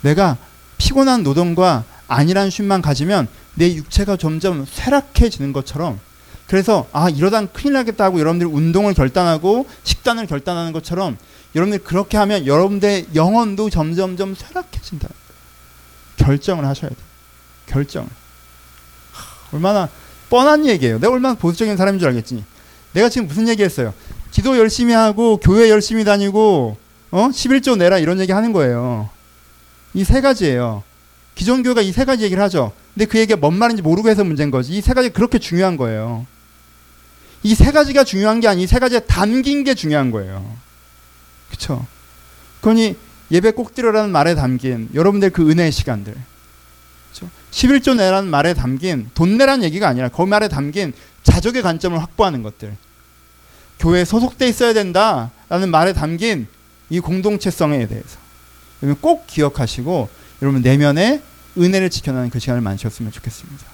내가 0.01 0.37
피곤한 0.77 1.23
노동과 1.23 1.83
안일한 2.07 2.51
쉼만 2.51 2.83
가지면 2.83 3.27
내 3.55 3.73
육체가 3.73 4.17
점점 4.17 4.67
쇠락해지는 4.69 5.51
것처럼 5.51 5.99
그래서 6.45 6.87
아 6.91 7.09
이러다 7.09 7.47
큰일 7.47 7.73
나겠다 7.73 8.11
고 8.11 8.19
여러분들이 8.19 8.47
운동을 8.51 8.93
결단하고 8.93 9.65
식단을 9.83 10.27
결단하는 10.27 10.73
것처럼 10.73 11.17
여러분들이 11.55 11.83
그렇게 11.83 12.17
하면 12.17 12.45
여러분들의 12.45 13.07
영혼도 13.15 13.69
점점점 13.69 14.35
쇠락해진다. 14.35 15.07
결정을 16.17 16.65
하셔야 16.65 16.89
돼요. 16.89 16.99
결정. 17.65 18.09
얼마나 19.51 19.89
뻔한 20.29 20.65
얘기예요. 20.65 20.99
내가 20.99 21.13
얼마나 21.13 21.35
보수적인 21.35 21.77
사람인 21.77 21.99
줄 21.99 22.09
알겠지. 22.09 22.43
내가 22.93 23.09
지금 23.09 23.27
무슨 23.27 23.47
얘기했어요? 23.47 23.93
기도 24.31 24.57
열심히 24.57 24.93
하고 24.93 25.37
교회 25.37 25.69
열심히 25.69 26.03
다니고 26.03 26.77
어 27.11 27.29
11조 27.29 27.77
내라 27.77 27.99
이런 27.99 28.19
얘기 28.19 28.31
하는 28.31 28.51
거예요. 28.51 29.09
이 29.93 30.03
세 30.03 30.19
가지예요. 30.21 30.83
기존 31.35 31.63
교회가 31.63 31.81
이 31.81 31.91
세 31.93 32.03
가지 32.03 32.23
얘기를 32.25 32.41
하죠. 32.43 32.73
근데 32.93 33.05
그 33.05 33.17
얘기가 33.17 33.37
뭔 33.39 33.53
말인지 33.55 33.81
모르고 33.81 34.09
해서 34.09 34.23
문제인 34.25 34.51
거지. 34.51 34.73
이 34.73 34.81
세 34.81 34.93
가지 34.93 35.09
그렇게 35.09 35.39
중요한 35.39 35.77
거예요. 35.77 36.25
이 37.43 37.53
세 37.55 37.71
가지가 37.71 38.03
중요한 38.03 38.39
게 38.41 38.47
아니, 38.47 38.63
이 38.63 38.67
세 38.67 38.79
가지에 38.79 38.99
담긴 39.01 39.63
게 39.63 39.73
중요한 39.73 40.11
거예요. 40.11 40.43
그쵸? 41.55 41.85
그러니 42.61 42.95
예배 43.31 43.51
꼭 43.51 43.73
드려라는 43.73 44.11
말에 44.11 44.35
담긴 44.35 44.89
여러분들 44.93 45.29
그 45.31 45.49
은혜의 45.49 45.71
시간들. 45.71 46.13
그쵸? 47.11 47.29
11조 47.51 47.95
내라는 47.95 48.29
말에 48.29 48.53
담긴 48.53 49.09
돈 49.13 49.37
내라는 49.37 49.63
얘기가 49.63 49.87
아니라 49.87 50.09
그 50.09 50.21
말에 50.21 50.47
담긴 50.47 50.93
자족의 51.23 51.61
관점을 51.61 51.99
확보하는 51.99 52.43
것들. 52.43 52.75
교회에 53.79 54.05
소속돼 54.05 54.47
있어야 54.47 54.73
된다라는 54.73 55.71
말에 55.71 55.93
담긴 55.93 56.47
이 56.89 56.99
공동체성에 56.99 57.87
대해서. 57.87 58.19
꼭 59.01 59.25
기억하시고 59.25 60.09
여러분 60.41 60.61
내면에 60.61 61.21
은혜를 61.57 61.89
지켜나는 61.89 62.29
그 62.29 62.39
시간을 62.39 62.61
만드셨으면 62.61 63.11
좋겠습니다. 63.11 63.65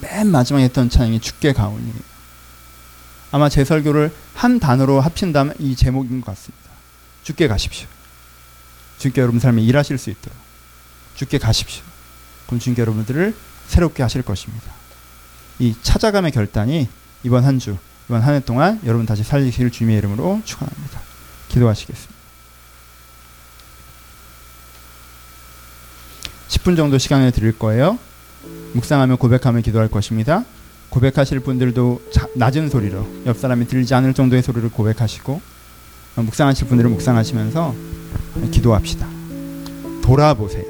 맨 0.00 0.28
마지막에 0.28 0.64
했던 0.64 0.88
찬양이 0.88 1.20
주께 1.20 1.52
가오니에요. 1.52 2.17
아마 3.30 3.48
제 3.48 3.64
설교를 3.64 4.12
한 4.34 4.58
단어로 4.58 5.00
합친다면 5.00 5.54
이 5.58 5.76
제목인 5.76 6.20
것 6.20 6.34
같습니다. 6.34 6.68
주께 7.22 7.46
가십시오. 7.48 7.86
주께 8.98 9.20
여러분 9.20 9.38
삶에 9.38 9.62
일하실 9.62 9.98
수 9.98 10.10
있도록 10.10 10.36
주께 11.14 11.38
가십시오. 11.38 11.84
그럼 12.46 12.58
주께 12.58 12.80
여러분들을 12.80 13.34
새롭게 13.66 14.02
하실 14.02 14.22
것입니다. 14.22 14.72
이 15.58 15.74
찾아감의 15.82 16.32
결단이 16.32 16.88
이번 17.24 17.44
한 17.44 17.58
주, 17.58 17.76
이번 18.06 18.22
한 18.22 18.34
해 18.34 18.40
동안 18.40 18.80
여러분 18.86 19.04
다시 19.04 19.22
살리실 19.22 19.70
주님의 19.70 19.98
이름으로 19.98 20.40
축원합니다. 20.44 21.00
기도하시겠습니다. 21.48 22.14
10분 26.48 26.76
정도 26.76 26.96
시간을 26.96 27.32
드릴 27.32 27.58
거예요. 27.58 27.98
묵상하며 28.72 29.16
고백하며 29.16 29.60
기도할 29.60 29.88
것입니다. 29.88 30.44
고백하실 30.90 31.40
분들도 31.40 32.02
자, 32.12 32.26
낮은 32.34 32.70
소리로 32.70 33.06
옆 33.26 33.38
사람이 33.38 33.66
들리지 33.66 33.94
않을 33.94 34.14
정도의 34.14 34.42
소리를 34.42 34.68
고백하시고 34.70 35.40
어, 36.16 36.22
묵상하실 36.22 36.68
분들은 36.68 36.90
묵상하시면서 36.92 37.74
기도합시다. 38.50 39.06
돌아보세요. 40.02 40.64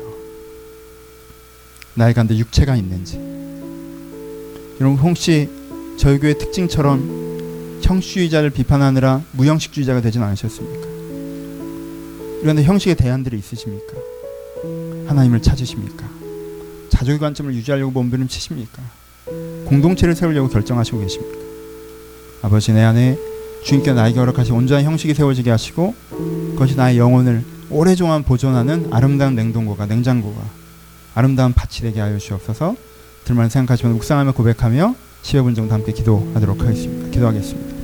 나의 1.94 2.14
가운데 2.14 2.36
육체가 2.36 2.76
있는지. 2.76 3.18
여러분 4.80 4.98
혹시 4.98 5.48
저희 5.96 6.18
교회 6.18 6.34
특징처럼 6.34 7.80
형식주의자를 7.82 8.50
비판하느라 8.50 9.22
무형식주의자가 9.32 10.00
되진 10.00 10.22
않으셨습니까? 10.22 10.86
그런데 12.40 12.62
형식의 12.62 12.96
대안들이 12.96 13.38
있으십니까? 13.38 13.94
하나님을 15.06 15.42
찾으십니까? 15.42 16.08
자족의 16.90 17.18
관점을 17.18 17.52
유지하려고 17.54 17.90
몸부림치십니까? 17.92 18.97
공동체를 19.66 20.14
세우려고 20.14 20.48
결정하시고 20.48 21.00
계십니까? 21.00 21.38
아버지 22.42 22.72
내 22.72 22.82
안에 22.82 23.18
주님께 23.64 23.92
나에게 23.92 24.18
허락하신 24.18 24.54
온전한 24.54 24.84
형식이 24.84 25.14
세워지게 25.14 25.50
하시고 25.50 25.94
그것이 26.52 26.76
나의 26.76 26.98
영혼을 26.98 27.44
오래종일 27.70 28.22
보존하는 28.22 28.88
아름다운 28.90 29.34
냉동고가 29.34 29.86
냉장고가 29.86 30.40
아름다운 31.14 31.52
밭이 31.52 31.82
되게 31.82 32.00
하여 32.00 32.16
주옵소서 32.18 32.76
들만 33.24 33.48
생각하시면 33.48 33.94
묵상하며 33.96 34.32
고백하며 34.32 34.94
10여 35.22 35.42
분 35.42 35.54
정도 35.54 35.74
함께 35.74 35.92
기도하도록 35.92 36.60
하겠습니다. 36.62 37.10
기도하겠습니다. 37.10 37.78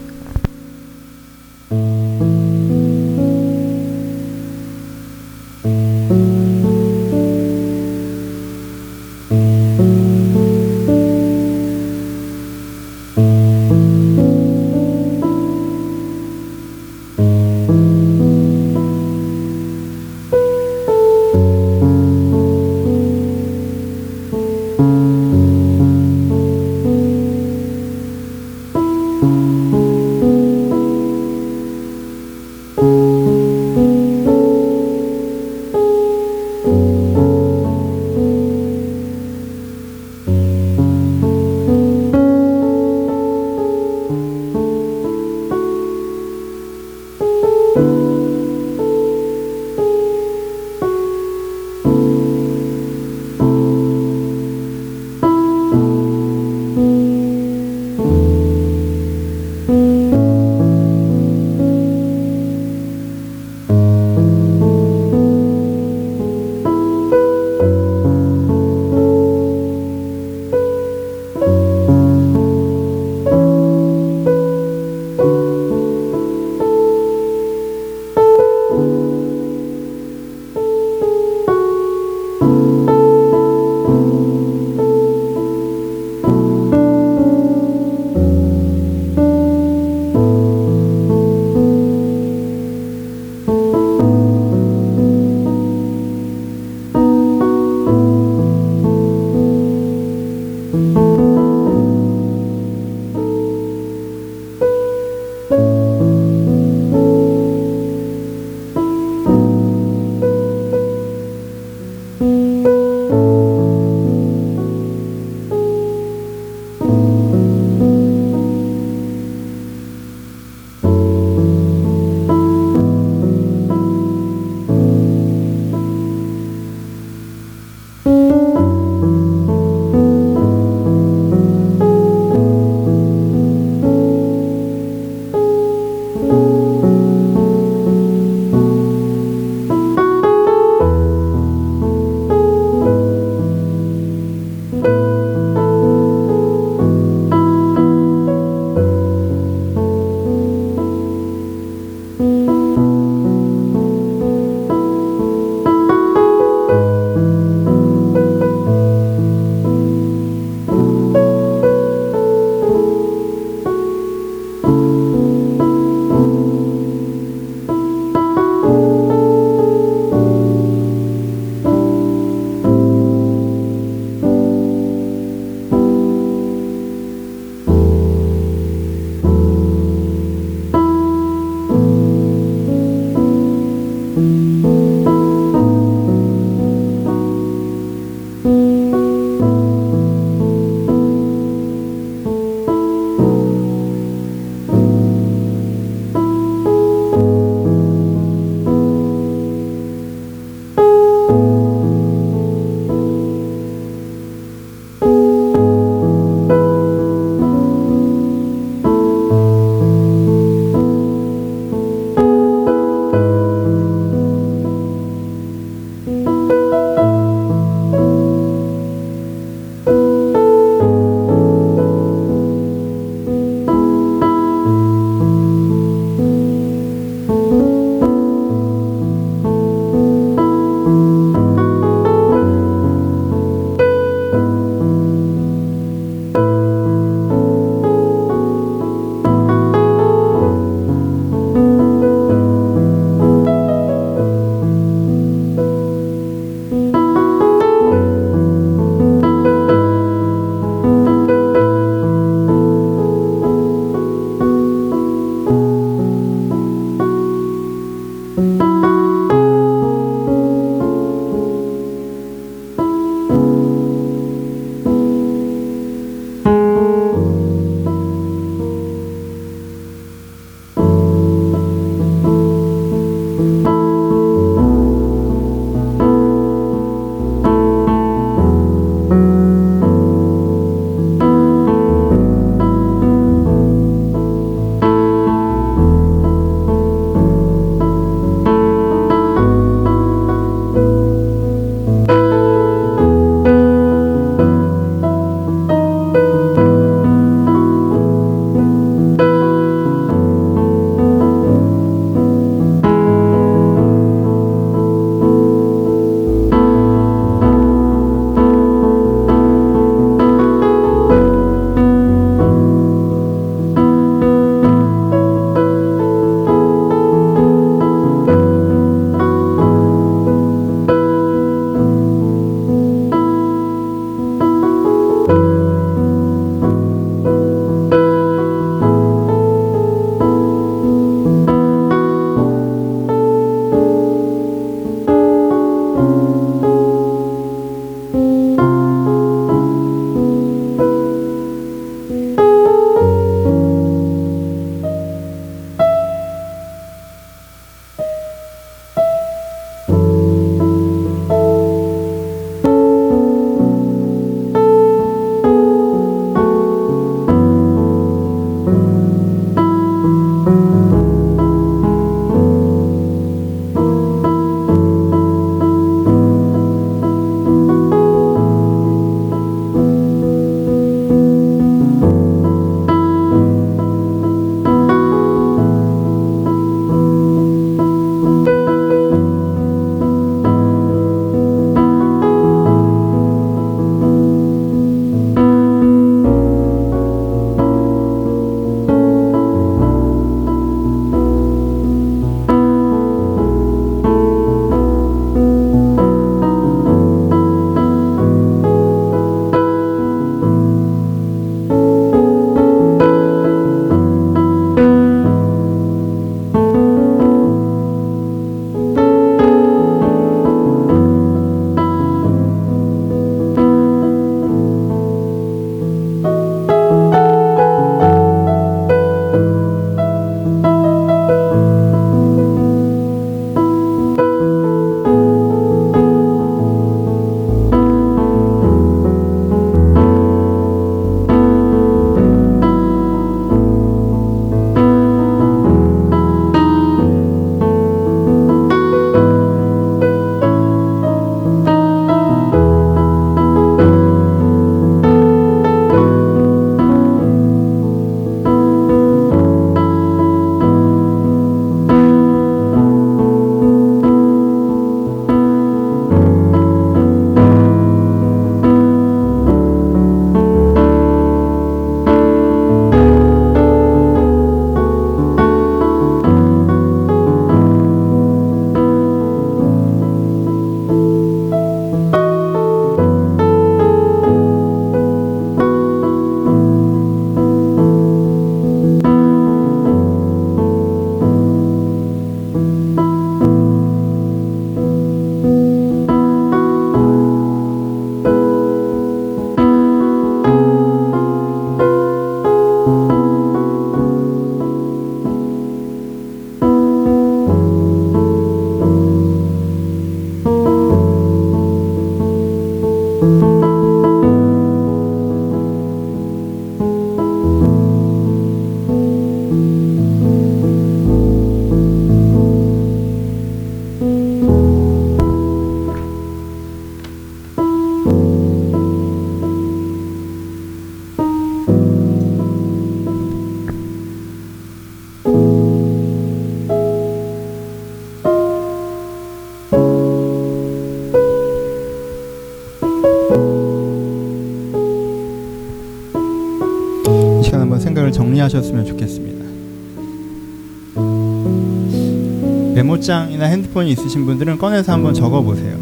핸드폰이 543.84 543.92
있으신 543.92 544.26
분들은 544.26 544.58
꺼내서 544.58 544.92
한번 544.92 545.14
적어보세요. 545.14 545.76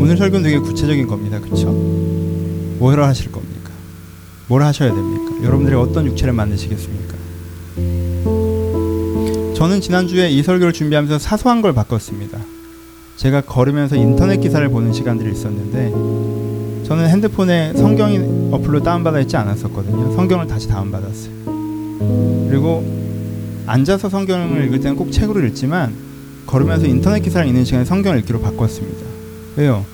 오늘 0.00 0.16
설교는 0.16 0.42
되게 0.42 0.58
구체적인 0.58 1.06
겁니다. 1.06 1.38
그렇죠? 1.40 1.70
뭘 2.78 3.00
하실 3.02 3.30
겁니까? 3.30 3.70
뭘 4.48 4.62
하셔야 4.62 4.92
됩니까? 4.92 5.44
여러분들이 5.44 5.76
어떤 5.76 6.06
육체를 6.06 6.32
만드시겠습니까? 6.32 7.14
저는 9.54 9.80
지난주에 9.82 10.30
이 10.30 10.42
설교를 10.42 10.72
준비하면서 10.72 11.18
사소한 11.18 11.62
걸 11.62 11.74
바꿨습니다. 11.74 12.38
제가 13.16 13.42
걸으면서 13.42 13.96
인터넷 13.96 14.40
기사를 14.40 14.66
보는 14.70 14.94
시간들이 14.94 15.30
있었는데 15.30 15.90
저는 16.86 17.08
핸드폰에 17.10 17.74
성경이 17.74 18.50
어플로 18.52 18.82
다운받아 18.82 19.20
있지 19.20 19.36
않았었거든요. 19.36 20.14
성경을 20.14 20.46
다시 20.46 20.66
다운받았어요. 20.68 21.40
그리고 22.48 22.82
앉아서 23.66 24.08
성경을 24.08 24.64
읽을 24.64 24.80
때는 24.80 24.96
꼭 24.96 25.12
책으로 25.12 25.44
읽지만 25.46 26.09
걸으면서 26.50 26.86
인터넷 26.86 27.20
기사를 27.20 27.46
읽는 27.46 27.64
시간에 27.64 27.84
성경을 27.84 28.18
읽기로 28.20 28.40
바꿨습니다. 28.40 29.06
왜요? 29.56 29.84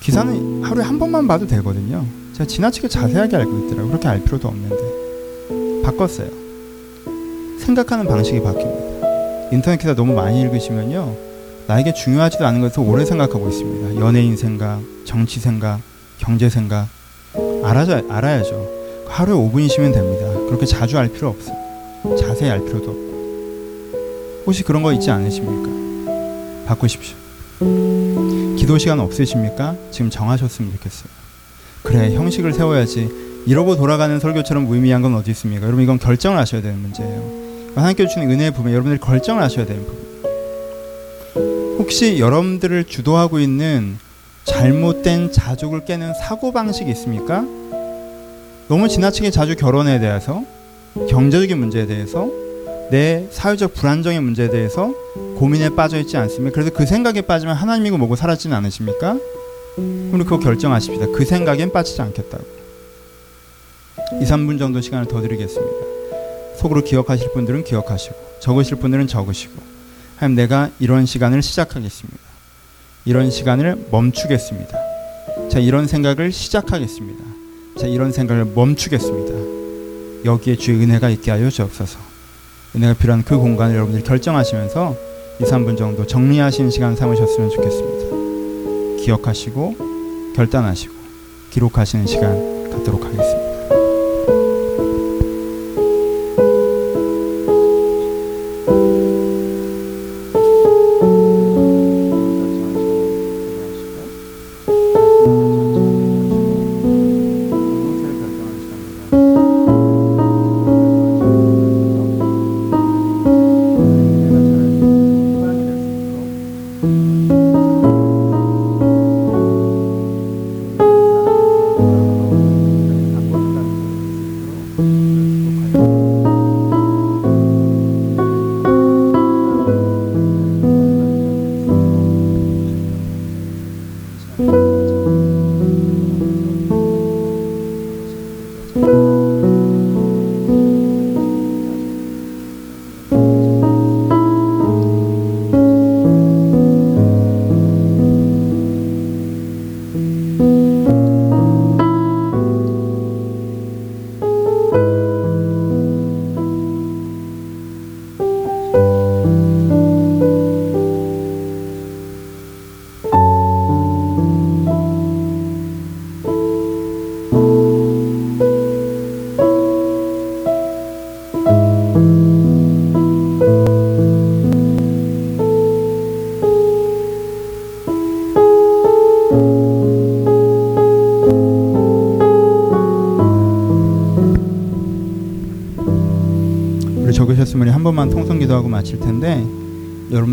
기사는 0.00 0.62
하루에 0.62 0.84
한 0.84 0.98
번만 0.98 1.26
봐도 1.26 1.46
되거든요. 1.46 2.04
제가 2.34 2.46
지나치게 2.46 2.88
자세하게 2.88 3.36
알고 3.36 3.58
있더라고요. 3.60 3.88
그렇게 3.88 4.08
알 4.08 4.22
필요도 4.22 4.46
없는데. 4.46 5.82
바꿨어요. 5.82 6.28
생각하는 7.58 8.06
방식이 8.06 8.40
바뀝니다. 8.40 9.52
인터넷 9.52 9.78
기사 9.78 9.94
너무 9.94 10.12
많이 10.12 10.42
읽으시면요. 10.42 11.16
나에게 11.66 11.94
중요하지도 11.94 12.44
않은 12.44 12.60
것을 12.60 12.80
오래 12.80 13.06
생각하고 13.06 13.48
있습니다. 13.48 14.00
연예인 14.00 14.36
생각, 14.36 14.82
정치 15.06 15.40
생각, 15.40 15.80
경제 16.18 16.50
생각. 16.50 16.88
알아야, 17.62 18.02
알아야죠. 18.10 18.68
하루에 19.06 19.34
5분이시면 19.34 19.94
됩니다. 19.94 20.26
그렇게 20.46 20.66
자주 20.66 20.98
알 20.98 21.08
필요 21.08 21.28
없어요. 21.28 21.56
자세히 22.18 22.50
알 22.50 22.62
필요도 22.62 22.90
없고. 22.90 23.13
혹시 24.46 24.62
그런 24.62 24.82
거 24.82 24.92
있지 24.92 25.10
않으십니까? 25.10 26.66
바꾸십시오. 26.66 27.16
기도 28.56 28.78
시간 28.78 29.00
없으십니까? 29.00 29.76
지금 29.90 30.10
정하셨으면 30.10 30.72
좋겠어요. 30.72 31.08
그래, 31.82 32.14
형식을 32.14 32.52
세워야지. 32.52 33.24
이러고 33.46 33.76
돌아가는 33.76 34.18
설교처럼 34.18 34.64
무의미한 34.64 35.02
건 35.02 35.14
어디 35.14 35.30
있습니까? 35.32 35.66
여러분 35.66 35.82
이건 35.84 35.98
결정을 35.98 36.38
하셔야 36.38 36.62
되는 36.62 36.78
문제예요. 36.78 37.44
하나님께 37.74 38.06
주시는 38.06 38.30
은혜의 38.30 38.52
부분, 38.52 38.72
여러분들이 38.72 39.00
결정을 39.00 39.42
하셔야 39.42 39.66
되는 39.66 39.84
부분. 39.84 40.04
혹시 41.78 42.18
여러분들을 42.18 42.84
주도하고 42.84 43.40
있는 43.40 43.98
잘못된 44.44 45.32
자족을 45.32 45.84
깨는 45.84 46.14
사고 46.14 46.52
방식이 46.52 46.90
있습니까? 46.92 47.44
너무 48.68 48.88
지나치게 48.88 49.30
자주 49.30 49.56
결혼에 49.56 49.98
대해서, 50.00 50.42
경제적인 51.10 51.58
문제에 51.58 51.86
대해서, 51.86 52.30
내 52.90 53.26
사회적 53.30 53.74
불안정의 53.74 54.20
문제에 54.20 54.50
대해서 54.50 54.94
고민에 55.36 55.70
빠져 55.70 55.98
있지 55.98 56.16
않습니까? 56.16 56.54
그래서 56.54 56.70
그 56.70 56.86
생각에 56.86 57.22
빠지면 57.22 57.56
하나님이고 57.56 57.96
뭐고 57.98 58.16
사라지는 58.16 58.56
않으십니까? 58.56 59.18
그럼 59.76 60.18
그거 60.18 60.38
결정하십시다. 60.38 61.06
그 61.06 61.24
생각엔 61.24 61.72
빠지지 61.72 62.00
않겠다고. 62.02 62.44
2, 64.20 64.24
3분 64.24 64.58
정도 64.58 64.80
시간을 64.80 65.06
더 65.06 65.20
드리겠습니다. 65.20 65.86
속으로 66.56 66.82
기억하실 66.82 67.32
분들은 67.32 67.64
기억하시고 67.64 68.14
적으실 68.40 68.76
분들은 68.76 69.06
적으시고 69.06 69.54
하나님 70.16 70.36
내가 70.36 70.70
이런 70.78 71.06
시간을 71.06 71.42
시작하겠습니다. 71.42 72.18
이런 73.04 73.30
시간을 73.30 73.88
멈추겠습니다. 73.90 74.78
자 75.50 75.58
이런 75.58 75.86
생각을 75.86 76.32
시작하겠습니다. 76.32 77.24
자 77.78 77.86
이런 77.86 78.12
생각을 78.12 78.44
멈추겠습니다. 78.54 80.24
여기에 80.24 80.56
주의 80.56 80.80
은혜가 80.80 81.10
있게 81.10 81.30
하여 81.30 81.50
주옵소서. 81.50 82.13
은혜가 82.76 82.94
필요한 82.94 83.22
그 83.22 83.38
공간을 83.38 83.74
여러분들이 83.74 84.02
결정하시면서 84.02 84.96
2, 85.40 85.44
3분 85.44 85.76
정도 85.78 86.06
정리하시는 86.06 86.70
시간 86.70 86.96
삼으셨으면 86.96 87.50
좋겠습니다. 87.50 89.04
기억하시고 89.04 90.32
결단하시고 90.34 90.94
기록하시는 91.50 92.06
시간 92.06 92.70
갖도록 92.70 93.04
하겠습니다. 93.04 93.43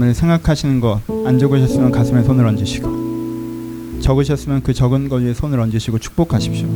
여러분이 0.02 0.14
생각하시는 0.16 0.80
것 0.80 1.00
안 1.26 1.38
적으셨으면 1.38 1.92
가슴에 1.92 2.24
손을 2.24 2.46
얹으시고 2.48 4.00
적으셨으면 4.02 4.64
그 4.64 4.74
적은 4.74 5.10
것 5.10 5.22
위에 5.22 5.34
손을 5.36 5.60
얹으시고 5.60 6.00
축복하십시오. 6.00 6.68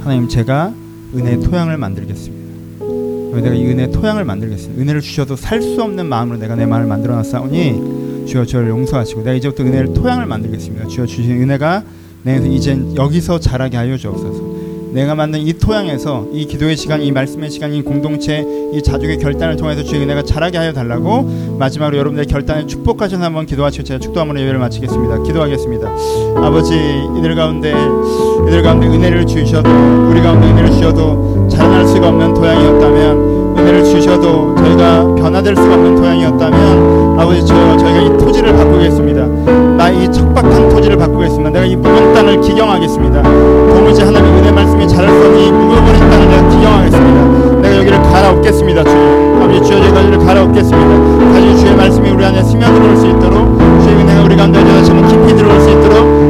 하나님 0.00 0.26
제가 0.28 0.72
은혜의 1.14 1.40
토양을 1.40 1.76
만들겠습니다. 1.76 2.42
내가 3.36 3.54
이 3.54 3.66
은혜의 3.66 3.92
토양을 3.92 4.24
만들겠습니다. 4.24 4.80
은혜를 4.82 5.02
주셔도 5.02 5.36
살 5.36 5.60
수 5.60 5.82
없는 5.82 6.06
마음으로 6.06 6.38
내가 6.38 6.54
내 6.56 6.64
마음을 6.64 6.86
만들어 6.88 7.14
놨사오니 7.16 8.24
주여 8.26 8.46
저를 8.46 8.70
용서하시고 8.70 9.22
내가 9.22 9.34
이제부터 9.34 9.64
은혜를 9.64 9.92
토양을 9.92 10.24
만들겠습니다. 10.26 10.86
주여 10.88 11.04
주신 11.06 11.42
은혜가 11.42 11.82
내에서 12.22 12.46
이젠 12.46 12.96
여기서 12.96 13.38
자라게 13.38 13.76
하여 13.76 13.96
주옵소서. 13.98 14.41
내가 14.92 15.14
만든 15.14 15.40
이 15.40 15.52
토양에서 15.54 16.26
이 16.32 16.44
기도의 16.44 16.76
시간, 16.76 17.00
이 17.00 17.10
말씀의 17.10 17.50
시간, 17.50 17.72
이 17.72 17.82
공동체, 17.82 18.44
이 18.72 18.82
자족의 18.82 19.18
결단을 19.18 19.56
통해서 19.56 19.82
주의 19.82 20.02
은혜가 20.02 20.22
자라게 20.22 20.58
하여 20.58 20.72
달라고 20.72 21.56
마지막으로 21.58 21.96
여러분들의 21.96 22.26
결단을 22.26 22.66
축복하셔서 22.66 23.22
한번 23.22 23.46
기도하시고 23.46 23.84
제가 23.84 23.98
축도함으로 24.00 24.38
예배를 24.40 24.58
마치겠습니다. 24.58 25.22
기도하겠습니다. 25.22 25.88
아버지 26.36 26.74
이들 27.18 27.34
가운데 27.34 27.72
이들 28.48 28.62
가운데 28.62 28.86
은혜를 28.86 29.26
주셔도 29.26 29.70
우리 30.10 30.20
가운데 30.20 30.46
은혜를 30.48 30.70
주셔도 30.70 31.48
자라날 31.48 31.86
수가 31.86 32.08
없는 32.08 32.34
토양이었다면 32.34 33.31
은혜를 33.56 33.84
주셔도 33.84 34.54
저희가 34.56 35.14
변화될 35.14 35.54
수가 35.56 35.74
없는 35.74 35.96
토양이었다면 35.96 37.18
아버지 37.20 37.44
저 37.44 37.54
저희가 37.76 38.00
이 38.00 38.08
토지를 38.18 38.52
바꾸겠습니다. 38.56 39.26
나 39.76 39.90
이 39.92 40.10
척박한 40.12 40.68
토지를 40.68 40.96
바꾸겠습니다. 40.96 41.50
내가 41.50 41.64
이 41.66 41.74
묵은 41.76 42.14
땅을 42.14 42.40
기경하겠습니다. 42.40 43.22
도무지 43.22 44.02
하나님의 44.02 44.40
은혜 44.40 44.52
말씀이 44.52 44.86
자랄 44.88 45.08
수 45.10 45.16
없는 45.26 45.38
이 45.40 45.50
묵어버린 45.52 45.98
땅을 46.10 46.28
내가 46.28 46.48
기경하겠습니다. 46.48 47.60
내가 47.62 47.76
여기를 47.78 48.02
갈아엎겠습니다. 48.02 48.84
주님. 48.84 49.42
아버지 49.42 49.62
주여 49.68 49.80
저희가 49.82 50.00
여기를 50.00 50.18
갈아엎겠습니다. 50.24 51.32
다시 51.32 51.56
주의 51.60 51.76
말씀이 51.76 52.10
우리 52.10 52.24
안에 52.24 52.42
스며 52.44 52.66
들어올 52.72 52.96
수 52.96 53.06
있도록 53.08 53.58
주의 53.82 53.96
은혜가 53.96 54.22
우리 54.22 54.36
가운데 54.36 54.62
다시 54.64 54.90
한번 54.92 55.08
깊이 55.08 55.36
들어올 55.36 55.60
수 55.60 55.70
있도록 55.70 56.21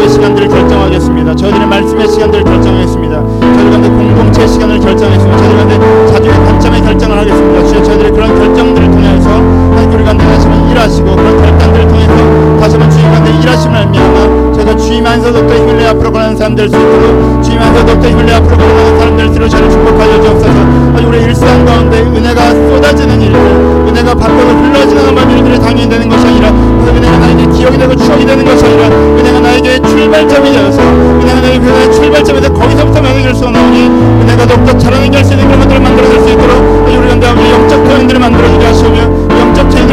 기도의 0.00 0.08
시간들을 0.08 0.48
결정하겠습니다. 0.48 1.34
저희들의 1.34 1.66
말씀의 1.66 2.08
시간들을 2.08 2.44
결정하겠습니다. 2.44 3.20
저희들의 3.40 3.90
공동체 3.90 4.46
시간을 4.46 4.80
결정하겠습니다. 4.80 5.38
저희들의 5.38 6.08
자주의 6.08 6.34
단점의 6.34 6.80
결정을 6.82 7.18
하겠습니다. 7.18 7.66
주여 7.68 7.82
저희들의 7.82 8.12
그런 8.12 8.34
결정들을 8.34 8.90
통해서 8.90 9.30
하나님 9.30 9.92
우리 9.92 10.04
간데 10.04 10.24
다시 10.24 10.46
한번 10.46 10.70
일하시고 10.70 11.16
그런 11.16 11.36
결단들을 11.42 11.88
통해서 11.88 12.60
다시 12.60 12.76
한번 12.76 12.90
주님 12.90 13.10
간데 13.12 13.30
일하심을 13.42 13.76
알며 13.76 14.39
더욱더 14.80 15.54
힘을 15.54 15.76
내 15.76 15.86
앞으로 15.88 16.10
가는 16.10 16.36
사람 16.36 16.54
될 16.56 16.68
수 16.68 16.74
있도록 16.74 17.42
주님 17.42 17.60
더욱더 17.60 18.08
힘을 18.08 18.24
내 18.24 18.32
앞으로 18.32 18.56
가는 18.56 18.98
사람 18.98 19.16
될 19.16 19.26
수 19.26 19.32
있도록 19.34 19.50
저를 19.50 19.70
축복하여 19.70 20.22
주옵소서. 20.22 21.06
우리 21.06 21.18
일상 21.22 21.64
가운데 21.64 22.00
은혜가 22.00 22.50
쏟아지는 22.50 23.20
일들 23.20 23.38
은혜가 23.38 24.14
밖으로 24.14 24.48
흘러지는 24.48 25.08
어떤 25.10 25.30
일들이 25.30 25.58
당연히 25.58 25.88
되는 25.88 26.08
것이 26.08 26.26
아니라 26.26 26.52
그래서 26.52 26.96
은혜가 26.96 27.18
나에게 27.18 27.46
기억이 27.58 27.78
되고 27.78 27.96
추억이 27.96 28.24
되는 28.24 28.44
것이 28.44 28.64
아니라 28.64 28.86
은혜가 28.86 29.40
나에게 29.40 29.80
출발점이 29.80 30.52
되어서 30.52 30.80
은혜가 30.82 31.40
나에게 31.40 31.58
그 31.58 31.92
출발점에서 31.92 32.52
거기서부터 32.52 33.00
면역을 33.02 33.34
쏘나오니 33.34 33.86
은혜가 34.22 34.46
더욱더 34.46 34.78
자라나게 34.78 35.16
할수 35.16 35.32
있는 35.32 35.46
그런 35.46 35.60
것들을 35.60 35.80
만들어낼 35.80 36.20
수 36.20 36.28
있도록 36.30 36.86
우리 36.86 37.08
가운데 37.08 37.26
아버지 37.26 37.50
영적 37.50 37.84
표현들을 37.84 38.20
만들어주게 38.20 38.64
하시오며 38.64 39.19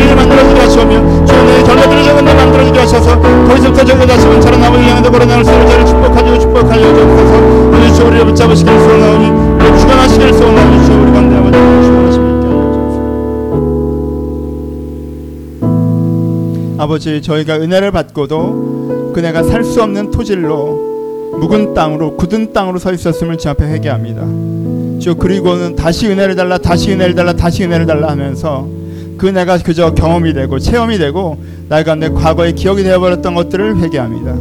체인들을 0.08 0.16
만들어주게 0.16 0.60
하시오며 0.62 1.26
주님의 1.26 1.64
결과들을 1.64 2.04
저건데 2.04 2.34
만들어주게 2.34 2.80
하셔서. 2.80 3.20
거기서부터 3.20 3.84
저거 3.84 4.06
다시 4.06 4.26
한 4.26 4.40
차례 4.42 4.58
나무를 4.58 4.86
향해서 4.86 5.12
걸어나올 5.12 5.44
수 5.44 5.52
있는 5.52 5.68
자를 5.68 5.86
축복하시고 5.86 6.40
축복하여 6.40 6.82
주옵소서. 6.82 7.38
오늘 7.68 7.94
주 7.94 8.06
우리를 8.06 8.26
붙잡으시길 8.26 8.80
소원하오니 8.80 9.30
우리 9.30 9.80
주관하시길 9.80 10.34
소원하오니 10.34 10.86
주 10.86 10.94
우리 10.94 11.12
가운데 11.12 11.36
아버지 11.38 11.58
아버지 16.80 17.22
저희가 17.22 17.58
은혜를 17.58 17.92
받고도 17.92 19.12
그네가 19.14 19.44
살 19.44 19.64
수 19.64 19.82
없는 19.82 20.12
토질로 20.12 20.88
묵은 21.40 21.74
땅으로 21.74 22.16
굳은 22.16 22.54
땅으로 22.54 22.80
서 22.80 22.94
있었음을 22.94 23.38
주 23.38 23.50
앞에 23.50 23.66
회개합니다. 23.66 24.22
주 25.00 25.16
그리고는 25.16 25.76
다시 25.76 26.08
은혜를 26.08 26.36
달라 26.36 26.58
다시 26.58 26.92
은혜를 26.94 27.16
달라 27.16 27.34
다시 27.34 27.64
은혜를 27.66 27.86
달라 27.86 28.10
하면서 28.10 28.68
그 29.18 29.26
내가 29.26 29.58
그저 29.58 29.94
경험이 29.94 30.34
되고 30.34 30.60
체험이 30.60 30.98
되고 30.98 31.38
나가 31.70 31.96
내 31.96 32.10
과거의 32.10 32.54
기억이 32.54 32.84
되어버렸던 32.84 33.36
것들을 33.36 33.78
회개합니다. 33.78 34.36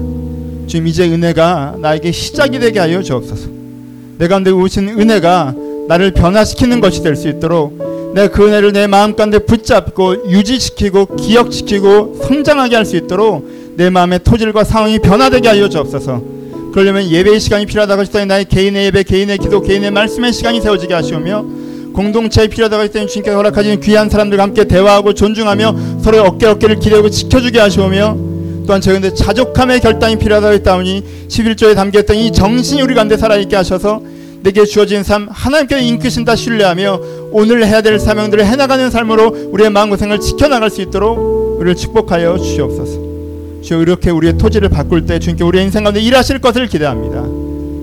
주님 0.66 0.86
이제 0.88 1.08
은혜가 1.08 1.76
나에게 1.78 2.12
시작이 2.12 2.58
되게 2.58 2.78
하여 2.80 3.02
주옵소서. 3.02 3.48
내 4.18 4.28
가운데 4.28 4.50
오신 4.50 4.88
은혜가 4.88 5.54
나를 5.88 6.10
변화시키는 6.12 6.80
것이 6.80 7.02
될 7.02 7.16
수 7.16 7.28
있도록 7.28 8.12
내가 8.14 8.28
그 8.28 8.46
은혜를 8.46 8.72
내 8.72 8.86
마음 8.86 9.14
가운데 9.14 9.38
붙잡고 9.38 10.30
유지시키고 10.30 11.16
기억시키고 11.16 12.20
성장하게 12.24 12.76
할 12.76 12.84
수 12.84 12.96
있도록 12.96 13.48
내 13.76 13.90
마음의 13.90 14.20
토질과 14.24 14.64
상황이 14.64 14.98
변화되게 14.98 15.48
하여 15.48 15.68
주옵소서. 15.68 16.22
그러려면 16.72 17.08
예배의 17.10 17.40
시간이 17.40 17.66
필요하다고 17.66 18.00
할때 18.00 18.24
나의 18.24 18.46
개인의 18.46 18.86
예배, 18.86 19.02
개인의 19.04 19.38
기도, 19.38 19.60
개인의 19.62 19.90
말씀의 19.90 20.32
시간이 20.32 20.60
세워지게 20.60 20.92
하시오며 20.94 21.44
공동체에 21.96 22.46
필요하다고 22.46 22.80
할 22.80 22.90
때는 22.90 23.08
주님께 23.08 23.30
허락하신 23.30 23.80
귀한 23.80 24.10
사람들과 24.10 24.42
함께 24.42 24.64
대화하고 24.64 25.14
존중하며 25.14 26.00
서로의 26.02 26.22
어깨 26.22 26.46
어깨를 26.46 26.78
기대고 26.78 27.08
지켜주게 27.08 27.58
하시오며 27.58 28.16
또한 28.66 28.80
저희한테 28.82 29.14
자족함의 29.14 29.80
결단이 29.80 30.18
필요하다고 30.18 30.54
했다오니 30.54 31.04
11조에 31.28 31.74
담겼던 31.74 32.16
이 32.16 32.32
정신이 32.32 32.82
우리 32.82 32.94
가운데 32.94 33.16
살아있게 33.16 33.56
하셔서 33.56 34.02
내게 34.42 34.64
주어진 34.66 35.02
삶 35.02 35.26
하나님께 35.30 35.80
인크신다 35.80 36.36
신뢰하며 36.36 37.00
오늘 37.32 37.64
해야 37.66 37.80
될 37.80 37.98
사명들을 37.98 38.44
해나가는 38.44 38.90
삶으로 38.90 39.50
우리의 39.52 39.70
마음고생을 39.70 40.20
지켜나갈 40.20 40.68
수 40.68 40.82
있도록 40.82 41.58
우리를 41.58 41.74
축복하여 41.76 42.36
주시옵소서. 42.36 43.06
주여 43.62 43.80
이렇게 43.80 44.10
우리의 44.10 44.36
토지를 44.36 44.68
바꿀 44.68 45.06
때 45.06 45.18
주님께 45.18 45.42
우리의 45.42 45.64
인생 45.64 45.82
가운데 45.82 46.00
일하실 46.00 46.40
것을 46.40 46.66
기대합니다. 46.66 47.24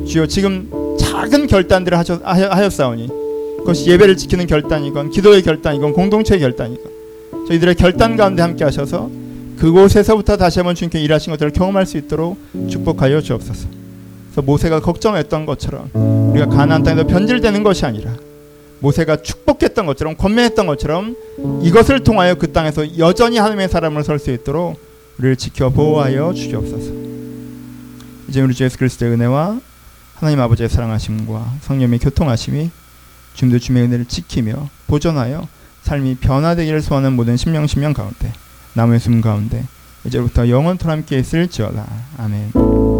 주여 0.07 0.27
지금 0.27 0.69
작은 0.99 1.47
결단들을 1.47 1.97
하셨, 1.97 2.21
하였사오니 2.23 3.22
그것이 3.63 3.89
예배를 3.89 4.17
지키는 4.17 4.45
결단이건 4.45 5.09
기도의 5.09 5.41
결단이건 5.41 5.93
공동체의 5.93 6.41
결단이건 6.41 7.47
저희들의 7.47 7.75
결단 7.75 8.17
가운데 8.17 8.41
함께 8.41 8.63
하셔서 8.63 9.09
그곳에서부터 9.57 10.35
다시 10.37 10.59
한번 10.59 10.75
주님께 10.75 10.99
일하신 11.01 11.31
것들을 11.31 11.53
경험할 11.53 11.85
수 11.85 11.97
있도록 11.97 12.37
축복하여 12.69 13.21
주옵소서. 13.21 13.67
그래서 14.25 14.41
모세가 14.41 14.81
걱정했던 14.81 15.45
것처럼 15.45 15.89
우리가 15.93 16.47
가나안 16.47 16.83
땅에서 16.83 17.07
변질되는 17.07 17.63
것이 17.63 17.85
아니라 17.85 18.13
모세가 18.79 19.21
축복했던 19.21 19.85
것처럼 19.85 20.17
권면했던 20.17 20.67
것처럼 20.67 21.15
이것을 21.61 22.03
통하여 22.03 22.35
그 22.35 22.51
땅에서 22.51 22.97
여전히 22.97 23.37
하나님의 23.37 23.69
사람을 23.69 24.03
설 24.03 24.19
수 24.19 24.31
있도록 24.31 24.77
우리를 25.19 25.37
지켜 25.37 25.69
보호하여 25.69 26.33
주시옵소서. 26.33 26.91
이제 28.27 28.41
우리 28.41 28.53
주 28.53 28.63
예수 28.65 28.77
그리스도의 28.77 29.13
은혜와 29.13 29.59
하나님 30.15 30.39
아버지의 30.41 30.67
사랑하심과 30.67 31.53
성령의 31.61 31.99
교통하심이 31.99 32.71
주님도 33.33 33.59
주님의 33.59 33.87
은혜를 33.87 34.05
지키며 34.05 34.69
보존하여 34.87 35.47
삶이 35.83 36.15
변화되기를 36.15 36.81
소원하는 36.81 37.15
모든 37.15 37.37
심령 37.37 37.67
심령 37.67 37.93
가운데 37.93 38.31
남의 38.73 38.99
숨 38.99 39.21
가운데 39.21 39.65
이제부터 40.05 40.49
영원토록 40.49 40.91
함께 40.91 41.19
있을지어다 41.19 41.85
아멘. 42.17 42.92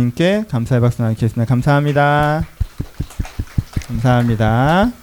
주님께 0.00 0.44
감사의 0.48 0.80
박수 0.80 1.02
나누겠습니다. 1.02 1.44
감사합니다. 1.44 2.46
감사합니다. 3.86 4.99